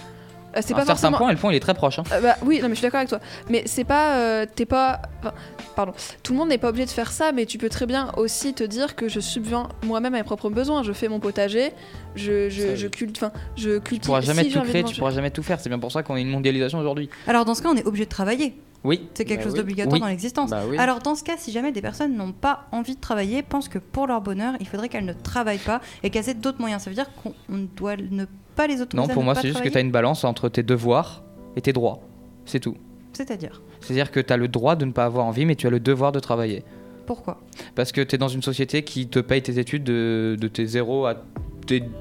[0.54, 1.18] Euh, c'est À pas un certain forcément.
[1.18, 2.00] point, et le point il est très proche.
[2.00, 2.04] hein.
[2.12, 3.22] Euh, bah, oui, non, mais je suis d'accord avec toi.
[3.50, 4.18] Mais c'est pas.
[4.18, 5.02] euh, T'es pas.
[5.22, 5.34] enfin,
[5.78, 5.94] pardon.
[6.24, 8.54] Tout le monde n'est pas obligé de faire ça, mais tu peux très bien aussi
[8.54, 10.84] te dire que je subviens moi-même à mes propres besoins.
[10.84, 11.72] Je fais mon potager,
[12.16, 13.16] je, je, je culte.
[13.16, 14.06] Enfin, je Tu cultive.
[14.08, 15.58] pourras jamais si tout créer, tu pourras jamais tout faire.
[15.62, 17.10] C'est bien pour ça qu'on a une mondialisation aujourd'hui.
[17.28, 18.54] Alors dans ce cas, on est obligé de travailler.
[18.84, 19.08] Oui.
[19.14, 19.60] C'est quelque Bah chose oui.
[19.60, 20.00] d'obligatoire Oui.
[20.00, 20.50] dans l'existence.
[20.50, 20.78] Bah oui.
[20.78, 23.78] Alors dans ce cas, si jamais des personnes n'ont pas envie de travailler, pensent que
[23.80, 26.82] pour leur bonheur, il faudrait qu'elles ne travaillent pas et qu'elles aient d'autres moyens.
[26.84, 28.26] Ça veut dire qu'on on doit ne
[28.56, 29.08] pas les autoriser.
[29.08, 31.22] Non, pour moi, c'est juste que tu as une balance entre tes devoirs
[31.56, 32.00] et tes droits.
[32.46, 32.76] C'est tout.
[33.14, 35.70] C'est-à-dire C'est-à-dire que tu as le droit de ne pas avoir envie, mais tu as
[35.70, 36.64] le devoir de travailler.
[37.06, 37.40] pourquoi?
[37.76, 40.66] Parce que tu es dans une société qui te paye tes études de, de tes
[40.66, 41.16] 0 à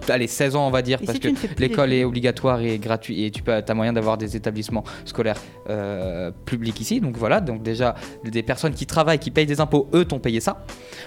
[0.09, 3.19] allez, 16 ans, on va dire, Et parce si que l'école est obligatoire et gratuite
[3.19, 5.37] et tu as moyen d'avoir des établissements scolaires
[5.69, 7.01] euh, publics ici.
[7.01, 7.95] Donc voilà, donc déjà,
[8.25, 10.65] des personnes qui travaillent, qui payent des impôts, eux t'ont payé ça.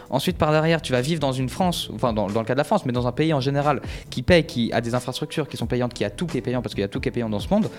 [0.10, 2.60] Ensuite, par derrière, tu vas vivre dans une France, enfin dans, dans le cas de
[2.60, 5.58] la France, mais dans un pays en général qui paye, qui a des infrastructures qui
[5.58, 7.12] sont payantes, qui a tout qui est payant, parce qu'il y a tout qui est
[7.14, 7.70] payant dans ce monde.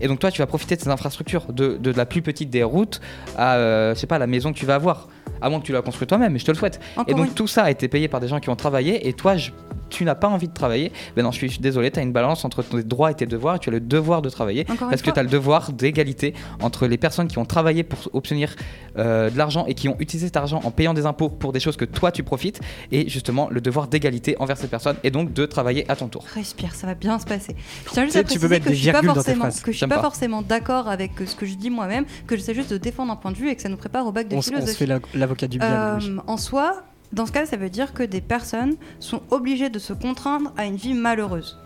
[0.00, 2.62] Et donc toi, tu vas profiter de ces infrastructures, de, de la plus petite des
[2.62, 3.00] routes
[3.36, 5.08] à, euh, je sais pas, la maison que tu vas avoir.
[5.40, 6.80] À moins que tu la construis toi-même, mais je te le souhaite.
[6.96, 9.12] Encore Et donc tout ça a été payé par des gens qui ont travaillé et
[9.12, 9.52] toi je-
[9.88, 10.92] tu n'as pas envie de travailler.
[11.16, 13.56] Ben non, je suis, désolé, tu as une balance entre tes droits et tes devoirs
[13.56, 16.34] et tu as le devoir de travailler Encore parce que tu as le devoir d'égalité
[16.62, 18.54] entre les personnes qui ont travaillé pour obtenir
[18.98, 21.60] euh, de l'argent et qui ont utilisé cet argent en payant des impôts pour des
[21.60, 22.60] choses que toi tu profites
[22.92, 26.24] et justement le devoir d'égalité envers ces personnes et donc de travailler à ton tour.
[26.34, 27.54] Respire, ça va bien se passer.
[27.86, 29.48] Je tiens juste à tu préciser peux mettre que des je suis pas dans forcément,
[29.48, 30.02] que je suis pas, pas.
[30.02, 33.16] forcément d'accord avec euh, ce que je dis moi-même, que j'essaie juste de défendre un
[33.16, 34.54] point de vue et que ça nous prépare au bac de On, s- on se
[34.56, 34.78] philosophie.
[34.78, 36.02] fait la- l'avocat du diable.
[36.04, 36.82] Euh, en soi,
[37.12, 40.64] dans ce cas, ça veut dire que des personnes sont obligées de se contraindre à
[40.66, 41.58] une vie malheureuse.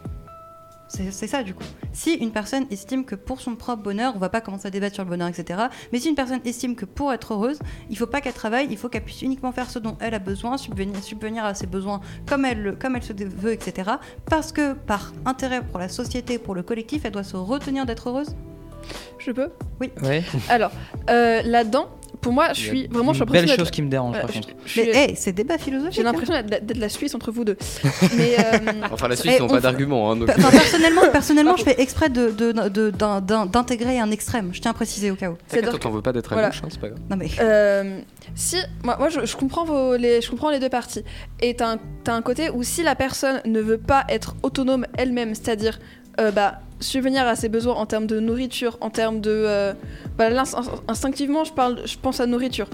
[0.88, 1.64] C'est ça du coup.
[1.94, 4.94] Si une personne estime que pour son propre bonheur, on va pas commencer à débattre
[4.96, 5.58] sur le bonheur, etc.
[5.90, 8.76] Mais si une personne estime que pour être heureuse, il faut pas qu'elle travaille, il
[8.76, 12.02] faut qu'elle puisse uniquement faire ce dont elle a besoin, subvenir, subvenir à ses besoins
[12.26, 13.90] comme elle, le- comme elle se veut, etc.
[14.26, 18.10] Parce que par intérêt pour la société, pour le collectif, elle doit se retenir d'être
[18.10, 18.36] heureuse?
[19.18, 19.48] Je peux?
[20.02, 20.24] Ouais.
[20.50, 20.72] Alors,
[21.08, 21.88] euh, là-dedans,
[22.22, 23.12] pour moi, je suis vraiment.
[23.12, 24.48] je suis Une belle chose qui me dérange par contre.
[24.64, 25.94] je Mais suis- hey, c'est débat philosophique.
[25.94, 26.04] J'ai hein.
[26.04, 27.56] l'impression d'être la Suisse entre vous deux.
[28.16, 28.58] Mais euh,
[28.90, 30.10] Enfin, la Eh, Suisse, ils n'ont on pas f- d'argument.
[30.10, 34.10] Hein, donc- Enfin, personnellement, personnellement je fais exprès de- de- de- d'un- d'un- d'intégrer un
[34.10, 34.50] extrême.
[34.52, 35.36] Je tiens à préciser au cas où.
[35.48, 36.48] C'est-à-dire on t'en veut pas d'être à voilà.
[36.48, 37.00] gauche, hein, c'est pas grave.
[37.10, 37.98] Non mais Euh,
[38.34, 41.02] si, moi, moi je, je comprends vos, les, je comprends les deux parties.
[41.40, 44.86] Et t'as un, t'as un côté où si la personne ne veut pas être autonome
[44.96, 45.78] elle-même, c'est-à-dire
[46.20, 49.30] euh, bah, subvenir à ses besoins en termes de nourriture, en termes de...
[49.30, 49.72] euh,
[50.18, 52.68] là, ins- instinctivement, je, parle, je pense à nourriture.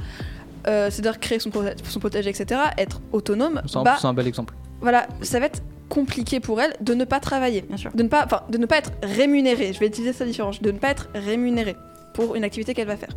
[0.66, 2.61] Euh, c'est-à-dire créer son, pota- son potager, etc.
[2.76, 4.54] Être autonome, C'est un, bah, un bel exemple.
[4.80, 7.62] voilà, ça va être compliqué pour elle de ne pas travailler.
[7.62, 7.90] bien sûr.
[7.94, 9.72] De ne pas, enfin, de ne pas être rémunérée.
[9.72, 10.61] Je vais utiliser sa différence.
[10.61, 11.76] De ne pas être rémunérée
[12.12, 13.11] pour une activité qu'elle va faire.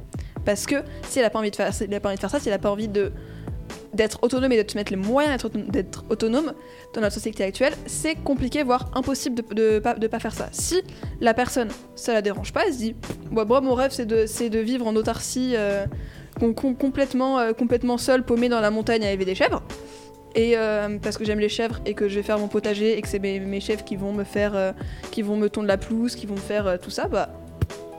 [0.45, 0.75] Parce que
[1.09, 2.39] si elle a pas envie de faire, si elle a pas envie de faire ça,
[2.39, 3.11] si elle a pas envie de
[3.93, 6.53] d'être autonome et de se mettre les moyens d'être autonome-
[6.93, 10.47] dans notre société actuelle, c'est compliqué, voire impossible de, de, pas, de pas faire ça.
[10.51, 10.81] Si
[11.19, 12.95] la personne, ça la dérange pas, elle se dit,
[13.31, 15.85] moi, moi, mon rêve c'est de, vivre en autarcie euh,
[16.39, 19.61] com- com- complètement, euh, complètement seule, paumée dans la montagne à élever des chèvres.
[20.35, 23.01] Et euh, parce que j'aime les chèvres et que je vais faire mon potager et
[23.01, 24.73] que c'est mes, mes chèvres qui vont me faire,
[25.11, 27.29] qui vont me tondre la pelouse, qui vont me faire tout ça, bah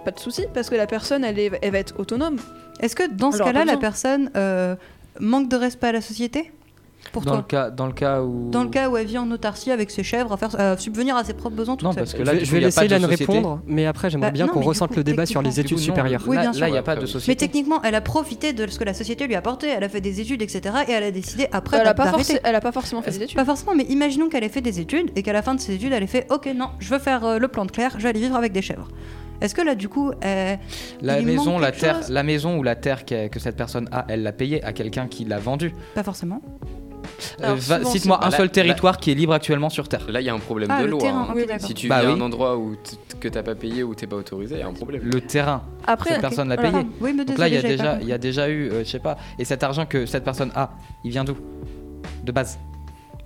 [0.06, 2.38] pas de souci parce que la personne elle, est, elle va être autonome.
[2.80, 4.74] Est-ce que dans ce cas-là, la personne euh,
[5.20, 6.50] manque de respect à la société
[7.12, 8.48] Pour Dans le, toi cas, dans le cas où.
[8.50, 11.24] Dans le cas où elle vit en autarcie avec ses chèvres, à faire, subvenir à
[11.24, 13.24] ses propres besoins toute Non, parce que Je là, je vais laisser Hélène société.
[13.24, 15.82] répondre, mais après j'aimerais Bah, bien qu'on ressente coup, le débat sur les études coup,
[15.82, 16.22] supérieures.
[16.26, 16.66] Oui, là, bien là, sûr.
[16.68, 17.36] il n'y a pas de Mais Mais société.
[17.46, 19.66] techniquement, elle a profité de ce que la société lui a apporté.
[19.68, 20.62] Elle a fait des études, etc.
[20.88, 23.36] Et elle a décidé après elle, a pas forcément fait des études.
[23.36, 25.74] Pas forcément, mais imaginons qu'elle ait fait des études et qu'à la fin de ses
[25.74, 28.02] études, elle ait fait Ok, non, je veux faire euh, le plan de clair, je
[28.04, 28.88] vais aller vivre avec des chèvres.
[29.42, 30.56] Est-ce que là, du coup, euh,
[31.02, 34.22] La maison, la terre, la maison ou la terre que, que cette personne a, elle
[34.22, 35.72] l'a payée à quelqu'un qui l'a vendue.
[35.94, 36.40] pas forcément
[37.42, 40.06] Euh, va- Cite-moi c'est- un seul là- territoire qui est libre actuellement sur terre.
[40.08, 41.00] Là, il y a un problème Ah, de le loi.
[41.00, 41.34] terrain, hein.
[41.36, 41.66] ok, d'accord.
[41.66, 42.18] Si tu Bah vis à oui.
[42.18, 44.66] un endroit où t- que t'as pas payé ou t'es pas autorisé, il y a
[44.68, 45.02] un problème.
[45.04, 46.70] Le terrain, Après, cette personne l'a voilà.
[46.70, 46.84] payé.
[46.88, 48.18] Ah, Oui, mais Donc là, il y a désolé, j'avais pas déjà, il y a
[48.18, 50.70] déjà eu, euh, je sais pas, et cet argent que cette personne a,
[51.04, 51.36] il vient d'où?
[52.24, 52.58] De base.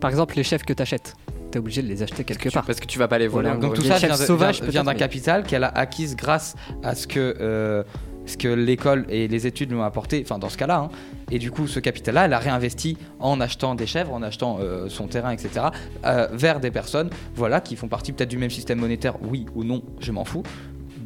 [0.01, 1.15] Par exemple, les chefs que t'achètes,
[1.59, 2.65] obligé de les acheter quelque part.
[2.65, 3.49] Parce que tu vas pas les voler.
[3.49, 6.55] Voilà, Donc tout ça vient, sauvages, vient- vient d'un mais- capital qu'elle a acquise grâce
[6.83, 7.83] à ce que, euh,
[8.27, 10.79] ce que l'école et les études lui ont apporté, enfin dans ce cas-là.
[10.79, 10.89] hein.
[11.31, 14.89] Et du coup, ce capital-là, elle a réinvesti en achetant des chèvres, en achetant euh,
[14.89, 15.67] son terrain, etc.,
[16.05, 19.63] euh, vers des personnes voilà, qui font partie peut-être du même système monétaire, oui ou
[19.65, 20.43] non, je m'en fous.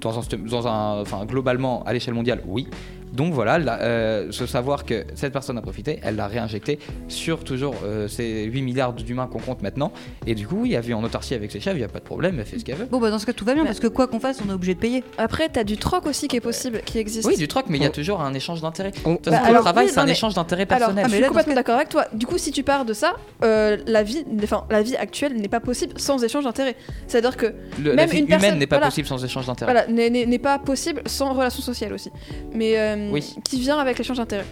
[0.01, 2.66] Dans un, dans un, enfin, globalement, à l'échelle mondiale, oui.
[3.12, 7.44] Donc voilà, là, euh, se savoir que cette personne a profité, elle l'a réinjecté sur
[7.44, 9.92] toujours euh, ces 8 milliards d'humains qu'on compte maintenant.
[10.26, 11.98] Et du coup, il y avait en autarcie avec ses chefs, il n'y a pas
[11.98, 12.86] de problème, elle fait ce qu'elle veut.
[12.86, 14.48] Bon, bah dans ce cas, tout va bien Mais- parce que quoi qu'on fasse, on
[14.50, 15.04] est obligé de payer.
[15.18, 17.26] Après, t'as du troc aussi qui est possible, qui existe.
[17.26, 18.92] Oui, du troc, mais il y a On- toujours un échange d'intérêts.
[19.04, 21.04] Bah, le alors, travail, oui, c'est un mais- échange d'intérêts Alors, personnels.
[21.06, 22.04] je suis mais là, complètement d'accord avec toi.
[22.12, 25.48] Du coup, si tu pars de ça, euh, la vie, enfin, la vie actuelle n'est
[25.48, 26.76] pas possible sans échange d'intérêts.
[27.06, 27.46] C'est-à-dire que
[27.82, 28.86] Le- la même vie une humaine personne- n'est pas voilà.
[28.86, 29.72] possible sans échange d'intérêts.
[29.72, 32.11] voilà, n'est pas possible sans relation sociale aussi,
[32.54, 32.76] mais
[33.09, 33.34] euh, Oui.
[33.44, 34.46] qui vient avec l'échange d'intérêts.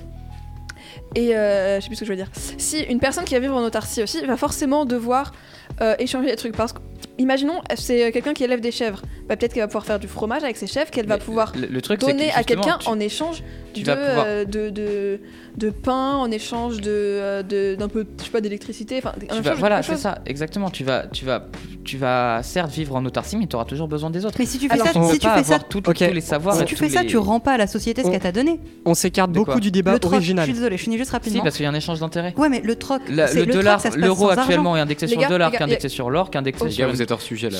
[1.15, 2.31] Et euh, je sais plus ce que je veux dire.
[2.59, 5.33] Si une personne qui va vivre en autarcie aussi va forcément devoir
[5.81, 6.55] euh, échanger des trucs.
[6.57, 6.79] Parce que,
[7.19, 9.03] imaginons, c'est quelqu'un qui élève des chèvres.
[9.27, 11.67] Bah, Peut-être qu'elle va pouvoir faire du fromage avec ses chèvres, qu'elle va pouvoir le,
[11.67, 13.43] le truc, c'est que donner à quelqu'un tu- en échange
[13.79, 15.21] tu de, vas pouvoir- euh, de, de,
[15.57, 19.01] de pain, en échange de, euh, de- d'un peu, je sais pas, d'électricité.
[19.03, 20.71] Enfin, voilà, c'est ça, exactement.
[20.71, 21.45] Tu vas, tu vas,
[21.85, 24.37] tu vas certes vivre en autarcie, mais tu auras toujours besoin des autres.
[24.39, 25.97] Mais si tu fais Alors, ça, si tu fais ça, avoir tout- Ok.
[25.97, 26.57] tous les savoirs.
[26.57, 28.33] si et tu fais ça, les- tu rends pas à la société ce qu'elle t'a
[28.33, 28.61] donné.
[28.85, 30.45] On s'écarte beaucoup du débat le troc, je original.
[30.45, 31.43] suis désolée, je finis juste Si, rapidement.
[31.43, 32.35] parce qu'il y a un échange d'intérêts.
[32.37, 34.81] Ouais, mais le troc, La- c'est- le troc, dollar, ça se passe l'euro actuellement est
[34.81, 36.71] indexé sur le dollar, les gars, qui est indexé sur l'or, qui est indexé Les
[36.71, 37.59] sur vous êtes hors sujet là.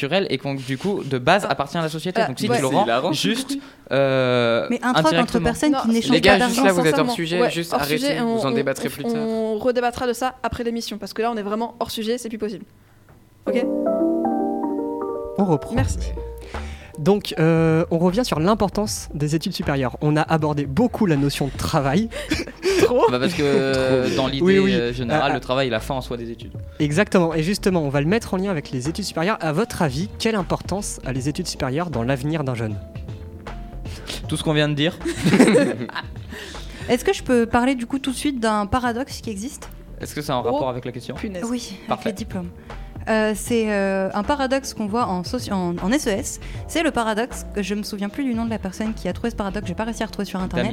[0.00, 2.20] Naturel et qu'on du coup de base appartient à la société.
[2.22, 2.56] Ah, Donc si ouais.
[2.56, 3.58] tu le rends juste
[3.92, 5.44] euh, Mais un troc entre indirectement.
[5.44, 6.54] personnes Non, qui les n'échangent Les pas gars, d'argent.
[6.54, 8.90] juste là, vous êtes hors sujet, Ouais, juste hors arrêtez, sujet, vous en débattrez on-
[8.92, 9.14] plus tard.
[9.16, 12.28] On redébattra de ça après l'émission, parce que là, on est vraiment hors sujet, c'est
[12.28, 12.64] plus possible.
[13.46, 13.64] Ok
[15.38, 15.74] On reprend.
[15.74, 15.98] Merci.
[17.00, 19.96] Donc, euh, on revient sur l'importance des études supérieures.
[20.02, 22.08] On a abordé beaucoup la notion de travail.
[23.10, 24.74] Bah, parce que euh, dans l'idée Oui, oui.
[24.74, 26.52] euh, générale, le travail est la fin en soi des études.
[26.80, 27.32] Exactement.
[27.34, 29.36] Et justement, on va le mettre en lien avec les études supérieures.
[29.40, 32.76] À votre avis, quelle importance a les études supérieures dans l'avenir d'un jeune?
[34.26, 34.98] Tout ce qu'on vient de dire.
[36.88, 39.68] Est-ce que je peux parler du coup tout de suite d'un paradoxe qui existe?
[40.00, 40.50] Est-ce que c'est en Oh.
[40.50, 41.14] rapport avec la question?
[41.14, 41.44] Punaise.
[41.48, 42.08] Oui, avec Parfait.
[42.10, 42.48] les diplômes.
[43.08, 46.38] Euh, c'est euh, un paradoxe qu'on voit en, soci- en, en SES.
[46.68, 49.12] C'est le paradoxe, que je me souviens plus du nom de la personne qui a
[49.12, 50.72] trouvé ce paradoxe, j'ai pas réussi à retrouver sur internet.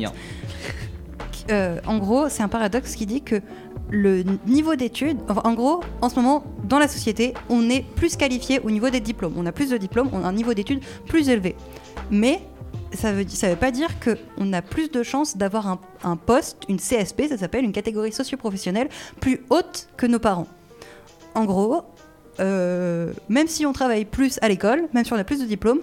[1.49, 3.41] Euh, en gros, c'est un paradoxe qui dit que
[3.89, 8.17] le niveau d'études, enfin, en gros, en ce moment, dans la société, on est plus
[8.17, 9.33] qualifié au niveau des diplômes.
[9.37, 11.55] On a plus de diplômes, on a un niveau d'études plus élevé.
[12.11, 12.41] Mais
[12.93, 16.57] ça veut, ça veut pas dire qu'on a plus de chances d'avoir un, un poste,
[16.67, 18.89] une CSP, ça s'appelle une catégorie socio-professionnelle,
[19.21, 20.47] plus haute que nos parents.
[21.33, 21.83] En gros,
[22.39, 25.79] euh, même si on travaille plus à l'école, même si on a plus de diplômes,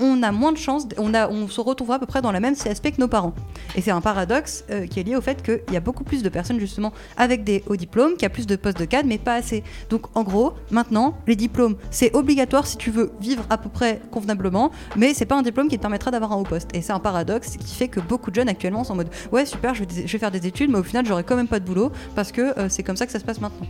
[0.00, 2.92] on a moins de chances, on, se retrouvera à peu près dans la même CSP
[2.92, 3.34] que nos parents.
[3.74, 6.22] Et c'est un paradoxe euh, qui est lié au fait qu'il y a beaucoup plus
[6.22, 9.18] de personnes justement avec des hauts diplômes, qui a plus de postes de cadre, mais
[9.18, 9.64] pas assez.
[9.90, 14.00] Donc en gros, maintenant, les diplômes, c'est obligatoire si tu veux vivre à peu près
[14.10, 16.70] convenablement, mais c'est pas un diplôme qui te permettra d'avoir un haut poste.
[16.74, 19.46] Et c'est un paradoxe qui fait que beaucoup de jeunes actuellement sont en mode ouais
[19.46, 21.48] super, je vais, des- je vais faire des études, mais au final j'aurai quand même
[21.48, 23.66] pas de boulot parce que euh, c'est comme ça que ça se passe maintenant.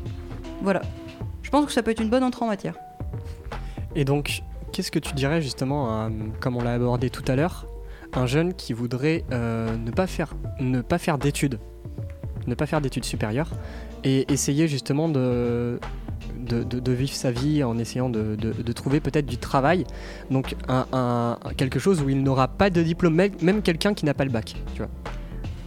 [0.60, 0.82] Voilà.
[1.48, 2.74] Je pense que ça peut être une bonne entrée en matière.
[3.96, 7.66] Et donc, qu'est-ce que tu dirais justement, comme on l'a abordé tout à l'heure,
[8.12, 11.58] un jeune qui voudrait euh, ne pas faire, ne pas faire d'études,
[12.46, 13.48] ne pas faire d'études supérieures,
[14.04, 15.80] et essayer justement de,
[16.36, 19.84] de, vivre sa vie en essayant de, de- trouver peut-être du travail,
[20.30, 24.26] donc un, quelque chose où il n'aura pas de diplôme, même quelqu'un qui n'a pas
[24.26, 24.90] le bac, tu vois?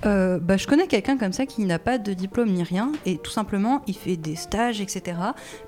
[0.05, 3.17] Euh, bah, je connais quelqu'un comme ça qui n'a pas de diplôme ni rien et
[3.17, 5.17] tout simplement il fait des stages, etc.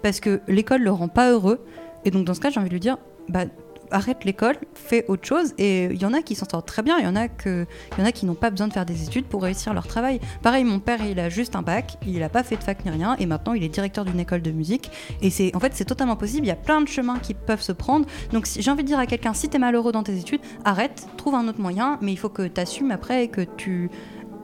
[0.01, 1.63] Parce que l'école le rend pas heureux.
[2.05, 2.97] Et donc dans ce cas, j'ai envie de lui dire
[3.29, 3.45] bah,
[3.93, 5.53] arrête l'école, fais autre chose.
[5.57, 8.01] Et il y en a qui s'en sortent très bien, il y en a, y
[8.01, 10.19] en a qui n'ont pas besoin de faire des études pour réussir leur travail.
[10.41, 12.91] Pareil, mon père, il a juste un bac, il n'a pas fait de fac ni
[12.91, 14.91] rien et maintenant il est directeur d'une école de musique.
[15.21, 17.61] Et c'est en fait, c'est totalement possible, il y a plein de chemins qui peuvent
[17.61, 18.05] se prendre.
[18.31, 20.41] Donc si, j'ai envie de dire à quelqu'un si tu es malheureux dans tes études,
[20.65, 23.89] arrête, trouve un autre moyen, mais il faut que tu assumes après et que tu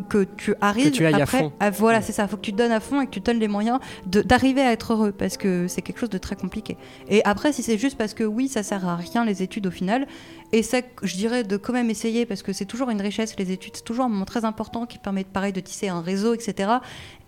[0.08, 1.40] que tu arrives tu à après
[1.78, 3.40] voilà c'est ça faut que tu te donnes à fond et que tu te donnes
[3.40, 6.78] les moyens de- d'arriver à être heureux parce que c'est quelque chose de très compliqué.
[7.10, 9.72] Et après si c'est juste parce que oui ça sert à rien les études au
[9.72, 10.08] final
[10.52, 13.52] et ça je dirais de quand même essayer parce que c'est toujours une richesse les
[13.52, 16.70] études c'est toujours un moment très important qui permet pareil de tisser un réseau etc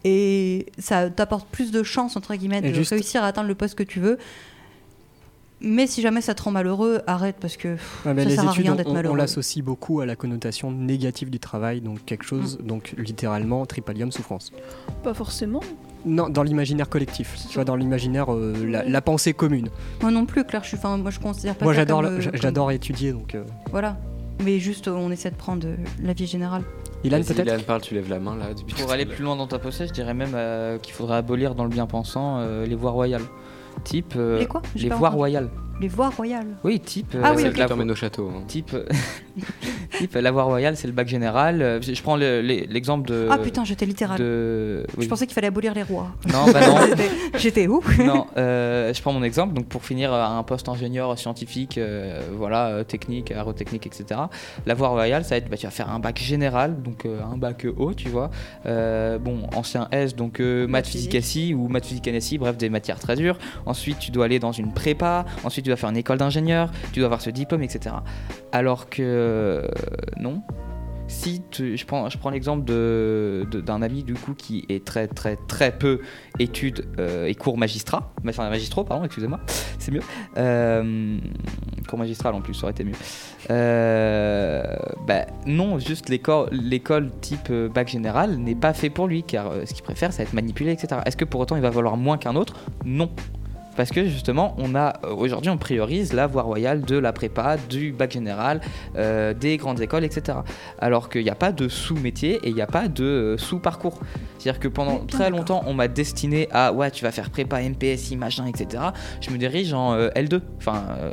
[0.03, 3.75] et ça t'apporte plus de chances entre guillemets de juste- réussir à atteindre le poste
[3.75, 4.17] que tu veux
[5.61, 8.35] mais si jamais ça te rend malheureux arrête parce que pff, Ouais, mais ça les
[8.35, 11.39] sert à rien on- d'être on, on malheureux l'associe beaucoup à la connotation négative du
[11.39, 12.65] travail, donc quelque chose, Mm.
[12.67, 14.51] donc littéralement tripalium souffrance.
[15.03, 15.61] Pas forcément.
[16.05, 19.69] Non, dans l'imaginaire collectif, tu vois, dans l'imaginaire, euh, la, la pensée commune.
[20.01, 22.71] moi non plus Claire je suis moi je considère pas Moi, j'adore, comme, euh, j'adore
[22.71, 23.35] étudier, donc.
[23.35, 23.97] euh, Voilà.
[24.43, 26.63] Mais juste, on essaie de prendre euh, la vie générale.
[27.03, 27.45] Ilan, peut-être?
[27.45, 28.53] Ilan, parle, tu lèves la main là.
[28.55, 30.93] depuis Pour tout à aller plus loin dans ta pensée, je dirais même euh, qu'il
[30.95, 33.21] faudrait abolir dans le bien-pensant euh, les voies royales.
[33.83, 34.61] Type euh, les quoi?
[34.75, 35.15] Voies entendu.
[35.15, 35.49] royales.
[35.81, 36.47] Les voies royales.
[36.63, 37.15] Oui, type.
[37.21, 37.53] Ah euh, oui, Celle ok.
[37.67, 38.29] qui la- au château.
[38.29, 38.43] hein.
[38.47, 38.85] Type, euh,
[39.97, 41.61] type la voie royale, c'est le bac général.
[41.61, 43.27] Euh, Je prends le- l'exemple de.
[43.31, 44.19] ah putain, j'étais littéral.
[44.19, 44.85] de...
[44.97, 45.05] oui.
[45.05, 46.11] Je pensais qu'il fallait abolir les rois.
[46.31, 46.75] Non, bah non.
[47.39, 47.81] J'étais- où?
[47.99, 49.53] Non, euh, je prends mon exemple.
[49.55, 54.21] Donc, pour finir à un poste ingénieur scientifique, euh, voilà, euh, technique, aérotechnique, etc.
[54.67, 57.21] La voie royale, ça va être, bah, tu vas faire un bac général, donc euh,
[57.23, 58.29] un bac haut, tu vois.
[58.67, 62.69] Euh, bon, ancien S, donc euh, maths, physique, SI ou maths, physique, NSI, bref, des
[62.69, 63.37] matières très dures.
[63.65, 65.25] Ensuite, tu dois aller dans une prépa.
[65.43, 66.71] Ensuite, tu dois faire une école d'ingénieur.
[66.93, 67.95] Tu dois avoir ce diplôme, etc.
[68.51, 69.67] Alors que euh,
[70.17, 70.41] non.
[71.11, 75.99] Si je prends, l'exemple d'un ami du coup qui est très très très peu
[76.39, 79.41] études euh, et cours magistrat, enfin magistraux pardon, excusez-moi,
[79.77, 79.99] c'est mieux.
[80.37, 81.17] Euh,
[81.89, 82.95] cours magistral en plus, ça aurait été mieux.
[83.49, 84.63] Euh,
[85.05, 89.73] bah, non, juste l'école, type euh, bac général n'est pas fait pour lui, car ce
[89.73, 91.01] qu'il préfère, c'est être manipulé, etc.
[91.05, 92.55] Est-ce que pour autant il va valoir moins qu'un autre?
[92.85, 93.11] Non.
[93.81, 97.57] Parce que justement, on a euh, aujourd'hui, on priorise la voie royale de la prépa,
[97.57, 98.61] du bac général,
[98.95, 100.37] euh, des grandes écoles, etc.
[100.77, 103.99] Alors qu'il n'y a pas de sous-métier et il n'y a pas de euh, sous-parcours.
[104.37, 108.17] C'est-à-dire que pendant très longtemps, on m'a destiné à ouais, tu vas faire prépa, MPSI,
[108.17, 108.83] machin, etc.
[109.19, 111.11] Je me dirige en euh, L2, enfin euh,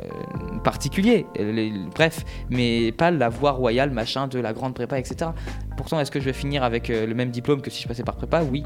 [0.63, 5.31] particulier, les- bref, mais pas la voie royale, machin, de la grande prépa, etc.
[5.75, 8.15] Pourtant, est-ce que je vais finir avec le même diplôme que si je passais par
[8.15, 8.43] prépa?
[8.43, 8.63] Oui,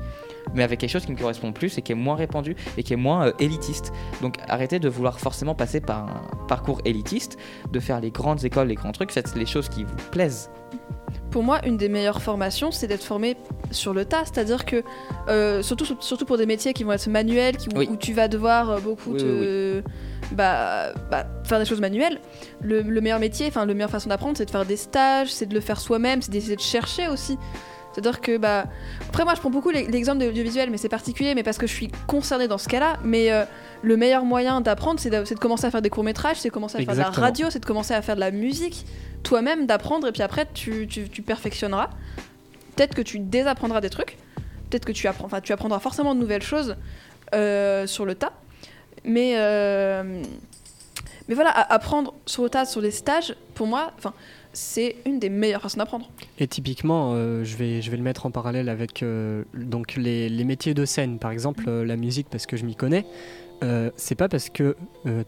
[0.54, 2.94] mais avec quelque chose qui me correspond plus et qui est moins répandu et qui
[2.94, 3.92] est moins euh, élitiste.
[4.22, 7.38] Donc arrêtez de vouloir forcément passer par un parcours élitiste,
[7.72, 10.50] de faire les grandes écoles, les grands trucs, faites les choses qui vous plaisent.
[11.32, 13.36] Pour moi, une des meilleures formations, c'est d'être formé
[13.72, 14.24] sur le tas.
[14.24, 14.84] C'est-à-dire que,
[15.30, 17.88] euh, surtout, surtout pour des métiers qui vont être manuels, qui, Oui.
[17.92, 19.84] où tu vas devoir euh, beaucoup Oui, te-
[20.32, 22.20] Bah, bah, faire des choses manuelles,
[22.62, 25.46] le, le meilleur métier, enfin, la meilleure façon d'apprendre, c'est de faire des stages, c'est
[25.48, 27.38] de le faire soi-même, c'est d'essayer de chercher aussi.
[27.94, 28.66] C'est-à-dire que, bah.
[29.10, 31.68] Après, moi, je prends beaucoup l'e- l'exemple de l'audiovisuel, mais c'est particulier, mais parce que
[31.68, 32.98] je suis concernée dans ce cas-là.
[33.04, 33.46] Mais euh,
[33.84, 36.80] le meilleur moyen d'apprendre, c'est de, commencer à faire des courts-métrages, c'est de commencer à
[36.86, 38.86] faire de la radio, c'est de commencer à faire de la musique,
[39.22, 41.90] toi-même, d'apprendre, et puis après, tu, tu, tu perfectionneras.
[42.76, 44.18] Peut-être que tu désapprendras des trucs,
[44.70, 46.76] peut-être que tu, apprends, tu apprendras forcément de nouvelles choses
[47.36, 48.34] euh, sur le tas.
[49.06, 50.24] Mais, euh,
[51.28, 54.14] mais voilà, apprendre sur le tas, sur les stages, pour moi, enfin,
[54.54, 56.10] c'est une des meilleures façons d'apprendre.
[56.40, 60.30] Et typiquement, euh, je, vais, je vais le mettre en parallèle avec euh, donc les,
[60.30, 63.06] les métiers de scène, par exemple euh, la musique, parce que je m'y connais.
[63.96, 64.76] C'est pas parce que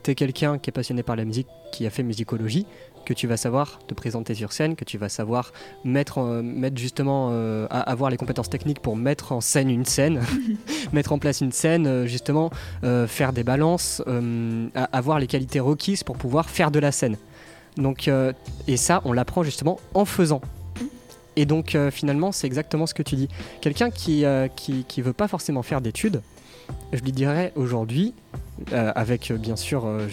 [0.03, 2.65] tu es quelqu'un qui est passionné par la musique, qui a fait musicologie,
[3.05, 5.53] que tu vas savoir te présenter sur scène, que tu vas savoir
[5.85, 10.21] mettre, mettre justement, euh, à- avoir les compétences techniques pour mettre en scène une scène,
[10.91, 12.49] mettre en place une scène, euh, justement,
[13.07, 14.03] faire des balances,
[14.73, 17.15] avoir les qualités requises pour pouvoir faire de la scène.
[17.77, 18.33] Donc, euh,
[18.67, 20.41] et ça, on l'apprend justement en faisant.
[21.35, 23.27] Et donc euh, finalement, c'est exactement ce que tu dis.
[23.61, 26.21] Quelqu'un qui, euh, qui veut pas forcément faire d'études,
[26.93, 28.13] je lui dirais aujourd'hui,
[28.71, 30.07] avec bien sûr, euh,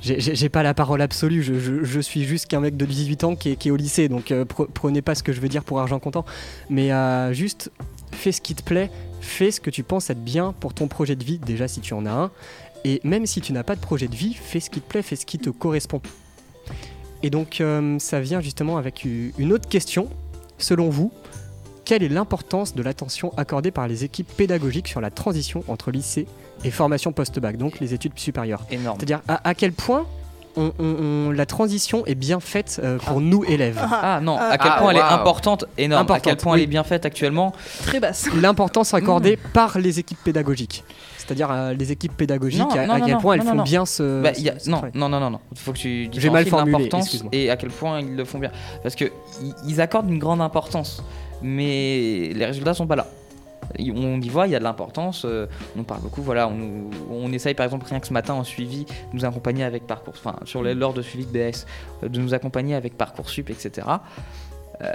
[0.00, 3.56] j'ai- pas la parole absolue, je, suis juste qu'un mec de 18 ans qui est,
[3.56, 5.98] qui est au lycée, donc pre- prenez pas ce que je veux dire pour argent
[5.98, 6.26] comptant,
[6.68, 6.90] mais
[7.32, 7.70] juste
[8.12, 8.90] fais ce qui te plaît,
[9.20, 11.94] fais ce que tu penses être bien pour ton projet de vie, déjà si tu
[11.94, 12.30] en as un,
[12.84, 15.02] et même si tu n'as pas de projet de vie, fais ce qui te plaît,
[15.02, 16.02] fais ce qui te correspond.
[17.22, 20.08] Et donc euh, ça vient justement avec une autre question.
[20.58, 21.12] Selon vous,
[21.84, 26.26] quelle est l'importance de l'attention accordée par les équipes pédagogiques sur la transition entre lycée
[26.64, 28.96] et formation post-bac, donc les études supérieures Énorme.
[28.98, 30.06] C'est-à-dire à, à quel point
[30.56, 30.84] on- on-
[31.28, 34.78] on- la transition est bien faite euh, pour nous élèves Ah non, à quel Ah,
[34.80, 36.10] point elle est importante, énorme.
[36.10, 37.52] à quel point elle est bien faite actuellement.
[37.82, 38.26] Très basse.
[38.40, 40.82] L'importance accordée par les équipes pédagogiques.
[41.26, 43.62] C'est-à-dire euh, les équipes pédagogiques, Non, à, non, à non, quel non, point elles font
[43.62, 45.40] bien ce, Bah, y a- ce non, non, non, non, non.
[45.52, 46.88] Il faut que tu J'ai mal formulé,
[47.32, 48.52] et à quel point ils le font bien.
[48.82, 49.06] Parce que
[49.66, 51.02] ils accordent une grande importance,
[51.42, 53.06] mais les résultats sont pas là.
[53.80, 55.24] On y voit, il y a de l'importance.
[55.24, 55.46] euh,
[55.76, 56.22] on parle beaucoup.
[56.22, 59.86] Voilà, on, essaye par exemple rien que ce matin en suivi, de nous accompagner avec
[59.86, 61.66] parcours, enfin sur lors de suivi de BS,
[62.04, 63.86] euh, de nous accompagner avec parcoursup, etc.
[64.82, 64.92] Euh,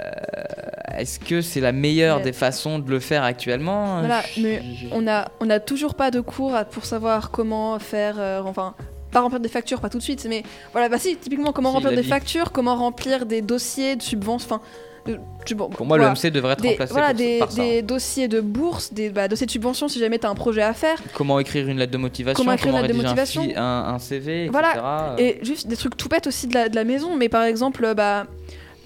[0.98, 3.98] Est-ce que c'est la meilleure des façons de le faire actuellement?
[4.00, 4.62] Voilà, mais
[4.92, 8.74] On a, on a toujours pas de cours pour savoir comment faire, euh, enfin,
[9.10, 11.90] pas remplir des factures, pas tout de suite, mais voilà, bah si, typiquement comment remplir
[11.90, 12.08] des vie.
[12.08, 14.60] factures, comment remplir des dossiers de subventions, enfin,
[15.06, 15.18] de-
[15.54, 16.12] bon, Pour moi, voilà.
[16.14, 17.60] le MC devrait être des, remplacé voilà, pour- des, par ça.
[17.60, 20.62] des dossiers de bourse, des bah, dossiers de subvention si jamais tu as un projet
[20.62, 23.42] à faire, Comment écrire une lettre de motivation, Comment écrire une lettre de motivation.
[23.56, 24.50] un, un CV, etc.
[24.52, 27.42] Voilà, et juste des trucs tout bêtes aussi de la, de la maison, mais par
[27.42, 28.26] exemple, bah,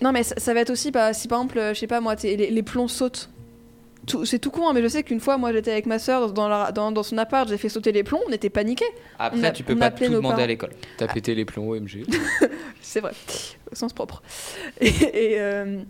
[0.03, 2.01] non mais ça, ça va être aussi, bah, si par exemple, euh, je sais pas
[2.01, 3.30] moi, les, les plombs sautent.
[4.07, 6.32] Tout- C'est tout con, hein, mais je sais qu'une fois, moi j'étais avec ma soeur
[6.32, 8.84] dans, la- dans, dans son appart, j'ai fait sauter les plombs, on était paniqués.
[9.18, 10.70] Après, on a- tu peux on pas tout demander à l'école.
[10.97, 12.05] T'as pété les plombs OMG.
[12.80, 13.12] C'est vrai,
[13.72, 14.22] au sens propre.
[14.80, 15.82] Et, et, euh,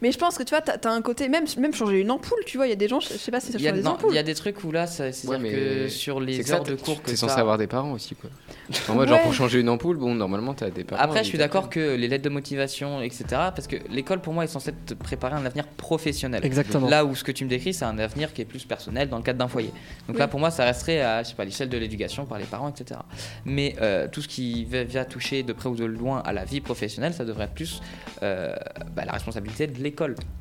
[0.00, 2.38] Mais je pense que tu vois, t'as as un côté, même, même changer une ampoule,
[2.46, 3.70] tu vois, il y a des gens, je sais pas si ça Il y, a,
[3.70, 4.10] change des non, ampoules.
[4.12, 5.52] il y a des trucs où là, ça- c'est-à-dire Ouais,
[5.84, 7.92] que sur C'est les que ça, heures de cours que T'es censé avoir des parents
[7.92, 8.30] aussi, quoi.
[8.94, 9.22] Moi, genre, Ouais.
[9.24, 11.02] pour changer une ampoule, bon, normalement, t'as des parents.
[11.02, 14.44] Après, je suis d'accord que les lettres de motivation, etc., parce que l'école pour moi
[14.44, 16.44] est censée te préparer un avenir professionnel.
[16.44, 16.88] Exactement.
[16.88, 19.16] Là où ce que tu me décris, c'est un avenir qui est plus personnel dans
[19.16, 19.68] le cadre d'un foyer.
[20.06, 20.18] Donc Oui.
[20.18, 22.68] là, pour moi, ça resterait à, je sais pas, l'échelle de l'éducation par les parents,
[22.68, 23.00] etc.
[23.44, 26.60] Mais euh, tout ce qui va toucher de près ou de loin à la vie
[26.60, 27.80] professionnelle, ça devrait être plus
[28.22, 28.54] euh,
[28.94, 29.87] bah, la responsabilité de l'école.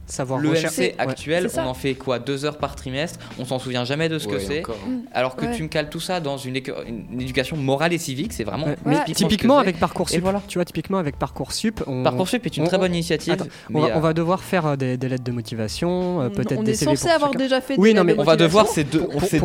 [0.09, 0.51] Savoir Le.
[0.53, 4.19] MC actuel, on en fait quoi Deux heures par trimestre On s'en souvient jamais de
[4.19, 4.59] ce que c'est.
[4.59, 4.77] encore.
[5.13, 5.53] Alors que Ouais.
[5.53, 9.55] tu me cales tout ça dans une, éducation morale et civique, c'est vraiment Ouais, typiquement
[9.55, 10.41] mais avec Parcoursup, voilà.
[10.47, 13.33] tu vois, typiquement avec Parcoursup, on, Parcoursup est une on- très on- bonne initiative.
[13.33, 16.27] Attends, on, va, euh, on va devoir faire euh, des, des lettres de motivation, euh,
[16.27, 17.43] On- peut-être on des est CV censé pour avoir chacun.
[17.43, 18.99] déjà fait Oui, des non, mais lettres on de va devoir, c'est de-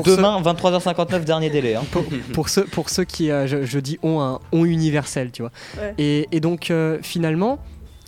[0.04, 1.74] demain 23h59 dernier délai.
[1.74, 1.82] hein.
[1.90, 5.42] pour, pour ceux, pour ceux qui, euh, je, je dis, ont un ont universel, tu
[5.42, 5.50] vois.
[5.98, 6.72] Et, et donc,
[7.02, 7.58] finalement,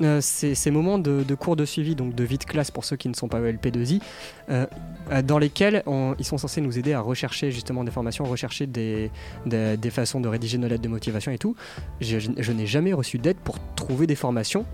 [0.00, 3.08] euh, ces, moments de, cours de suivi, donc de vie de classe pour ceux qui
[3.08, 4.00] ne sont pas ELP2I,
[4.50, 4.66] euh,
[5.12, 5.82] euh, dans lesquels
[6.18, 9.10] ils sont censés nous aider à rechercher justement des formations, rechercher des,
[9.46, 11.54] des, façons de rédiger nos lettres de motivation et tout.
[12.00, 14.66] Je n'ai jamais reçu d'aide pour trouver des formations.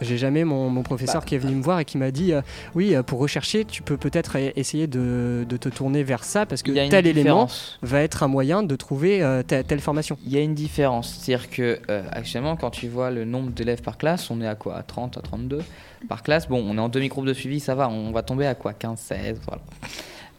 [0.00, 2.32] J'ai jamais mon, mon professeur Bah, qui est venu me voir et qui m'a dit
[2.32, 2.40] euh,
[2.74, 6.46] oui euh, pour rechercher tu peux peut-être e- essayer de, de te tourner vers ça
[6.46, 7.46] parce que tel élément
[7.82, 10.16] va être un moyen de trouver euh, telle, telle formation.
[10.24, 11.18] Il y a une différence.
[11.20, 14.54] C'est-à-dire que euh, actuellement, quand tu vois le nombre d'élèves par classe, on est à
[14.54, 14.76] quoi?
[14.76, 15.62] À 30, à 32
[16.08, 16.48] par classe?
[16.48, 17.88] Bon, on est en demi-groupe de suivi, ça va.
[17.88, 18.72] On va tomber à quoi?
[18.72, 19.62] 15, 16, voilà.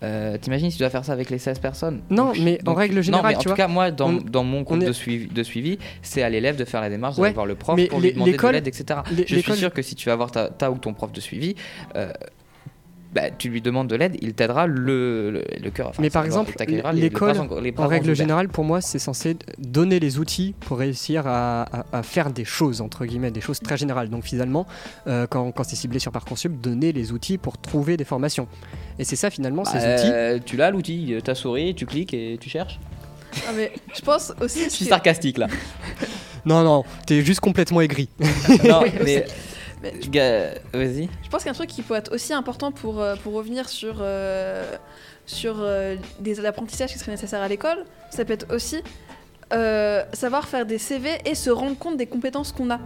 [0.03, 2.71] Euh, T'imagines si tu dois faire ça avec les 16 personnes Non, Donc, mais en
[2.71, 4.61] donc- règle Non, générale, mais en tu tout vois, cas, moi, dans, on- dans mon
[4.63, 7.33] groupe est- de, suivi, de suivi, c'est à l'élève de faire la démarche, Ouais, d'aller
[7.35, 9.01] voir le prof pour lui demander de l'aide, etc.
[9.27, 11.55] Je suis sûr que si tu vas voir ta, ta ou ton prof de suivi,
[11.95, 12.11] euh,
[13.13, 15.89] bah, tu lui demandes de l'aide, il t'aidera le, le, le cœur.
[15.89, 16.53] enfin, Mais par exemple,
[16.93, 17.37] l'école,
[17.77, 22.03] en- règle générale, pour moi, c'est censé donner les outils pour réussir à, à- à
[22.03, 24.09] faire des choses, entre guillemets, des choses très générales.
[24.09, 24.65] Donc finalement,
[25.07, 28.47] euh, quand, quand c'est ciblé sur Parcoursup, donner les outils pour trouver des formations.
[28.97, 30.09] Et c'est ça finalement, ces Bah, outils.
[30.11, 32.79] euh, Tu l'as l'outil, ta souris, tu cliques et tu cherches.
[33.47, 34.63] Ah, mais je pense aussi.
[34.65, 35.47] Je suis que- sarcastique là.
[36.45, 38.09] Non, non, t'es juste complètement aigri.
[38.67, 39.25] non, mais.
[39.81, 41.09] Vas-y.
[41.23, 44.75] Je pense qu'un truc qui peut être aussi important pour, euh, pour revenir sur, euh,
[45.25, 48.81] sur euh, des apprentissages qui seraient nécessaires à l'école, ça peut être aussi
[49.53, 52.79] euh, savoir faire des CV et se rendre compte des compétences qu'on a.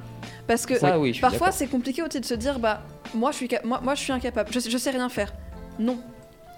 [0.48, 2.82] Parce que Ça, oui, parfois c'est compliqué aussi de se dire bah
[3.14, 5.34] moi je suis, moi, moi, je suis incapable, je, sais- je sais rien faire.
[5.80, 6.00] Non,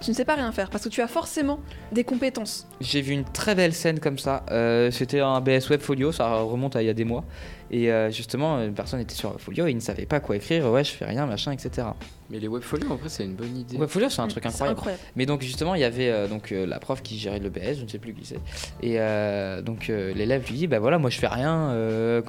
[0.00, 1.58] tu ne sais pas rien faire parce que tu as forcément
[1.92, 2.66] des compétences.
[2.80, 4.44] J'ai vu une très belle scène comme ça.
[4.50, 7.24] Euh, C'était un BS Web Folio, ça remonte à il y a des mois.
[7.70, 10.66] Et euh, justement, une personne était sur Folio et il ne savait pas quoi écrire.
[10.70, 11.88] Ouais, je fais rien, machin, etc.
[12.30, 13.76] Mais les webfolios, en vrai, c'est une bonne idée.
[13.76, 14.78] Web Folio, c'est un truc incroyable.
[14.78, 15.02] incroyable.
[15.16, 17.78] Mais donc justement, il y avait euh, donc euh, la prof qui gérait le BS,
[17.78, 18.40] je ne sais plus qui c'est.
[18.82, 21.70] Et euh, donc euh, l'élève lui dit, bah voilà, moi je fais rien.
[21.70, 22.22] euh,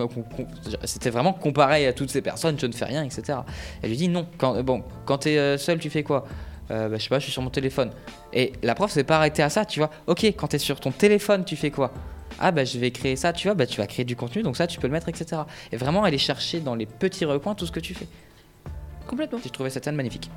[0.84, 3.40] C'était vraiment comparé à toutes ces personnes, je ne fais rien, etc.
[3.82, 4.28] Elle lui dit non.
[4.38, 6.26] Quand euh, bon, quand t'es euh, seul, tu fais quoi?
[6.72, 7.90] Euh, bah, je sais pas, je suis sur mon téléphone.
[8.34, 9.90] Et la prof s'est pas arrêtée à ça, tu vois.
[10.08, 11.92] Ok, quand t'es sur ton téléphone, tu fais quoi?
[12.40, 14.58] Ah bah je vais créer ça, tu vois, bah tu vas créer du contenu, donc
[14.58, 15.42] ça tu peux le mettre, etc.
[15.72, 18.08] Et vraiment aller chercher dans les petits recoins tout ce que tu fais.
[19.08, 19.40] Complètement.
[19.44, 20.30] J'ai trouvé cette scène magnifique.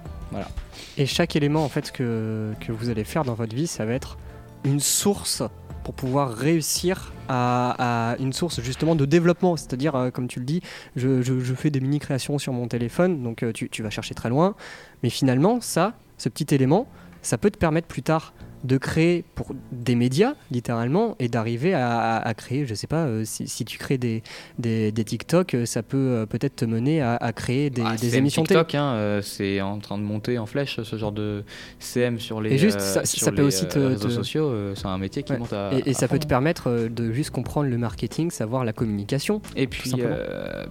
[0.96, 3.92] Et chaque élément en fait que, que vous allez faire dans votre vie, ça va
[3.92, 4.16] être
[4.64, 5.42] une source
[5.84, 9.56] pour pouvoir réussir à, à une source justement de développement.
[9.56, 10.62] C'est-à-dire, euh, comme tu le dis,
[10.96, 14.14] je, je- je fais des mini-créations sur mon téléphone, donc euh, tu, tu vas chercher
[14.14, 14.54] très loin.
[15.02, 16.86] Mais finalement, ça, ce petit élément,
[17.20, 18.32] ça peut te permettre plus tard
[18.64, 23.06] de créer pour des médias, littéralement, et d'arriver à, à- à créer, je sais pas,
[23.06, 24.22] euh, si, si tu crées des,
[24.58, 27.96] des, des TikTok, euh, ça peut euh, peut-être te mener à, à créer des, Ah,
[27.96, 28.42] des CM émissions.
[28.44, 31.42] TikTok, hein, euh, c'est en train de monter en flèche ce genre de
[31.80, 34.52] CM sur les, Et juste, ça- sur ça peut les, aussi te- réseaux te- sociaux.
[34.76, 35.38] c'est un métier qui Ouais.
[35.38, 35.70] monte à.
[35.74, 39.40] Et, et ça peut te permettre de juste comprendre le marketing, savoir la communication.
[39.56, 39.92] Et puis,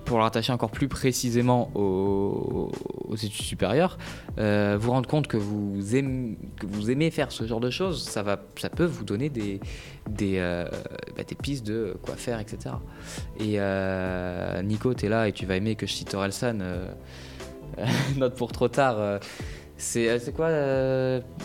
[0.05, 2.71] pour le rattacher encore plus précisément aux,
[3.09, 3.97] aux études supérieures,
[4.37, 8.23] vous rendre compte que vous, aimez, que vous aimez faire ce genre de choses, ça,
[8.23, 9.59] va, ça peut vous donner des,
[10.09, 10.65] des, euh,
[11.15, 12.75] bah, des pistes de quoi faire, etc.
[13.39, 16.87] Et euh, Nico, tu es là et tu vas aimer que je cite Orelsan, euh,
[18.17, 19.19] note pour trop tard.
[19.77, 20.49] c'est quoi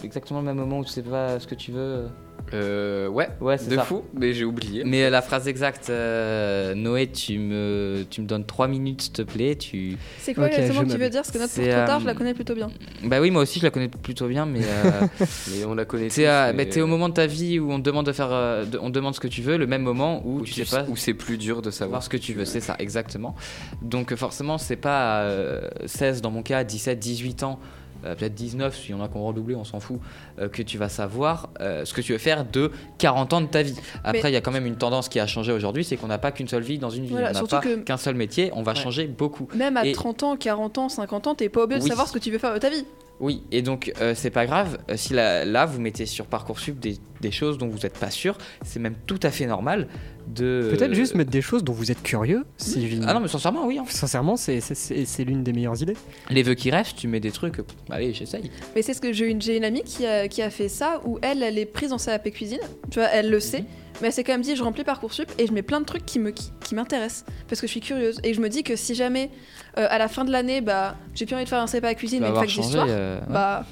[0.04, 2.08] exactement le même moment où tu sais pas ce que tu veux
[2.54, 3.82] Euh, ouais, Ouais, c'est de ça.
[3.82, 4.82] fou, mais j'ai oublié.
[4.84, 9.12] Mais euh, la phrase exacte, euh, Noé, tu me, tu me donnes 3 minutes, s'il
[9.12, 9.56] te plaît.
[9.56, 9.96] Tu...
[10.18, 11.22] C'est quoi Ok, exactement que tu veux dire?
[11.22, 12.68] Parce que notre pour trop tard, euh, je la connais plutôt bien.
[13.04, 15.06] Bah oui, moi aussi, je la connais plutôt bien, mais euh,
[15.50, 16.08] Mais on la connaît.
[16.08, 16.22] t'es,
[16.52, 18.64] mais- bah, t'es au moment de ta vie où on te demande de faire, euh,
[18.64, 20.64] de- on te demande ce que tu veux, le même moment où, où tu sais
[20.76, 23.34] pas où c'est plus dur de savoir ce que tu veux, c'est ça, exactement.
[23.82, 27.58] Donc euh, forcément, c'est pas euh, 16 dans mon cas, 17, 18 ans
[28.04, 29.98] euh, peut-être 19, s'il y en a qui ont redoublé, on s'en fout,
[30.38, 33.46] euh, que tu vas savoir euh, ce que tu veux faire de 40 ans de
[33.46, 33.74] ta vie.
[34.04, 36.06] Après, il Mais- y a quand même une tendance qui a changé aujourd'hui, c'est qu'on
[36.08, 37.10] n'a pas qu'une seule vie dans une vie.
[37.12, 38.78] Voilà, on n'a pas qu'un seul métier, on va Ouais.
[38.78, 39.48] changer beaucoup.
[39.54, 42.12] Même à Et- 30 ans, 40 ans, 50 ans, t'es pas obligé de savoir ce
[42.12, 42.84] que tu veux faire de ta vie.
[43.18, 44.76] Oui, et donc euh, c'est pas grave.
[44.90, 48.10] euh, si là, là, vous mettez sur Parcoursup des, des choses dont vous n'êtes pas
[48.10, 49.88] sûr, c'est même tout à fait normal
[50.26, 50.68] de.
[50.76, 52.44] Peut-être juste mettre des choses dont vous êtes curieux.
[52.56, 53.78] Si Ah non, mais sincèrement, oui.
[53.78, 53.84] hein.
[53.88, 55.96] Sincèrement, c'est- c'est- c'est c'est l'une des meilleures idées.
[56.30, 57.56] Les vœux qui restent, tu mets des trucs.
[57.56, 58.50] pff, Allez, j'essaye.
[58.74, 61.00] Mais c'est ce que j'ai une, j'ai une amie qui a, qui a fait ça,
[61.04, 62.60] où elle, elle est prise dans sa AP cuisine.
[62.90, 63.64] Tu vois, elle le sait.
[64.00, 66.04] Mais elle s'est quand même dit, je remplis Parcoursup et je mets plein de trucs
[66.04, 68.20] qui me qui, qui m'intéressent parce que je suis curieuse.
[68.24, 69.30] Et je me dis que si jamais,
[69.78, 71.94] euh, à la fin de l'année, bah, j'ai plus envie de faire un CEPA à
[71.94, 73.64] cuisine mais une fac d'histoire, euh, bah,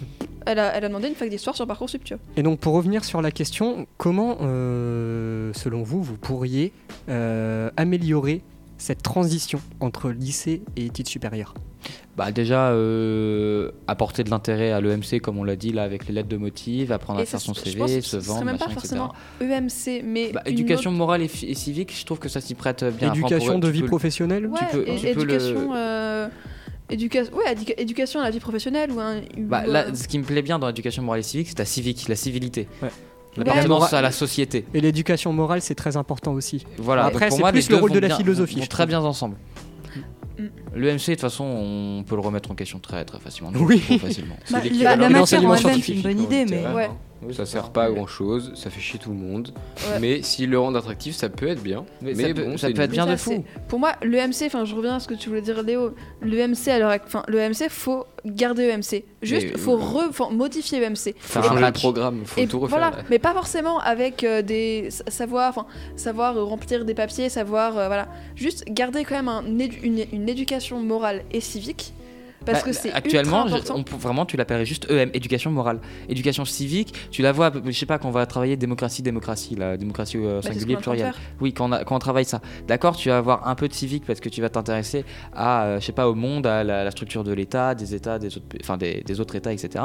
[0.47, 2.23] elle a, elle a demandé une fac d'histoire sur Parcoursup, tu vois.
[2.37, 6.73] Et donc pour revenir sur la question, comment, euh, selon vous, vous pourriez
[7.09, 8.43] euh, améliorer
[8.79, 11.55] cette transition entre lycée et études supérieures
[12.17, 16.15] Bah déjà, euh, apporter de l'intérêt à l'EMC, comme on l'a dit, là, avec les
[16.15, 18.67] lettres de motif, apprendre à faire son je CV, pense que se vendre, même pas
[18.67, 18.97] machin, etc.
[18.97, 22.85] forcément EMC, mais Bah, éducation autre- morale et, civique, je trouve que ça s'y prête
[22.85, 23.13] bien.
[23.13, 26.29] Éducation de vie professionnelle Ouais, peux- et- tu peux le- éducation, euh,
[26.91, 29.21] éduca- ouais, éduca- éducation à la vie professionnelle ou un.
[29.39, 32.07] Bah, là, ce qui me plaît bien dans l'éducation morale et civique, c'est la civique,
[32.09, 32.69] la civilité.
[32.83, 32.89] Ouais.
[33.37, 34.65] L'appartenance à la société.
[34.75, 36.65] Et l'éducation morale, c'est très important aussi.
[36.79, 39.37] Voilà, Après, c'est plus le rôle de la bien- philosophie, vont très bien ensemble.
[40.39, 40.43] Mm.
[40.75, 43.53] L'EMC, de toute façon, on peut le remettre en question très très facilement.
[43.55, 43.79] Oui.
[43.79, 44.37] Facilement.
[44.51, 46.91] Bah, la, la matière en l'enseignement elle-même, c'est scientifique une bonne le idée, mais Ouais.
[47.29, 47.33] Hein.
[47.33, 49.53] Ça sert pas à grand chose, ça fait chier tout le monde.
[49.91, 49.99] Ouais.
[50.01, 51.85] Mais s'ils le rendent attractif, ça peut être bien.
[52.03, 53.45] Mais, Mais, ça, peut, bon, ça c'est peut être bien de ça, fou.
[53.69, 55.95] Pour moi, l'EMC, enfin, je reviens à ce que tu voulais dire, Léo.
[56.23, 59.05] L'EMC, à l'heure act- enfin, l'EMC, faut garder EMC.
[59.23, 61.15] Juste, Mais, faut euh, re- faut modifier EMC.
[61.19, 62.79] Faut Faire un changer le programme, faut Et tout refaire.
[62.79, 63.03] voilà, là.
[63.11, 65.67] mais pas forcément avec euh, des sa- savoir, enfin,
[65.97, 70.05] savoir euh, remplir des papiers, savoir, euh, voilà, juste garder quand même un édu- une,
[70.13, 71.93] une éducation morale et civique,
[72.45, 73.81] parce Bah, que c'est actuellement, ultra je- important.
[73.81, 76.95] on peut- vraiment, tu l'appellerais juste EM, éducation morale, éducation civique.
[77.11, 80.25] Tu la vois, je sais pas, quand on va travailler démocratie, démocratie, la démocratie au
[80.37, 81.13] Bah, singulier pluriel.
[81.41, 82.41] Oui, quand on, a- quand on travaille ça.
[82.69, 85.81] D'accord, tu vas avoir un peu de civique parce que tu vas t'intéresser à, euh,
[85.81, 88.47] je sais pas, au monde, à la, la structure de l'État, des États, des autres,
[88.61, 89.85] enfin des, des autres États, etc.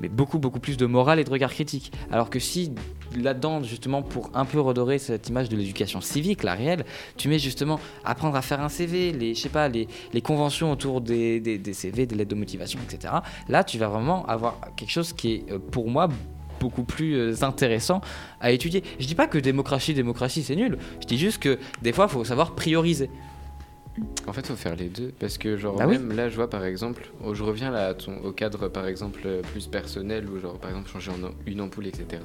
[0.00, 1.90] Mais beaucoup, beaucoup plus de morale et de regard critique.
[2.12, 2.72] Alors que si
[3.16, 6.84] là-dedans, justement, pour un peu redorer cette image de l'éducation civique, la réelle,
[7.16, 10.72] tu mets justement apprendre à faire un CV, les, je sais pas, les, les conventions
[10.72, 13.14] autour des, des, CV, des lettres de motivation, etc.
[13.48, 16.08] Là, tu vas vraiment avoir quelque chose qui est, euh, pour moi,
[16.60, 18.00] beaucoup plus euh, intéressant
[18.40, 18.82] à étudier.
[18.98, 20.78] Je dis pas que démocratie, démocratie, c'est nul.
[21.00, 23.10] Je dis juste que des fois, il faut savoir prioriser.
[24.26, 25.12] En fait, faut faire les deux.
[25.18, 25.98] Parce que, genre, Bah oui.
[25.98, 28.86] même là, je vois par exemple, oh, je reviens là à ton- au cadre par
[28.86, 32.22] exemple euh, plus personnel, où, genre, par exemple, changer en- une ampoule, etc.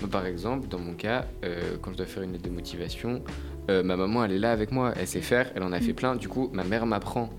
[0.00, 3.22] Moi, par exemple, dans mon cas, euh, quand je dois faire une lettre de motivation,
[3.70, 5.92] euh, ma maman, elle est là avec moi, elle sait faire, elle en a fait
[5.92, 6.16] plein.
[6.16, 7.30] Du coup, ma mère m'apprend.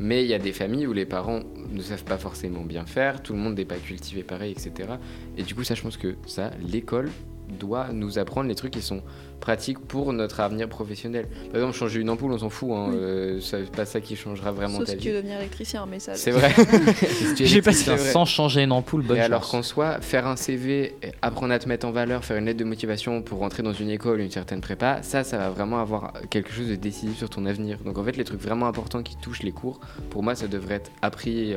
[0.00, 1.40] Mais il y a des familles où les parents
[1.72, 4.90] ne savent pas forcément bien faire, tout le monde n'est pas cultivé pareil, etc.
[5.36, 7.10] Et du coup, ça, je pense que ça, l'école
[7.48, 9.02] doit nous apprendre les trucs qui sont
[9.40, 11.26] pratiques pour notre avenir professionnel.
[11.52, 12.96] Par exemple, changer une ampoule, on s'en fout, hein, Oui.
[12.98, 16.00] euh, c'est pas ça qui changera vraiment Sauf ta si tu veux devenir électricien, mais
[16.00, 16.14] ça.
[16.16, 16.52] C'est vrai.
[17.36, 18.10] J'ai pas C'est vrai.
[18.10, 21.68] sans changer une ampoule, bonne Et alors qu'en soit, faire un CV, apprendre à te
[21.68, 24.60] mettre en valeur, faire une lettre de motivation pour rentrer dans une école, une certaine
[24.60, 27.78] prépa, ça, ça va vraiment avoir quelque chose de décisif sur ton avenir.
[27.84, 29.78] Donc en fait, les trucs vraiment importants qui touchent les cours,
[30.10, 31.54] pour moi, ça devrait être appris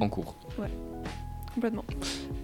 [0.00, 0.36] en cours.
[1.54, 1.84] Complètement.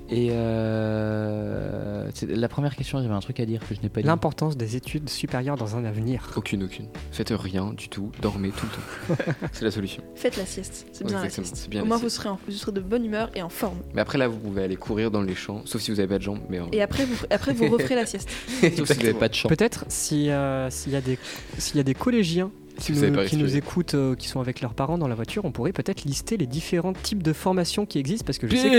[0.09, 4.01] Et euh, c'est- la première question, j'avais un truc à dire que je n'ai pas
[4.01, 4.07] dit.
[4.07, 6.31] L'importance des études supérieures dans un avenir.
[6.37, 6.87] Aucune, aucune.
[7.13, 9.23] Faites rien du tout, dormez tout le temps.
[9.53, 10.03] C'est la solution.
[10.15, 10.87] Faites la sieste.
[10.93, 11.69] C'est bien la sieste.
[11.69, 13.79] bien Au moins, vous serez, en- vous serez de bonne humeur et en forme.
[13.95, 16.19] Mais après, là, vous pouvez aller courir dans les champs, sauf si vous avez pas
[16.19, 16.41] de jambes.
[16.49, 18.29] Mais en- Et après, vous, après, vous referez la sieste.
[18.77, 19.49] Sauf si vous n'avez pas de chance.
[19.49, 21.19] Peut-être si, euh, s'il y, a des-
[21.59, 24.61] s'il y a des collégiens Si nous, pas qui nous écoutent, euh, qui sont avec
[24.61, 27.99] leurs parents dans la voiture, on pourrait peut-être lister les différents types de formations qui
[27.99, 28.71] existent parce que je sais.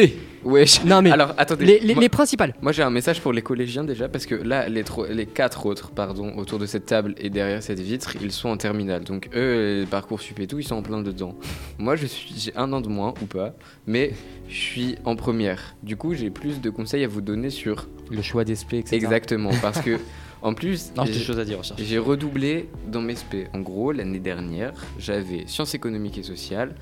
[0.44, 1.66] que- Ouais, je- Non mais Alors, attendez.
[1.66, 2.54] les, les- moi- les principales.
[2.62, 5.92] Moi j'ai un message pour les collégiens déjà parce que là les, les quatre autres
[5.92, 9.80] pardon autour de cette table et derrière cette vitre ils sont en terminale donc eux
[9.82, 11.36] les parcours sup et tout ils sont en plein dedans.
[11.80, 13.54] Moi je suis j'ai un an de moins ou pas
[13.88, 14.14] mais
[14.50, 15.76] je suis en première.
[15.84, 18.96] Du coup j'ai plus de conseils à vous donner sur Le choix des SP, etc.
[18.96, 19.98] exactement parce que
[20.48, 21.58] en plus Non, j'ai des j'ai- choses à dire.
[21.60, 21.82] recherche.
[21.82, 23.48] j'ai redoublé dans mes SP.
[23.54, 26.76] En gros l'année dernière j'avais sciences économiques et sociales,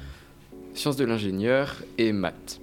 [0.74, 2.60] sciences de l'ingénieur et maths.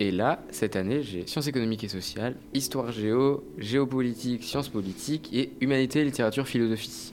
[0.00, 5.52] Et là, cette année, j'ai sciences économiques et sociales, histoire géo, géopolitique, sciences politiques et
[5.60, 7.12] humanité, littérature, philosophie.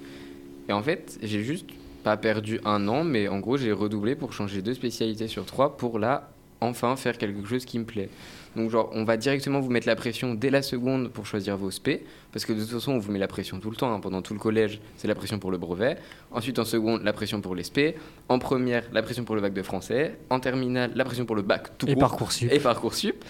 [0.67, 1.67] Et en fait, j'ai juste
[2.03, 5.77] pas perdu un an, mais en gros, j'ai redoublé pour changer deux spécialités sur trois
[5.77, 8.09] pour la enfin faire quelque chose qui me plaît.
[8.55, 11.71] Donc genre, on va directement vous mettre la pression dès la seconde pour choisir vos
[11.71, 13.93] SP, parce que de toute façon, on vous met la pression tout le temps.
[13.93, 13.99] hein.
[14.01, 15.97] Pendant tout le collège, c'est la pression pour le brevet.
[16.31, 17.95] Ensuite, en seconde, la pression pour les SP.
[18.29, 20.17] En première, la pression pour le bac de français.
[20.29, 22.51] En terminale, la pression pour le bac tout Et court Parcoursup.
[22.51, 23.23] et Parcoursup.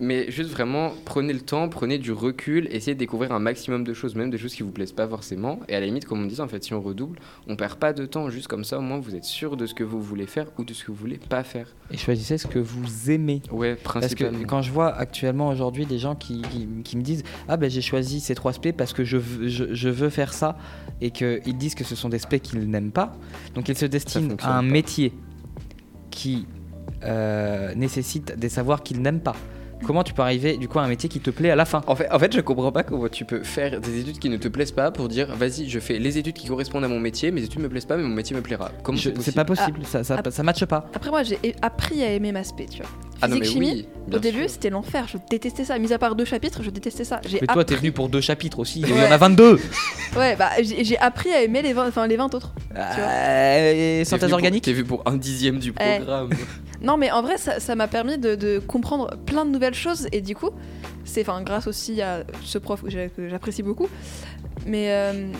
[0.00, 3.92] Mais juste vraiment, prenez le temps, prenez du recul, essayez de découvrir un maximum de
[3.94, 5.58] choses, même des choses qui vous plaisent pas forcément.
[5.68, 7.18] Et à la limite, comme on dit, en fait, si on redouble,
[7.48, 9.74] on perd pas de temps, juste comme ça, au moins vous êtes sûr de ce
[9.74, 11.66] que vous voulez faire ou de ce que vous voulez pas faire.
[11.90, 13.42] Et choisissez ce que vous aimez.
[13.50, 14.44] Ouais, Parce que principalement.
[14.46, 17.80] quand je vois actuellement aujourd'hui des gens qui, qui- qui me disent Ah ben j'ai
[17.82, 20.56] choisi ces trois SP parce que je veux, je, je veux faire ça
[21.00, 23.16] et qu'ils disent que ce sont des SP qu'ils n'aiment pas,
[23.54, 24.62] donc ils se destinent à un pas.
[24.62, 25.12] métier
[26.10, 26.46] qui
[27.04, 29.36] euh, nécessite des savoirs qu'ils n'aiment pas.
[29.86, 31.82] Comment tu peux arriver du coup à un métier qui te plaît à la fin
[31.86, 34.36] En fait, en fait, je comprends pas comment tu peux faire des études qui ne
[34.36, 37.30] te plaisent pas pour dire vas-y, je fais les études qui correspondent à mon métier,
[37.30, 38.70] mes études me plaisent pas, mais mon métier me plaira.
[38.82, 40.30] Comment Je- c'est pas possible, ça, ça, Ah.
[40.30, 40.86] ça matche pas.
[40.94, 42.90] Après, moi, j'ai appris à aimer ma spé, tu vois.
[43.22, 44.14] Ah non, mais Physique, chimie, oui.
[44.14, 44.50] Au début, sûr.
[44.50, 45.06] c'était l'enfer.
[45.12, 45.78] Je détestais ça.
[45.78, 47.20] Mis à part deux chapitres, je détestais ça.
[47.26, 49.58] J'ai Mais toi t'es venu pour deux chapitres aussi, il y en a 22
[50.16, 52.52] Ouais, bah j'ai j'ai appris à aimer les 20, enfin, les 20 autres.
[52.76, 55.96] Euh, et T'es Synthèse venu pour- organique T'es vu pour un dixième du Eh.
[55.96, 56.30] programme.
[56.82, 60.08] Non, mais en vrai, ça m'a permis de, de comprendre plein de nouvelles choses.
[60.12, 60.50] Et du coup,
[61.04, 63.88] c'est grâce aussi à ce prof que j'apprécie beaucoup.
[64.66, 65.32] Mais euh,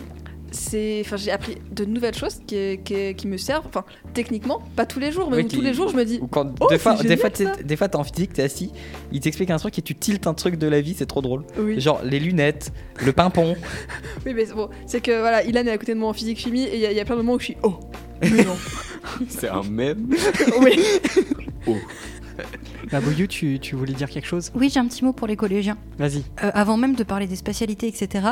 [0.50, 3.66] c'est, j'ai appris de nouvelles choses qui, qui, qui me servent.
[3.66, 3.84] Enfin,
[4.14, 6.20] techniquement, pas tous les jours, mais Oui, tous les jours, je me dis.
[6.30, 7.30] Quand Oh, des fois, des génial, fois,
[7.62, 8.72] des fois, t'es en physique, t'es assis,
[9.12, 11.44] il t'explique un truc et tu tiltes un truc de la vie, c'est trop drôle.
[11.58, 11.80] Oui.
[11.80, 12.72] Genre les lunettes,
[13.04, 13.56] le pimpon.
[14.26, 16.38] Oui, mais c'est bon, c'est que voilà, Ilan est à côté de moi en physique
[16.38, 17.78] chimie et il y, y a plein de moments où je suis oh.
[18.22, 18.56] Mais non.
[19.28, 20.08] C'est un même.
[20.60, 20.78] oui.
[22.90, 24.50] Bah, Bouyou, tu, tu voulais dire quelque chose?
[24.54, 25.76] Oui, j'ai un petit mot pour les collégiens.
[25.98, 26.24] Vas-y.
[26.42, 28.28] Euh, avant même de parler des spécialités, etc.,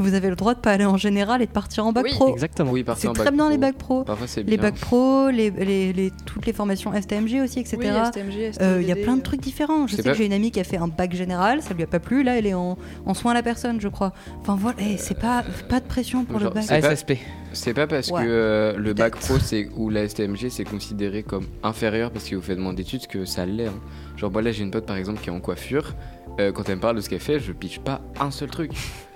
[0.00, 2.12] vous avez le droit de pas aller en général et de partir en bac Oui,
[2.12, 2.32] pro.
[2.32, 2.70] Exactement.
[2.72, 3.60] Oui, partir C'est très bac bien les pro.
[3.66, 4.04] bacs pro.
[4.04, 4.70] Parfois, c'est Les bien.
[4.70, 7.76] bacs pro, les, les- les- toutes les formations STMG aussi, etc.
[7.80, 9.86] Oui, STMG, Euh, Il y a plein de trucs différents.
[9.86, 11.82] Je sais pas- que j'ai une amie qui a fait un bac général, ça lui
[11.82, 12.22] a pas plu.
[12.22, 12.76] Là, elle est en,
[13.06, 14.12] en soins à la personne, je crois.
[14.40, 16.64] Enfin voilà, eh, c'est pas, pas de pression pour le bac.
[16.66, 17.14] C'est pas-.
[17.52, 18.22] C'est pas parce Ouais.
[18.22, 22.36] que euh, le bac pro c'est ou la STMG c'est considéré comme inférieur parce qu'il
[22.36, 23.66] vous fait demander d'études que ça l'est.
[23.66, 23.74] hein.
[24.16, 25.94] Genre moi là j'ai une pote par exemple qui est en coiffure.
[26.38, 28.70] euh, quand elle me parle de ce qu'elle fait, je pitch pas un seul truc.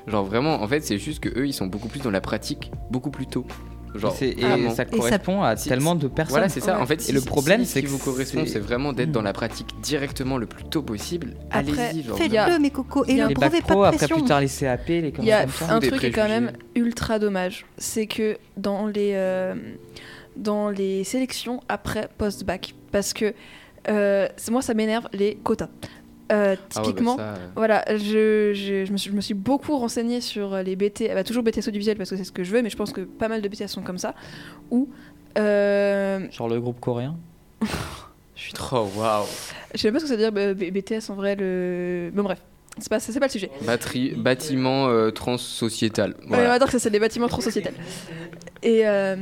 [0.07, 2.71] Genre vraiment, en fait c'est juste que eux ils sont beaucoup plus dans la pratique,
[2.91, 3.47] beaucoup plus tôt.
[3.95, 6.33] Genre Et, et ça ça- correspond à Si- tellement de personnes.
[6.33, 6.75] Voilà c'est ça.
[6.75, 6.83] Ouais.
[6.83, 8.55] En fait, Et si- le si- problème, si c'est ce qui que vous correspond, c'est-
[8.55, 9.13] c'est vraiment d'être Hmm.
[9.13, 11.35] dans la pratique directement le plus tôt possible.
[11.53, 12.03] Après, Allez-y.
[12.03, 13.05] Genre, faites- Il y a- Faites-le, mes cocos.
[13.07, 15.73] Et bacs pas de après plus tard les CAP, les Il y a ça.
[15.73, 19.55] un truc qui est quand même ultra dommage, c'est que dans les euh,
[20.37, 23.33] dans les sélections après post-bac, parce que
[23.89, 25.69] euh, moi ça m'énerve les quotas.
[26.33, 29.21] Euh, Ah ouais, bah, typiquement, ça, euh, voilà, je, je, je me suis, je me
[29.21, 32.45] suis beaucoup renseignée sur les BT, bah, toujours BTS audiovisuel parce que c'est ce que
[32.45, 34.15] je veux, mais je pense que pas mal de BTS sont comme ça,
[35.39, 37.17] euh, Genre le groupe coréen?
[38.37, 39.25] Je suis trop waouh.
[39.75, 42.11] je sais même pas ce que ça veut dire euh, BTS en vrai, le.
[42.15, 42.43] Bon, bref,
[42.79, 43.51] c'est pas, c'est pas le sujet.
[43.63, 46.15] Batterie, bâtiment euh, trans-sociétal.
[46.27, 46.45] Voilà.
[46.45, 47.75] on va dire que ça, c'est des bâtiments trop sociétals.
[48.63, 48.87] Et.
[48.87, 49.17] euh,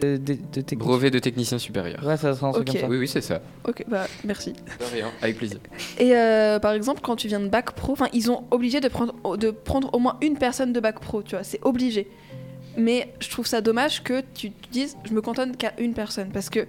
[0.00, 0.78] De, de, de technique.
[0.78, 2.04] Brevet de technicien supérieur.
[2.06, 2.72] Ouais, ça sera un truc Ok.
[2.74, 2.88] comme ça.
[2.88, 3.40] Oui, oui, c'est ça.
[3.66, 4.52] ok, bah merci.
[4.52, 5.10] De rien.
[5.22, 5.58] Avec plaisir.
[5.98, 8.88] Et euh, par exemple, quand tu viens de bac pro, enfin, ils ont obligé de
[8.88, 12.08] prendre, de prendre au moins une personne de bac pro, tu vois, c'est obligé.
[12.78, 16.28] Mais je trouve ça dommage que tu te dises, je me cantonne qu'à une personne,
[16.30, 16.66] parce que,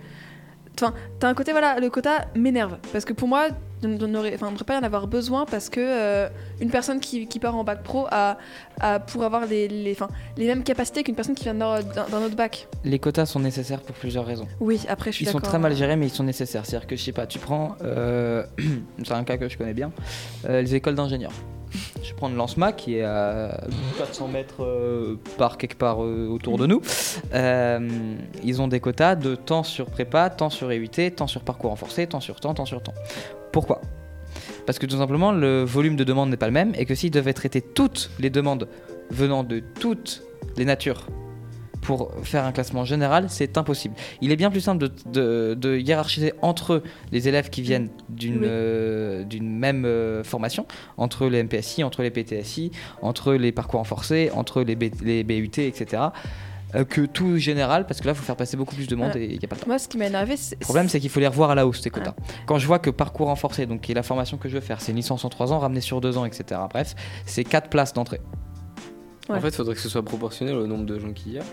[0.76, 3.50] enfin, t'as un côté, voilà, le quota m'énerve, parce que pour moi,
[3.84, 7.40] il ne devrait pas y en avoir besoin, parce que euh, une personne qui, qui
[7.40, 8.38] part en bac pro a,
[8.80, 11.78] a pour avoir les, les, enfin, les mêmes capacités qu'une personne qui vient d'un
[12.24, 12.68] autre bac.
[12.84, 14.48] Les quotas sont nécessaires pour plusieurs raisons.
[14.60, 16.66] Oui, après, je suis Ils sont très mal gérés, mais ils sont nécessaires.
[16.66, 18.44] C'est-à-dire que je sais pas, tu prends, euh,
[19.04, 19.92] c'est un cas que je connais bien,
[20.48, 21.34] euh, les écoles d'ingénieurs.
[22.04, 23.62] Je prends le Lancema qui est à
[23.98, 26.82] 400 mètres euh, par quelque part euh, autour de nous.
[27.34, 31.72] Euh, ils ont des quotas de temps sur prépa, temps sur EUT, temps sur parcours
[31.72, 32.94] renforcé, temps sur temps, temps sur temps.
[33.58, 33.82] Pourquoi
[34.68, 37.10] Parce que tout simplement le volume de demandes n'est pas le même et que s'ils
[37.10, 38.68] devaient traiter toutes les demandes
[39.10, 40.22] venant de toutes
[40.58, 41.08] les natures
[41.82, 43.96] pour faire un classement général, c'est impossible.
[44.22, 48.40] Il est bien plus simple de, de- de hiérarchiser entre les élèves qui viennent d'une
[48.42, 48.48] Oui.
[48.48, 54.62] euh, même euh, formation, entre les MPSI, entre les PTSI, entre les parcours renforcés, entre
[54.62, 56.04] les, B- les BUT, etc.
[56.78, 59.10] euh, que tout général, parce que là, il faut faire passer beaucoup plus de monde
[59.12, 59.26] Voilà.
[59.26, 59.68] et il n'y a pas le temps.
[59.68, 60.56] Moi, ce qui m'a énervé, c'est.
[60.60, 62.14] Le problème, c'est qu'il faut les revoir à la hausse, ces quotas.
[62.46, 64.80] Quand je vois que parcours renforcé, donc qui est la formation que je veux faire,
[64.82, 66.62] c'est une licence en 3 ans, ramenée sur 2 ans, etc.
[66.70, 68.22] Bref, c'est 4 places d'entrée.
[69.30, 69.38] Ouais.
[69.38, 71.44] En fait, il faudrait que ce soit proportionnel au nombre de gens qu'il y a.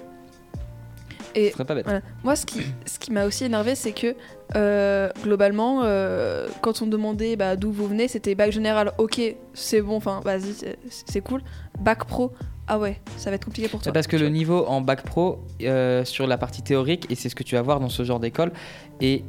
[1.35, 1.85] Et Ce serait pas bête.
[1.85, 2.01] Voilà.
[2.23, 4.15] Moi, ce qui, ce qui m'a aussi énervé, c'est que
[4.57, 9.21] euh, globalement, euh, quand on demandait bah, d'où vous venez, c'était bac général, ok,
[9.55, 10.55] c'est bon, enfin vas-y,
[10.89, 11.43] c'est- cool.
[11.81, 12.31] Bac pro,
[12.69, 13.93] ah ouais, ça va être compliqué pour toi.
[13.93, 17.35] Parce que le niveau en bac pro euh, sur la partie théorique, et c'est ce
[17.35, 18.53] que tu vas voir dans ce genre d'école,
[19.01, 19.25] est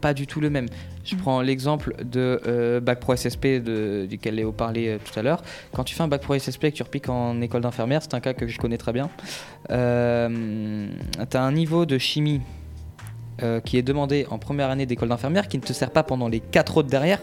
[0.00, 0.66] pas du tout le même.
[1.04, 1.18] Je Mm.
[1.18, 5.42] prends l'exemple de bac pro SSP de- duquel Léo parlait tout à l'heure.
[5.72, 8.12] Quand tu fais un bac pro SSP et que tu repiques en école d'infirmière, c'est
[8.14, 9.08] un cas que je connais très bien.
[9.68, 10.28] Tu as
[11.42, 12.40] un niveau de chimie
[13.42, 16.28] euh, qui est demandé en première année d'école d'infirmière qui ne te sert pas pendant
[16.28, 17.20] les 4 autres derrière.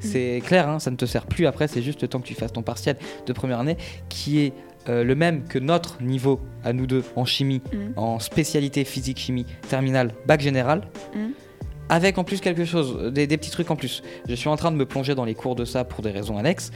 [0.00, 2.34] C'est clair, hein, ça ne te sert plus après, c'est juste le temps que tu
[2.34, 3.76] fasses ton partiel de première année
[4.08, 4.52] qui est
[4.88, 7.92] euh, le même que notre niveau à nous deux en chimie, Mhm.
[7.96, 11.30] en spécialité physique-chimie terminale, bac général, Mhm.
[11.88, 14.02] avec en plus quelque chose, euh, des, des petits trucs en plus.
[14.28, 16.36] Je suis en train de me plonger dans les cours de ça pour des raisons
[16.36, 16.72] annexes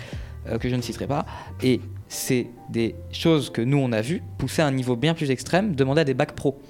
[0.48, 1.26] euh, que je ne citerai pas,
[1.64, 5.32] et c'est des choses que nous on a vues pousser à un niveau bien plus
[5.32, 6.60] extrême, demander à des bacs pro.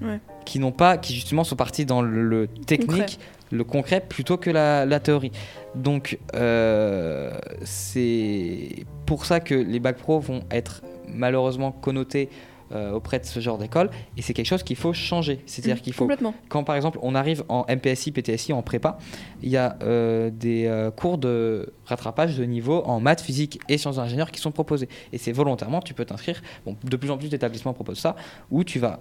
[0.00, 0.20] Ouais.
[0.44, 3.06] Qui n'ont pas, qui justement sont partis dans le, le technique, Concret.
[3.50, 5.32] le concret plutôt que la, la théorie.
[5.74, 7.30] Donc euh,
[7.64, 12.28] c'est pour ça que les bacs pro vont être malheureusement connotés
[12.72, 15.40] euh, auprès de ce genre d'école et c'est quelque chose qu'il faut changer.
[15.46, 16.34] C'est-à-dire Mhm, qu'il faut Complètement.
[16.48, 18.96] quand par exemple on arrive en MPSI, PTSI, en prépa,
[19.42, 23.96] il y a euh, des cours de rattrapage de niveau en maths, physique et sciences
[23.96, 24.88] d'ingénieur qui sont proposés.
[25.12, 28.16] Et c'est volontairement, tu peux t'inscrire, bon, de plus en plus d'établissements proposent ça,
[28.50, 29.00] où tu vas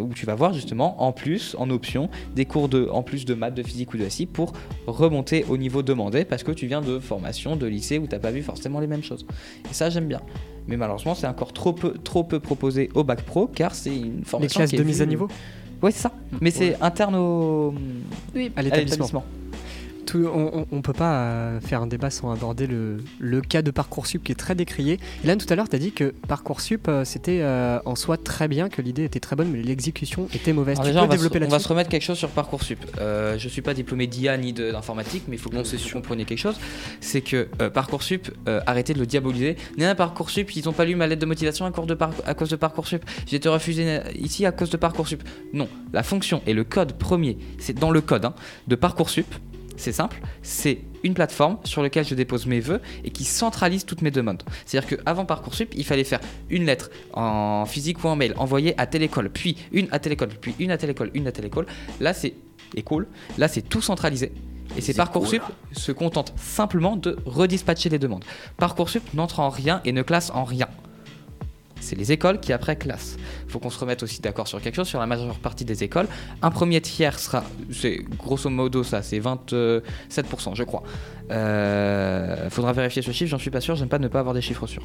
[0.00, 3.34] où tu vas voir justement en plus, en option, des cours de, en plus de
[3.34, 4.52] maths, de physique ou de SI pour
[4.86, 8.20] remonter au niveau demandé parce que tu viens de formation, de lycée où tu n'as
[8.20, 9.26] pas vu forcément les mêmes choses.
[9.70, 10.20] Et ça j'aime bien.
[10.66, 14.18] Mais malheureusement c'est encore trop peu, trop peu proposé au bac pro car c'est une
[14.18, 15.28] Les formation classes qui est de mise à niveau?
[15.80, 16.12] Ouais, c'est ça.
[16.40, 17.74] Mais c'est interne au
[18.34, 19.24] Oui, à l'établissement.
[20.08, 20.26] Tout-
[20.72, 24.32] on, peut pas euh, faire un débat sans aborder le, le cas de Parcoursup qui
[24.32, 24.98] est très décrié.
[25.22, 28.48] Ilan, tout à l'heure, tu as dit que Parcoursup, euh, c'était euh, en soi très
[28.48, 30.78] bien, que l'idée était très bonne, mais l'exécution était mauvaise.
[30.78, 32.16] Alors tu déjà, peux on va, se, développer on va là-dessus se remettre quelque chose
[32.16, 32.78] sur Parcoursup.
[32.98, 36.24] Euh, je suis pas diplômé d'IA ni d'informatique, mais il faut que Non, vous compreniez
[36.24, 36.56] quelque chose.
[37.02, 39.56] C'est que euh, Parcoursup, euh, arrêtez de le diaboliser.
[39.76, 42.32] Néa Parcoursup, ils ont pas lu ma lettre de motivation à, cours de par- à
[42.32, 43.04] cause de Parcoursup.
[43.26, 45.22] J'ai été refusé ici à cause de Parcoursup.
[45.52, 48.34] Non, la fonction et le code premier, c'est dans le code hein,
[48.68, 49.26] de Parcoursup.
[49.78, 54.02] C'est simple, c'est une plateforme sur laquelle je dépose mes vœux et qui centralise toutes
[54.02, 54.42] mes demandes.
[54.66, 58.86] C'est-à-dire qu'avant Parcoursup, il fallait faire une lettre en physique ou en mail, envoyée à
[58.86, 61.46] telle école, puis une à telle école, puis une à telle école, une à telle
[61.46, 61.66] école.
[62.00, 62.34] Là, c'est
[62.74, 63.06] école.
[63.38, 64.32] Là, c'est tout centralisé.
[64.76, 65.42] Et c'est Parcoursup
[65.72, 68.24] se contente simplement de redispatcher les demandes.
[68.58, 70.68] Parcoursup n'entre en rien et ne classe en rien.
[71.80, 73.16] C'est les écoles qui après classent.
[73.48, 74.88] Faut qu'on se remette aussi d'accord sur quelque chose.
[74.88, 76.08] Sur la majeure partie des écoles,
[76.42, 79.82] un premier tiers sera, c'est grosso modo ça, c'est 27%
[80.54, 80.82] je crois.
[81.30, 84.40] Euh, faudra vérifier ce chiffre, j'en suis pas sûr, j'aime pas ne pas avoir des
[84.40, 84.82] chiffres sûrs.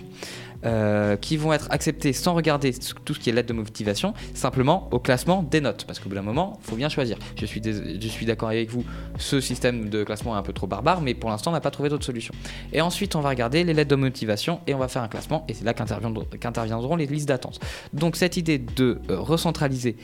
[0.66, 2.74] Euh, qui vont être acceptés sans regarder
[3.06, 5.86] tout ce qui est lettre de motivation, simplement au classement des notes.
[5.86, 7.18] Parce qu'au bout d'un moment, faut bien choisir.
[7.40, 8.84] Je suis, je suis d'accord avec vous,
[9.18, 11.72] ce système de classement est un peu trop barbare, mais pour l'instant, on n'a pas
[11.72, 12.34] trouvé d'autre solution.
[12.72, 15.46] Et ensuite, on va regarder les lettres de motivation et on va faire un classement,
[15.48, 17.60] et c'est là qu'interviendront les listes d'attente.
[17.94, 19.96] Donc, cette idée de euh, recentraliser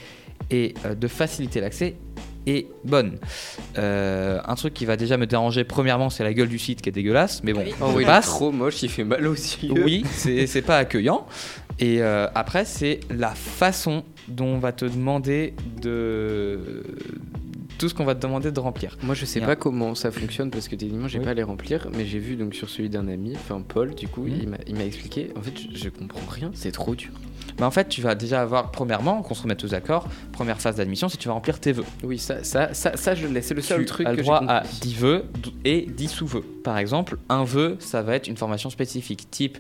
[0.52, 1.96] et euh, de faciliter l'accès
[2.48, 3.18] est bonne.
[3.78, 6.90] Euh, un truc qui va déjà me déranger, premièrement, c'est la gueule du site qui
[6.90, 8.26] est dégueulasse, mais bon, Oh, on oui, il est passe.
[8.28, 9.70] trop moche, il fait mal aussi.
[9.72, 11.28] Oui, c'est pas accueillant.
[11.80, 16.84] Et euh, après, c'est la façon dont on va te demander de.
[17.78, 18.98] Tout ce qu'on va te demander de remplir.
[19.04, 19.48] Moi, je sais Bien.
[19.48, 21.24] pas comment ça fonctionne parce que techniquement, j'ai Oui.
[21.24, 24.10] pas à les remplir, mais j'ai vu donc sur celui d'un ami, enfin Paul, du
[24.10, 25.30] coup, il m'a- il m'a expliqué.
[25.38, 27.12] En fait, je, je comprends rien, c'est trop dur.
[27.60, 30.78] Mais en fait, tu vas déjà avoir, premièrement, qu'on se remette aux accords, première phase
[30.78, 31.86] d'admission, c'est que tu vas remplir tes vœux.
[32.04, 33.48] Oui, ça, ça, ça, ça je le laisse.
[33.48, 34.80] C'est le seul tu truc as le droit à compris.
[34.82, 35.26] 10 vœux
[35.66, 36.46] et 10 sous-vœux.
[36.64, 39.58] Par exemple, un vœu, ça va être une formation spécifique, type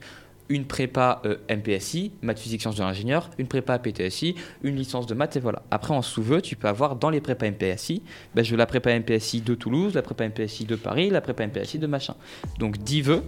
[0.49, 5.13] une prépa euh, MPSI, maths physique sciences de l'ingénieur, une prépa PTSI, une licence de
[5.13, 5.61] maths et voilà.
[5.69, 8.01] Après en sous-vœux, tu peux avoir dans les prépas MPSI,
[8.35, 11.45] ben, je veux la prépa MPSI de Toulouse, la prépa MPSI de Paris, la prépa
[11.45, 12.15] MPSI de machin.
[12.57, 13.23] Donc 10 vœux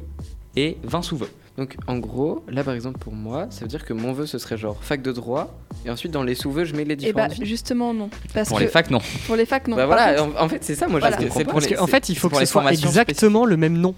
[0.55, 1.29] et 20 sous-vœux.
[1.57, 4.37] Donc en gros, là par exemple pour moi, ça veut dire que mon vœu ce
[4.37, 5.53] serait genre fac de droit,
[5.85, 7.33] et ensuite dans les sous-vœux je mets les Et bah différentes.
[7.33, 7.45] filles.
[7.45, 8.09] justement non.
[8.33, 8.99] Parce Pour que les facs, non.
[9.27, 9.75] pour les facs non.
[9.75, 11.17] Bah voilà, contre- en, en fait c'est ça, moi Voilà.
[11.19, 11.51] je comprends pas.
[11.53, 13.93] Parce les- qu'en fait, il faut que les ce soit exactement le même nom.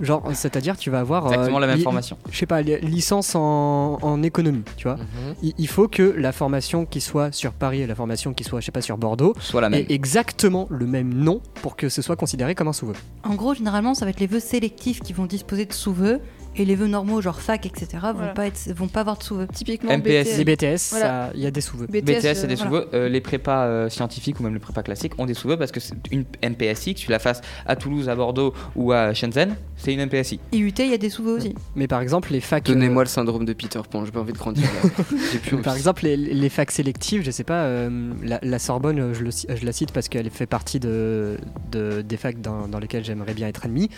[0.00, 1.26] Genre, c'est-à-dire, tu vas avoir.
[1.26, 2.16] euh, Exactement la même li- formation.
[2.30, 4.96] Je sais pas, li- licence en, en économie, tu vois.
[4.96, 5.34] Mhm.
[5.42, 8.60] Il, il faut que la formation qui soit sur Paris et la formation qui soit,
[8.60, 9.80] je sais pas, sur Bordeaux, Soit la même.
[9.80, 12.94] ait exactement le même nom pour que ce soit considéré comme un sous-vœu.
[13.24, 16.20] En gros, généralement, ça va être les vœux sélectifs qui vont disposer de sous-vœux
[16.56, 18.32] Et les vœux normaux, genre fac, etc., vont, Voilà.
[18.34, 19.46] pas, être, vont pas avoir de sous-vœux.
[19.52, 21.06] Typiquement, MPS, Les BTS, BTS, Voilà.
[21.06, 21.86] ça- il y a des sous-vœux.
[21.86, 22.88] BTS, c'est des euh, sous-vœux.
[22.92, 25.80] Euh, les prépas euh, scientifiques ou même les prépas classiques ont des sous-vœux parce que
[25.80, 29.94] c'est une MPSI, que tu la fasses à Toulouse, à Bordeaux ou à Shenzhen, c'est
[29.94, 30.40] une MPSI.
[30.52, 31.54] IUT, il y a des sous-vœux aussi.
[31.74, 32.64] Mais par exemple, les facs.
[32.66, 34.90] Donnez-moi euh, le syndrome de Peter Pan, j'ai pas envie de grandir là.
[35.42, 35.62] Plus envie.
[35.62, 39.30] Par exemple, les, les facs sélectives, je sais pas, euh, la, la Sorbonne, je, le
[39.30, 41.38] ci- je la cite parce qu'elle fait partie de,
[41.70, 43.88] de- des facs dans, dans lesquelles j'aimerais bien être admis.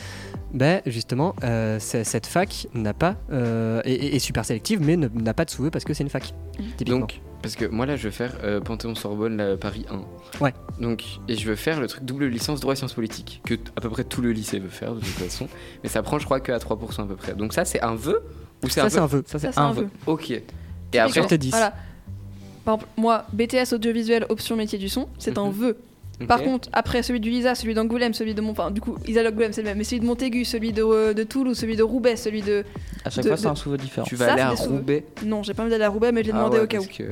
[0.52, 2.43] Ben, justement, euh, cette fac
[2.74, 6.10] n'a pas, euh, est, super sélective, mais n'a pas de sous-vœux parce que c'est une
[6.10, 6.34] fac.
[6.76, 7.00] Typiquement.
[7.00, 10.40] Donc, parce que moi là, je vais faire euh, Panthéon-Sorbonne, là, Paris 1.
[10.42, 10.54] Ouais.
[10.80, 13.80] Donc, et je veux faire le truc double licence droit et sciences politiques, que à
[13.80, 15.48] peu près tout le lycée veut faire de toute façon.
[15.82, 17.34] Mais ça prend, je crois, que à 3% à peu près.
[17.34, 18.22] Donc, ça, c'est un vœu
[18.62, 19.24] Ou c'est ça, un c'est vœu un vœu.
[19.26, 19.82] Ça, c'est un un vœu.
[19.82, 19.88] vœu.
[20.06, 20.30] Ok.
[20.30, 20.42] Et
[20.92, 21.50] Sur après, tes 10.
[21.50, 21.74] Voilà.
[22.64, 25.52] Par exemple, moi, BTS audiovisuel, option métier du son, c'est un Mhm.
[25.52, 25.76] vœu.
[26.28, 28.53] Par contre, après celui du Lisa, celui d'Angoulême, celui de Mont...
[28.53, 29.31] Enfin, du coup, c'est le
[29.65, 29.78] même.
[29.78, 32.65] Mais celui de Montaigu, celui de, euh, de Toulouse, celui de Roubaix, celui de...
[33.05, 34.07] À chaque De- fois, c'est de- un sous-vœu différent.
[34.07, 34.51] tu vas ça, aller à.
[34.51, 35.05] Roubaix.
[35.24, 36.78] Non, j'ai pas envie d'aller à Roubaix, mais je l'ai Ah demandé ouais, au cas
[36.78, 36.85] où.
[36.86, 37.03] que-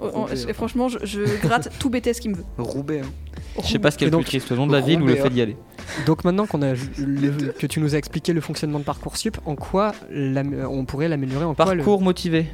[0.00, 2.44] Oh, oh, Roubaix, et franchement, je, je gratte tout BTS qui me veut.
[2.56, 3.00] Roubaix.
[3.04, 3.60] hein.
[3.62, 5.06] Je sais pas ce le Et donc- plus triste, le nom de la ville ou
[5.06, 5.56] le fait d'y aller.
[6.06, 9.56] Donc maintenant qu'on a le- que tu nous as expliqué le fonctionnement de Parcoursup, en
[9.56, 9.92] quoi
[10.70, 12.46] on pourrait l'améliorer en quoi le Parcours motivé.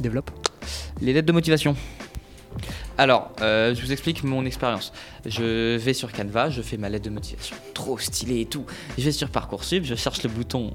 [0.00, 0.30] développe
[1.02, 1.74] Les lettres de motivation.
[2.96, 4.92] Alors, euh, je vous explique mon expérience.
[5.26, 8.64] Je vais sur Canva, je fais ma lettre de motivation, trop stylé et tout.
[8.96, 10.74] Je vais sur Parcoursup, je cherche le bouton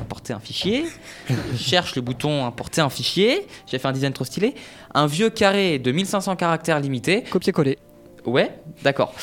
[0.00, 0.86] importer un fichier,
[1.28, 4.54] je cherche le bouton importer un fichier, j'ai fait un design trop stylé,
[4.94, 7.22] un vieux carré de 1500 caractères limité.
[7.22, 7.78] Copier-coller.
[8.24, 8.50] Ouais,
[8.82, 9.14] d'accord.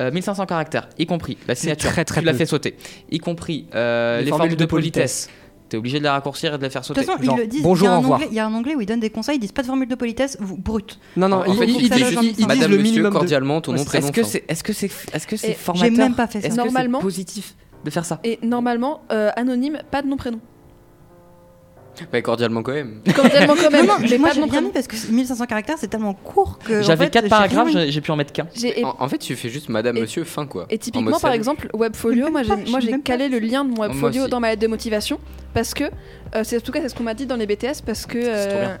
[0.00, 2.76] Euh, 1500 caractères, y compris la signature, très, très tu l'as fait sauter,
[3.10, 5.28] y compris euh, Les les, formules formules de de politesse.
[5.68, 7.00] T'es obligé de les raccourcir et de les faire De sauter.
[7.04, 7.62] toute façon, genre, ils le disent.
[7.62, 8.18] bonjour, il, y a au un revoir.
[8.20, 9.66] onglet, il y a un onglet où ils donnent des conseils, ils disent pas de
[9.66, 10.98] formule de politesse, vous, brut.
[11.16, 12.76] Non, non, En ils, fait, ils- il ils dit disent, juste ils disent Madame, le
[12.78, 13.16] Monsieur, minimum de...
[13.18, 14.28] cordialement, ton nom, prénom, Est-ce que fin.
[14.28, 16.46] c'est est-ce que c'est est-ce que c'est Et formateur j'ai même pas fait ça.
[16.48, 17.54] Est-ce que Normalement- positif
[17.84, 20.40] de faire ça Et normalement, euh, anonyme, pas de nom prénom.
[22.12, 23.00] Bah, cordialement quand même.
[23.14, 25.88] Cordialement quand même, Non, non, mais moi j'ai bien mis parce que 1500 caractères c'est
[25.88, 26.82] tellement court que.
[26.82, 27.92] J'avais fait, quatre j'ai paragraphes, rien mis.
[27.92, 28.46] j'ai pu en mettre qu'un.
[28.84, 30.66] En, en fait, tu fais juste Madame, Et- Monsieur, fin quoi.
[30.70, 34.28] et En typiquement, par exemple, Webfolio, Mais moi j'ai calé le lien de mon Webfolio
[34.28, 35.18] dans ma lettre de motivation
[35.54, 35.84] parce que,
[36.34, 38.18] euh, c'est en tout cas c'est ce qu'on m'a dit dans les BTS parce que
[38.18, 38.76] euh,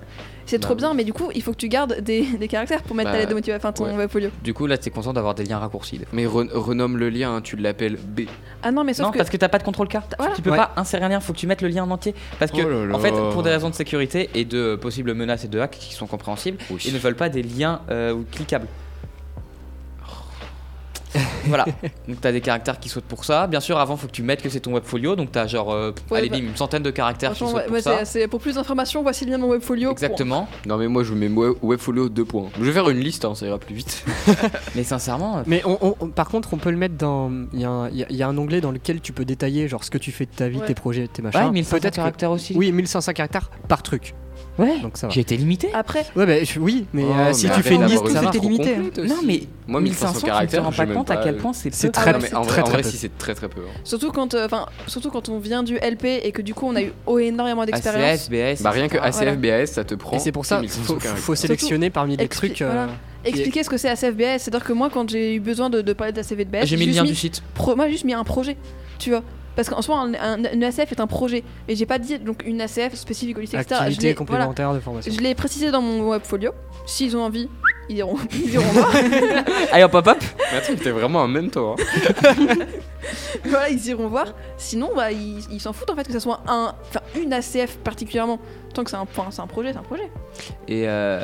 [0.48, 2.82] c'est trop Bah bien, mais du coup il faut que tu gardes des, des caractères
[2.82, 3.96] pour mettre ta Bah, lettre de motivation, enfin ton ouais.
[3.96, 4.30] Webfolio.
[4.42, 5.98] Du coup, là, t'es content d'avoir des liens raccourcis.
[5.98, 6.06] des.
[6.12, 8.22] Mais re- renomme le lien, hein, tu l'appelles B.
[8.62, 9.18] Ah non, mais sauf non, que.
[9.18, 9.98] parce que t'as pas de contrôle K.
[10.18, 10.34] Voilà.
[10.34, 10.56] Tu peux Ouais.
[10.56, 12.14] pas insérer un lien, faut que tu mettes le lien en entier.
[12.38, 12.94] Parce que, Oh là là.
[12.94, 15.94] en fait, pour des raisons de sécurité et de possibles menaces et de hacks qui
[15.94, 16.82] sont compréhensibles, Oui.
[16.86, 18.66] ils ne veulent pas des liens euh, cliquables.
[21.46, 21.64] voilà,
[22.06, 23.46] donc t'as des caractères qui sautent pour ça.
[23.46, 25.92] Bien sûr, avant, faut que tu mettes que c'est ton webfolio, donc t'as genre, euh,
[26.10, 28.04] Ouais, allez, bah, bim, une centaine de caractères qui sautent ouais, pour ouais, ça.
[28.04, 29.90] c'est- pour plus d'informations, voici le lien de mon Webfolio.
[29.90, 30.48] Exactement.
[30.66, 32.48] Non, mais moi je mets Web- Webfolio 2 points.
[32.58, 34.04] Je vais faire une liste, hein, ça ira plus vite.
[34.74, 37.30] Mais sincèrement, euh, Mais on- par contre, on peut le mettre dans.
[37.52, 39.12] Il y, a un- il y a- il y a un onglet dans lequel tu
[39.12, 40.66] peux détailler genre ce que tu fais de ta vie, Ouais.
[40.66, 41.40] tes projets, tes machins.
[41.40, 42.54] ouais, 1500 Peut-être que- caractères aussi.
[42.56, 44.14] Oui, 1500 caractères par truc.
[44.58, 45.12] Ouais, Donc ça va.
[45.12, 45.68] j'ai été limité.
[45.72, 48.10] Après, Ouais, bah, je- oui, mais Oh, euh, si mais tu fais une liste, une
[48.10, 49.02] ça liste t'es limité, hein.
[49.06, 51.22] Non, mais moi 1500, 1500 tu te caractères, rends je pas même compte à pas,
[51.22, 51.92] quel euh, point c'est c'est peu.
[51.92, 52.88] très- Non, mais en très, vrai, en très vrai peu.
[52.90, 53.60] si c'est très très peu.
[53.60, 53.80] hein.
[53.84, 56.74] surtout quand, euh, enfin, surtout quand on vient du LP et que du coup on
[56.74, 58.02] a eu énormément d'expérience.
[58.26, 58.62] ACS, BS.
[58.62, 59.28] Bah rien que etc.
[59.28, 60.16] ACF, BAS, ça te prend.
[60.16, 61.22] Et c'est pour ça, 1500 faut, caractères.
[61.24, 62.60] faut sélectionner parmi les trucs.
[62.62, 62.88] euh, voilà.
[63.24, 66.12] Expliquer ce que c'est ACFBS, c'est-à-dire que moi quand j'ai eu besoin de, de parler
[66.12, 67.42] de ACFBS, J'ai mis le lien du site.
[67.54, 68.56] pro- moi j'ai juste mis un projet,
[68.98, 69.22] tu vois.
[69.58, 72.44] Parce qu'en soi, un, un- une ACF est un projet, mais j'ai pas dit donc
[72.46, 73.86] une ACF spécifique au lycée, etc.
[73.90, 74.14] Je voilà.
[74.14, 75.12] complémentaires de formation.
[75.12, 76.52] Je l'ai précisé dans mon webfolio.
[76.86, 77.48] S'ils ont envie,
[77.88, 78.92] ils iront, ils iront voir.
[79.72, 80.18] Allez hop hop hop
[80.52, 81.76] Mais attends, t'es vraiment un mentor.
[81.78, 82.24] hein.
[83.44, 84.26] voilà, ils iront voir.
[84.56, 87.76] Sinon, bah, ils ils s'en foutent en fait que ça soit un, enfin une ACF
[87.84, 88.38] particulièrement.
[88.74, 90.10] Tant que c'est un, c'est un projet, c'est un projet.
[90.68, 91.20] Et euh...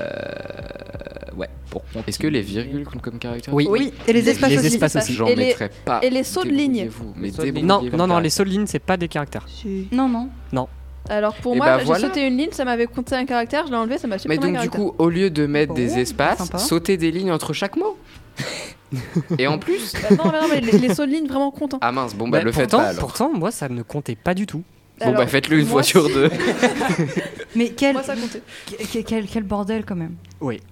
[1.37, 3.67] Ouais, pour Est-ce que les virgules comptent comme caractères Oui.
[3.69, 4.67] Oui, et les espaces Les aussi.
[4.69, 5.13] espaces aussi.
[5.15, 6.01] J'en Et les- mettrais pas.
[6.03, 6.89] et les sauts de ligne.
[6.91, 7.67] Sauts de ligne.
[7.67, 9.47] Non, non, non, les seules lignes, c'est pas des caractères.
[9.93, 10.09] Non,
[10.53, 10.69] non.
[11.09, 12.07] Alors pour Et moi, bah, j'ai voilà.
[12.09, 14.47] sauté une ligne, ça m'avait compté un caractère, je l'ai enlevé, ça m'a Mais supprimé
[14.47, 17.53] un donc du coup, au lieu de mettre Oh, des espaces, sauter des lignes entre
[17.53, 17.97] chaque mot.
[19.39, 21.75] Et en plus, Bah, non, mais non, mais les, les sauts de ligne vraiment comptent.
[21.81, 23.01] ah mince, bon bah Bah, le faites pourtant, pas alors.
[23.01, 24.63] pourtant, moi, ça ne comptait pas du tout.
[25.05, 26.31] Bon bah faites-le une fois sur deux.
[27.57, 28.43] Mais quel, Moi ça comptait.
[28.93, 30.15] quel, quel- quel bordel quand même.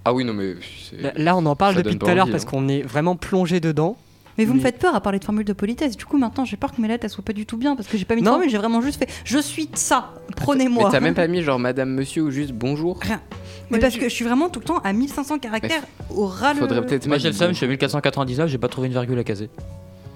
[0.05, 0.53] Ah oui non mais
[0.97, 2.47] Là, là, on en parle Ça depuis tout à l'heure parce hein.
[2.49, 3.97] qu'on est vraiment plongé dedans.
[4.37, 5.95] Mais vous me Mais- faites peur à parler de formule de politesse.
[5.95, 7.87] Du coup, maintenant, j'ai peur que mes lettres elles soient pas du tout bien parce
[7.87, 8.31] que j'ai pas mis de Non.
[8.33, 8.49] formule.
[8.49, 10.13] J'ai vraiment juste fait je suis ça.
[10.29, 10.89] Mais Prenez-moi.
[10.91, 13.21] t'as même pas mis genre Madame Monsieur ou juste bonjour Rien.
[13.69, 16.25] Mais Ouais, parce je- que je suis vraiment tout le temps à 1500 caractères au
[16.25, 18.87] ras le- Faudrait peut-être Moi j'ai le seum, je suis à 1499, j'ai pas trouvé
[18.87, 19.49] une virgule à caser.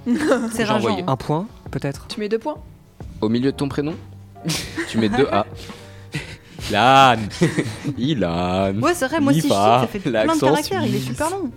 [0.51, 1.03] C'est j'ai envoyé.
[1.07, 2.07] Un point, peut-être?
[2.07, 2.57] Tu mets deux points.
[3.21, 3.93] au milieu de ton prénom.
[4.89, 5.45] tu mets deux A.
[6.71, 7.15] Lan
[7.97, 8.73] Ilan.
[8.81, 11.29] Ouais, c'est vrai, moi si je sais, ça fait plein de caractères, il est super
[11.29, 11.51] long.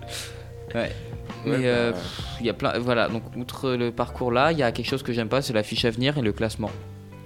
[0.75, 0.91] Ouais.
[1.45, 1.97] Mais euh, bah.
[2.39, 2.77] il y a plein.
[2.79, 5.53] Voilà, donc outre le parcours là, il y a quelque chose que j'aime pas, c'est
[5.53, 6.69] la fiche à venir et le classement.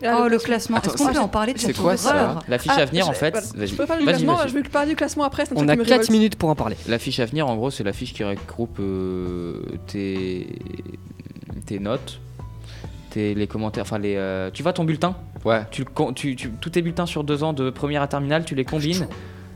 [0.03, 0.77] Ah, Oh, le classement.
[0.77, 3.07] Est-ce qu'on c'est- peut en parler de cette quoi ça La fiche Ah, à venir,
[3.09, 3.33] en fait.
[3.57, 4.49] Je peux parler du classement, vas-y.
[4.49, 5.45] je vais parler du classement après.
[5.45, 6.09] c'est un On a qui me 4 révolte.
[6.11, 6.75] minutes pour en parler.
[6.87, 10.47] La fiche à venir, en gros, c'est la fiche qui regroupe euh, tes,
[11.65, 12.19] tes notes,
[13.09, 14.15] tes, les commentaires, enfin les.
[14.17, 15.15] euh, tu vois ton bulletin?
[15.45, 15.61] Ouais.
[15.71, 18.45] tu, le con- tu, tu- Tous tes bulletins sur deux ans de première à terminale,
[18.45, 19.07] tu les combines,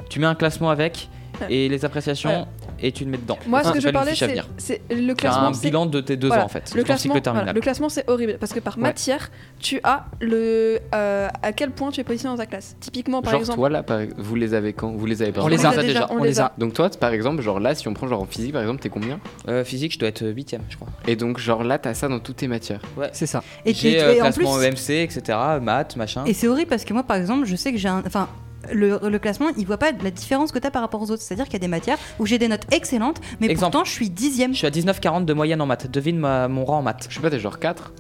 [0.10, 1.10] tu mets un classement avec
[1.50, 2.46] et les appréciations Ouais.
[2.82, 3.38] Et tu le mets dedans.
[3.48, 5.54] Moi, ce que je parlais, c'est le C'est un classement.
[5.54, 6.72] c'est- bilan de tes deux voilà, ans en fait.
[6.76, 8.84] Le classement, le c'est horrible parce que par Ouais.
[8.84, 9.30] matière,
[9.60, 12.76] tu as le euh, à quel point tu es positionné dans ta classe?
[12.80, 15.44] Typiquement, par Genre exemple, toi là, par- vous les avez quand Vous les avez pas
[15.44, 16.46] On les a déjà, on on les a.
[16.48, 16.52] a.
[16.58, 18.90] Donc toi, par exemple, genre là, si on prend genre en physique, par exemple, t'es
[18.90, 19.20] combien?
[19.48, 20.88] Euh, physique, je dois être 8 je crois.
[21.08, 22.82] Et donc genre là, t'as ça dans toutes tes matières.
[23.14, 23.44] C'est ça.
[23.66, 26.24] Et, J'ai euh, et en plus, classement EMC, etc., maths, machin.
[26.26, 28.04] et c'est horrible parce que moi, par exemple, je sais que j'ai un.
[28.06, 28.28] Enfin,
[28.72, 31.22] le, le classement, il voit pas la différence que tu as par rapport aux autres.
[31.22, 33.72] C'est-à-dire qu'il y a des matières où j'ai des notes excellentes, mais Exemple.
[33.72, 34.54] pourtant je suis dixième.
[34.54, 35.90] Je suis à 19,40 de moyenne en maths.
[35.90, 37.08] Devine ma- mon rang en maths.
[37.10, 37.94] Je sais pas, t'es genre 4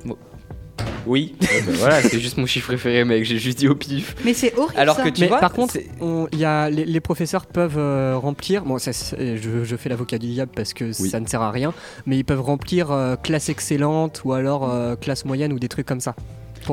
[1.08, 1.36] Oui.
[1.76, 4.16] Voilà, c'est juste mon chiffre préféré, mec, j'ai juste dit au pif.
[4.26, 4.80] Mais c'est horrible.
[4.80, 5.04] Alors ça.
[5.04, 8.18] que tu Mais vois, par contre, on- il y a, les, les professeurs peuvent euh,
[8.18, 8.64] remplir.
[8.66, 11.10] Bon, ça, je, je fais l'avocat du diable parce que Oui.
[11.10, 11.74] ça ne sert à rien,
[12.06, 15.86] mais ils peuvent remplir euh, classe excellente ou alors euh, classe moyenne ou des trucs
[15.88, 16.16] comme ça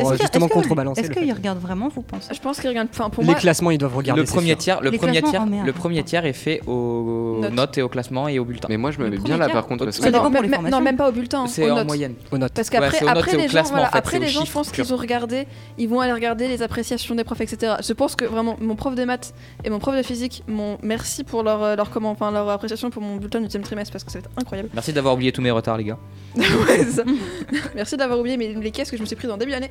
[0.00, 1.00] pour que- justement contrebalancer.
[1.02, 2.32] Est-ce qu'ils regardent vraiment, vous pensez?
[2.34, 2.88] Je pense qu'ils regardent.
[2.92, 4.22] Enfin, pour Les moi, classements, ils doivent regarder.
[4.22, 5.66] le premier tiers, le premier tiers, oh merde.
[5.66, 7.52] le premier tiers est fait aux Notes.
[7.52, 8.68] notes et au classement et au bulletin.
[8.70, 9.84] Mais moi, je me mets bien là par contre.
[9.84, 10.80] Parce que non, pour les même- non, formations.
[10.80, 11.86] même pas au bulletin, C'est aux en notes.
[11.86, 12.14] moyenne.
[12.32, 12.52] aux notes.
[12.54, 14.92] Parce qu'après, après les gens, classement, voilà, en fait, après les gens, je pense qu'ils
[14.92, 15.46] ont regardé,
[15.78, 17.74] ils vont aller regarder les appréciations des profs, etc.
[17.86, 21.24] Je pense que vraiment, mon prof de maths et mon prof de physique m'ont merci
[21.24, 24.04] pour leur, euh, leur comment, enfin leur appréciation pour mon bulletin du deuxième trimestre parce
[24.04, 24.70] que ça va être incroyable.
[24.74, 25.98] Merci d'avoir oublié tous mes retards, les gars.
[27.74, 29.70] Merci d'avoir oublié mes, les caisses que je me suis pris en début d'année.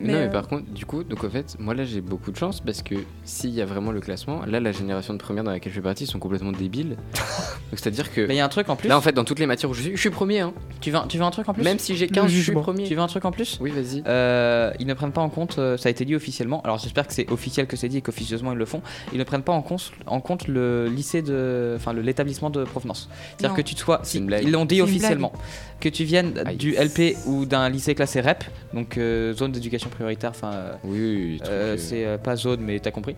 [0.00, 2.36] non, mais euh, par contre, du coup, donc en fait, moi là j'ai beaucoup de
[2.36, 2.94] chance parce que
[3.24, 5.82] s'il y a vraiment le classement, là la génération de première dans laquelle je fais
[5.82, 6.96] partie sont complètement débiles.
[7.14, 8.88] donc c'est à dire que Mais il y a un truc en plus.
[8.88, 10.52] là en fait, dans toutes les matières où je suis, je suis premier, hein.
[10.80, 11.62] tu veux, tu veux un truc en plus?
[11.62, 12.84] Même si j'ai Le 15, je suis premier.
[12.84, 13.58] Tu veux un truc en plus?
[13.60, 14.02] Oui, vas-y.
[14.06, 17.06] Euh, ils ne prennent pas en compte, euh, ça a été dit officiellement, alors j'espère
[17.06, 19.52] que c'est officiel que c'est dit et qu'officieusement ils le font, ils ne prennent pas
[19.52, 21.74] en compte, en compte le lycée de.
[21.76, 23.08] enfin l'établissement de provenance.
[23.36, 24.00] C'est-à-dire que tu te sois.
[24.02, 25.32] Si, ils l'ont dit officiellement.
[25.80, 26.56] Que tu viennes Aïe.
[26.56, 30.52] du LP ou d'un lycée classé REP, donc euh, zone d'éducation prioritaire, enfin.
[30.52, 33.14] euh, Oui, oui, oui, truc, euh, euh, c'est euh, pas zone, mais t'as compris.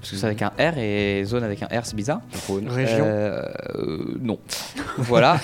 [0.00, 2.20] Parce que c'est avec un R et zone avec un R, c'est bizarre.
[2.68, 3.04] Région.
[3.04, 3.42] Euh,
[3.74, 4.38] euh, non.
[4.98, 5.40] voilà.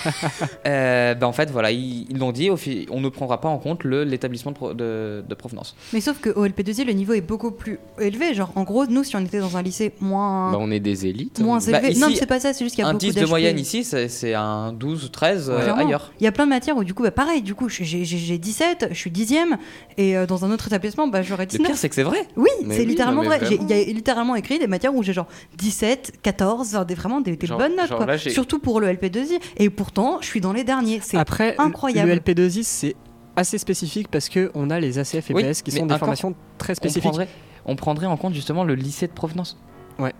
[0.66, 2.50] Euh, ben en fait, voilà, ils l'ont dit,
[2.90, 5.74] on ne prendra pas en compte le- l'établissement de, pro- de- de provenance.
[5.92, 8.32] Mais sauf que au LP2I, le niveau est beaucoup plus élevé.
[8.34, 11.06] Genre, en gros, nous, si on était dans un lycée moins, Bah, on est des
[11.06, 11.40] élites.
[11.40, 11.90] moins Bah, élevé.
[11.92, 13.26] ici, non, mais c'est pas ça, c'est juste qu'il y a Un beaucoup 10 de
[13.26, 15.84] moyenne ici, c'est un 12, 13 euh, Clairement.
[15.84, 16.12] ailleurs.
[16.20, 18.04] Il y a plein de matières où, du coup, bah, pareil, du coup, j'ai- j'ai
[18.04, 19.56] j'ai 17, je suis dixième,
[19.98, 21.66] et euh, dans un autre établissement, bah, j'aurais Le 19.
[21.66, 22.26] pire, c'est que c'est vrai.
[22.36, 23.40] Oui, c'est oui, littéralement non, vrai.
[23.50, 25.26] Il y a littéralement écrit des matières où j'ai genre
[25.56, 27.88] 17, 14, enfin, des, vraiment des, des Genre- bonnes notes.
[27.96, 28.06] quoi.
[28.06, 29.40] là, Surtout pour le LP2I.
[29.58, 31.00] Et pourtant, je suis dans les derniers.
[31.02, 32.10] C'est Après, incroyable.
[32.10, 32.96] le LP2I, c'est
[33.36, 36.34] assez spécifique parce que on a les ACF et Oui, PS qui sont des formations
[36.58, 37.02] très On spécifiques.
[37.02, 37.28] prendrait,
[37.66, 39.58] on prendrait en compte justement le lycée de provenance.
[39.98, 40.12] Ouais.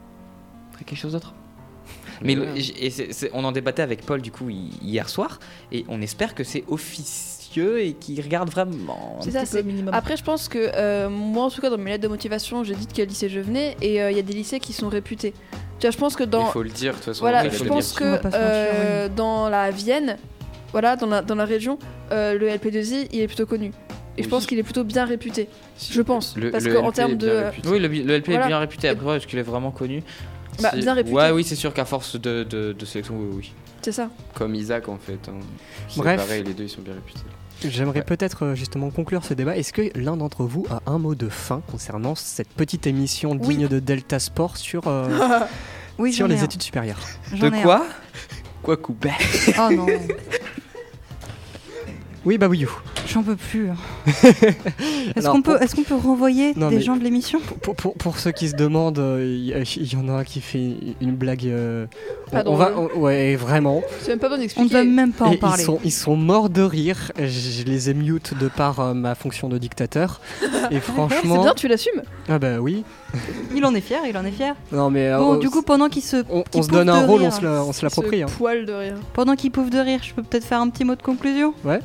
[0.73, 1.35] Ferait quelque chose d'autre.
[2.23, 2.93] Mais le- et
[3.33, 5.39] on en débattait avec Paul du coup hi- hier soir
[5.71, 6.65] et on espère que c'est
[7.61, 9.19] et qu'ils regardent vraiment.
[9.21, 9.95] un C'est ça, petit peu c'est- minimum.
[9.95, 12.75] Après, je pense que euh, moi, en tout cas, dans mes lettres de motivation, j'ai
[12.75, 14.89] dit de quel lycée je venais et euh, il y a des lycées qui sont
[14.89, 15.33] réputés.
[15.79, 16.47] Tu vois, je pense que dans.
[16.49, 17.21] Il faut le dire, de toute façon.
[17.21, 20.17] Voilà, je pense que euh, dans la Vienne,
[20.73, 21.79] voilà, dans la, dans la région,
[22.13, 23.73] euh, le LP2I, il est plutôt connu.
[24.17, 25.49] Et je pense qu'il est plutôt bien réputé.
[25.91, 26.37] Je pense.
[26.37, 27.29] Le- parce qu'en termes est de.
[27.31, 27.69] bien réputé.
[27.69, 28.45] Oui, le, le LP Voilà.
[28.45, 28.89] est bien réputé.
[28.89, 30.05] Après, est-ce qu'il est vraiment connu
[30.63, 31.15] Bah, bien réputé.
[31.17, 33.53] Ouais, oui, c'est sûr qu'à force de, de, de sélection, oui, oui.
[33.83, 34.09] C'est ça.
[34.35, 35.19] Comme Isaac en fait.
[35.29, 35.41] hein.
[35.89, 36.17] C'est Bref.
[36.17, 37.21] pareil, les deux ils sont bien réputés.
[37.69, 38.05] J'aimerais Ouais.
[38.05, 39.57] peut-être euh, justement conclure ce débat.
[39.57, 43.57] Est-ce que l'un d'entre vous a un mot de fin concernant cette petite émission Oui.
[43.57, 45.41] digne de Delta Sport sur, euh,
[45.99, 46.45] Oui, sur les un.
[46.45, 47.01] études supérieures?
[47.33, 47.87] De quoi?
[48.63, 49.13] Quoi couper
[49.59, 49.87] Oh non,
[52.25, 52.65] Oui, bah oui.
[53.07, 53.69] j'en peux plus.
[54.07, 57.39] Est-ce Alors, qu'on peut, pour- est-ce qu'on peut renvoyer Non, des gens de l'émission?
[57.63, 59.23] Pour, pour- pour- ceux qui se demandent, euh,
[59.77, 61.47] il y, en a un qui fait une blague.
[61.47, 61.87] euh,
[62.33, 63.83] on, on va, on- ouais, vraiment.
[64.01, 64.75] C'est même pas besoin On ne d'expliquer.
[64.75, 65.63] va même pas en Et ils parler.
[65.65, 67.13] sont, ils sont morts de rire.
[67.19, 70.21] Je, je les ai mute de par euh, ma fonction de dictateur.
[70.71, 72.03] Et C'est franchement, bien, tu l'assumes.
[72.29, 72.85] ah bah oui.
[73.55, 74.55] Il en est fier, il en est fier.
[74.73, 77.07] Non mais euh, Bon, euh, du coup, pendant qu'il se, on, se donne un de
[77.07, 78.23] rôle, on rire, se la- on se l'approprie.
[78.23, 78.27] hein.
[78.29, 78.97] Ce poil de rire.
[79.13, 81.53] pendant qu'il pouffe de rire, je peux peut-être faire un petit mot de conclusion?
[81.65, 81.81] Ouais.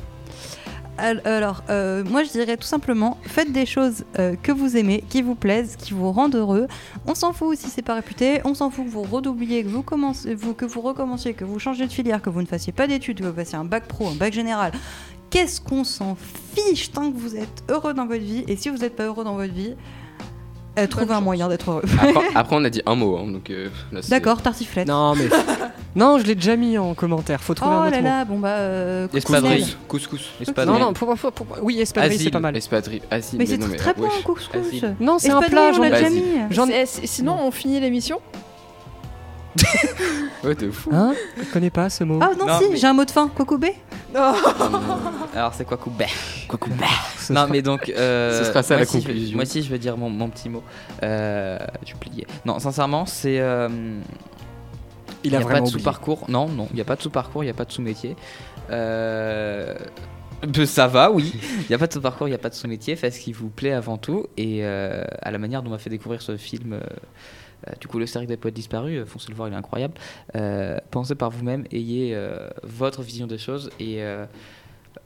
[0.98, 5.02] Al- Alors, euh, moi je dirais tout simplement, faites des choses euh, que vous aimez,
[5.08, 6.66] qui vous plaisent, qui vous rendent heureux.
[7.06, 9.82] On s'en fout si c'est pas réputé, on s'en fout que vous redoubliez, que vous,
[9.82, 13.20] commencez, que vous recommenciez, que vous changez de filière, que vous ne fassiez pas d'études,
[13.20, 14.72] que vous fassiez un bac pro, un bac général.
[15.30, 16.16] Qu'est-ce qu'on s'en
[16.54, 18.44] fiche tant que vous êtes heureux dans votre vie?
[18.48, 19.76] Et si vous n'êtes pas heureux dans votre vie,
[20.82, 21.82] Euh, trouver un moyen d'être heureux.
[22.00, 24.88] Après, après, on a dit un mot, hein, donc euh, là, D'accord, tartiflette.
[24.88, 25.28] Non, mais.
[25.96, 27.40] non, je l'ai déjà mis en commentaire.
[27.42, 28.08] Faut trouver Oh un autre là mot.
[28.08, 28.48] là, bon bah.
[28.50, 29.76] Euh, Espadrille.
[29.88, 30.30] couscous.
[30.40, 30.78] Espadrille.
[30.78, 32.30] Non, non, pour, pour- pour- oui, espadrille, c'est Asile.
[32.32, 32.56] pas mal.
[32.56, 33.02] Espadrille.
[33.20, 34.22] Si, Mais c'est non, très, très bon, wesh.
[34.22, 34.50] couscous.
[34.68, 34.96] Asile.
[35.00, 36.22] Non, c'est un plat, j'en l'a déjà mis.
[36.50, 38.20] J'en- Sinon, on finit l'émission.
[40.44, 40.90] Ouais, de fou.
[40.92, 41.12] Hein?
[41.38, 42.18] Je connais pas ce mot.
[42.22, 43.28] Ah non, si, j'ai un mot de fin.
[43.28, 43.74] Kokoubé?
[44.14, 46.06] Alors c'est quoi Koubé
[47.18, 49.34] Ce Non mais donc euh, Ce sera ça, moi la aussi, je conclusion.
[49.36, 50.62] moi aussi je vais dire mon, mon petit mot.
[51.02, 52.26] Euh, tu pliais.
[52.44, 53.68] Non sincèrement c'est euh,
[55.24, 56.24] Il y a a pas de sous-parcours.
[56.28, 58.16] Non non il y a pas de sous-parcours il y a pas de sous-métier.
[58.70, 59.74] Euh,
[60.64, 61.34] ça va oui.
[61.68, 62.96] Il y a pas de sous-parcours il y a pas de sous-métier.
[62.96, 65.78] Faites ce qui vous plaît avant tout et euh, à la manière dont on m'a
[65.78, 66.72] fait découvrir ce film.
[66.72, 66.80] euh,
[67.80, 69.94] du coup, le cercle des poètes disparus, euh, foncez le voir, il est incroyable.
[70.36, 74.26] Euh, pensez par vous-même, ayez euh, votre vision des choses et euh,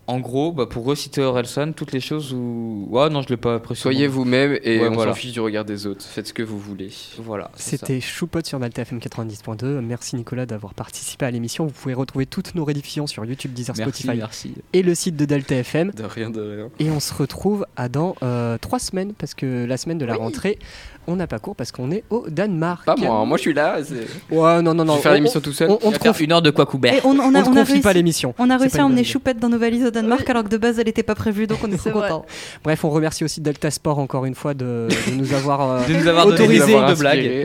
[0.07, 2.87] en gros, bah, pour reciter Orelson, toutes les choses où.
[2.91, 3.81] Ouais, non, je l'ai pas apprécié.
[3.81, 5.13] Soyez vous-même et Ouais, on voilà.
[5.13, 6.05] s'en fiche du regard des autres.
[6.05, 6.91] Faites ce que vous voulez.
[7.19, 7.51] Voilà.
[7.55, 9.81] C'était Choupot sur Delta FM 90.2.
[9.81, 11.65] Merci Nicolas d'avoir participé à l'émission.
[11.67, 14.55] Vous pouvez retrouver toutes nos rediffusions sur YouTube, Deezer, Merci, Spotify merci.
[14.75, 15.93] et le site de Delta FM.
[15.93, 16.69] De rien, de rien.
[16.81, 20.17] Et on se retrouve à dans euh, trois semaines parce que la semaine de la
[20.17, 20.59] rentrée,
[21.07, 22.85] on n'a pas cours parce qu'on est au Danemark.
[22.85, 23.25] Pas moi, hein.
[23.27, 23.77] moi je suis là.
[23.85, 24.93] c'est- Ouais, non, non, non.
[24.95, 25.71] je vais faire on- l'émission tout seul.
[25.71, 26.95] on, on On te confie, une heure de quoi Coubert.
[26.95, 28.35] Et on, on a, te on a confie pas l'émission.
[28.39, 29.05] on a réussi à une emmener.
[29.05, 30.31] Choupette dans nos valises au Danemark Oui.
[30.31, 32.25] alors que de base elle était pas prévue donc on est trop contents.
[32.63, 35.93] Bref, on remercie aussi Delta Sport encore une fois de, de nous avoir euh, De
[35.95, 36.95] nous avoir autorisé de inspiré.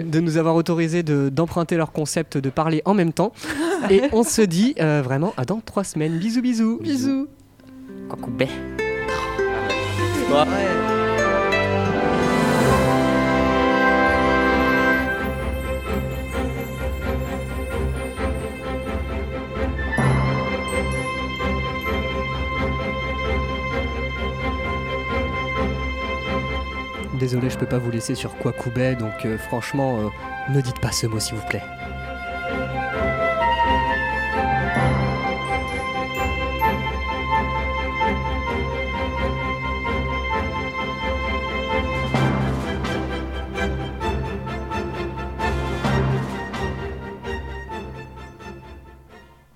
[0.01, 0.09] blagues.
[0.09, 3.33] de nous avoir autorisé de- d'emprunter leur concept de parler en même temps.
[3.89, 6.17] Et on se dit euh, vraiment à dans trois semaines.
[6.17, 6.79] Bisous, bisous.
[6.81, 7.27] Bisous.
[8.07, 8.49] Quoi Coubert.
[27.19, 30.79] Désolé, je peux pas vous laisser sur quoi Kwakubé, donc euh, franchement, euh, ne dites
[30.79, 31.63] pas ce mot s'il vous plaît.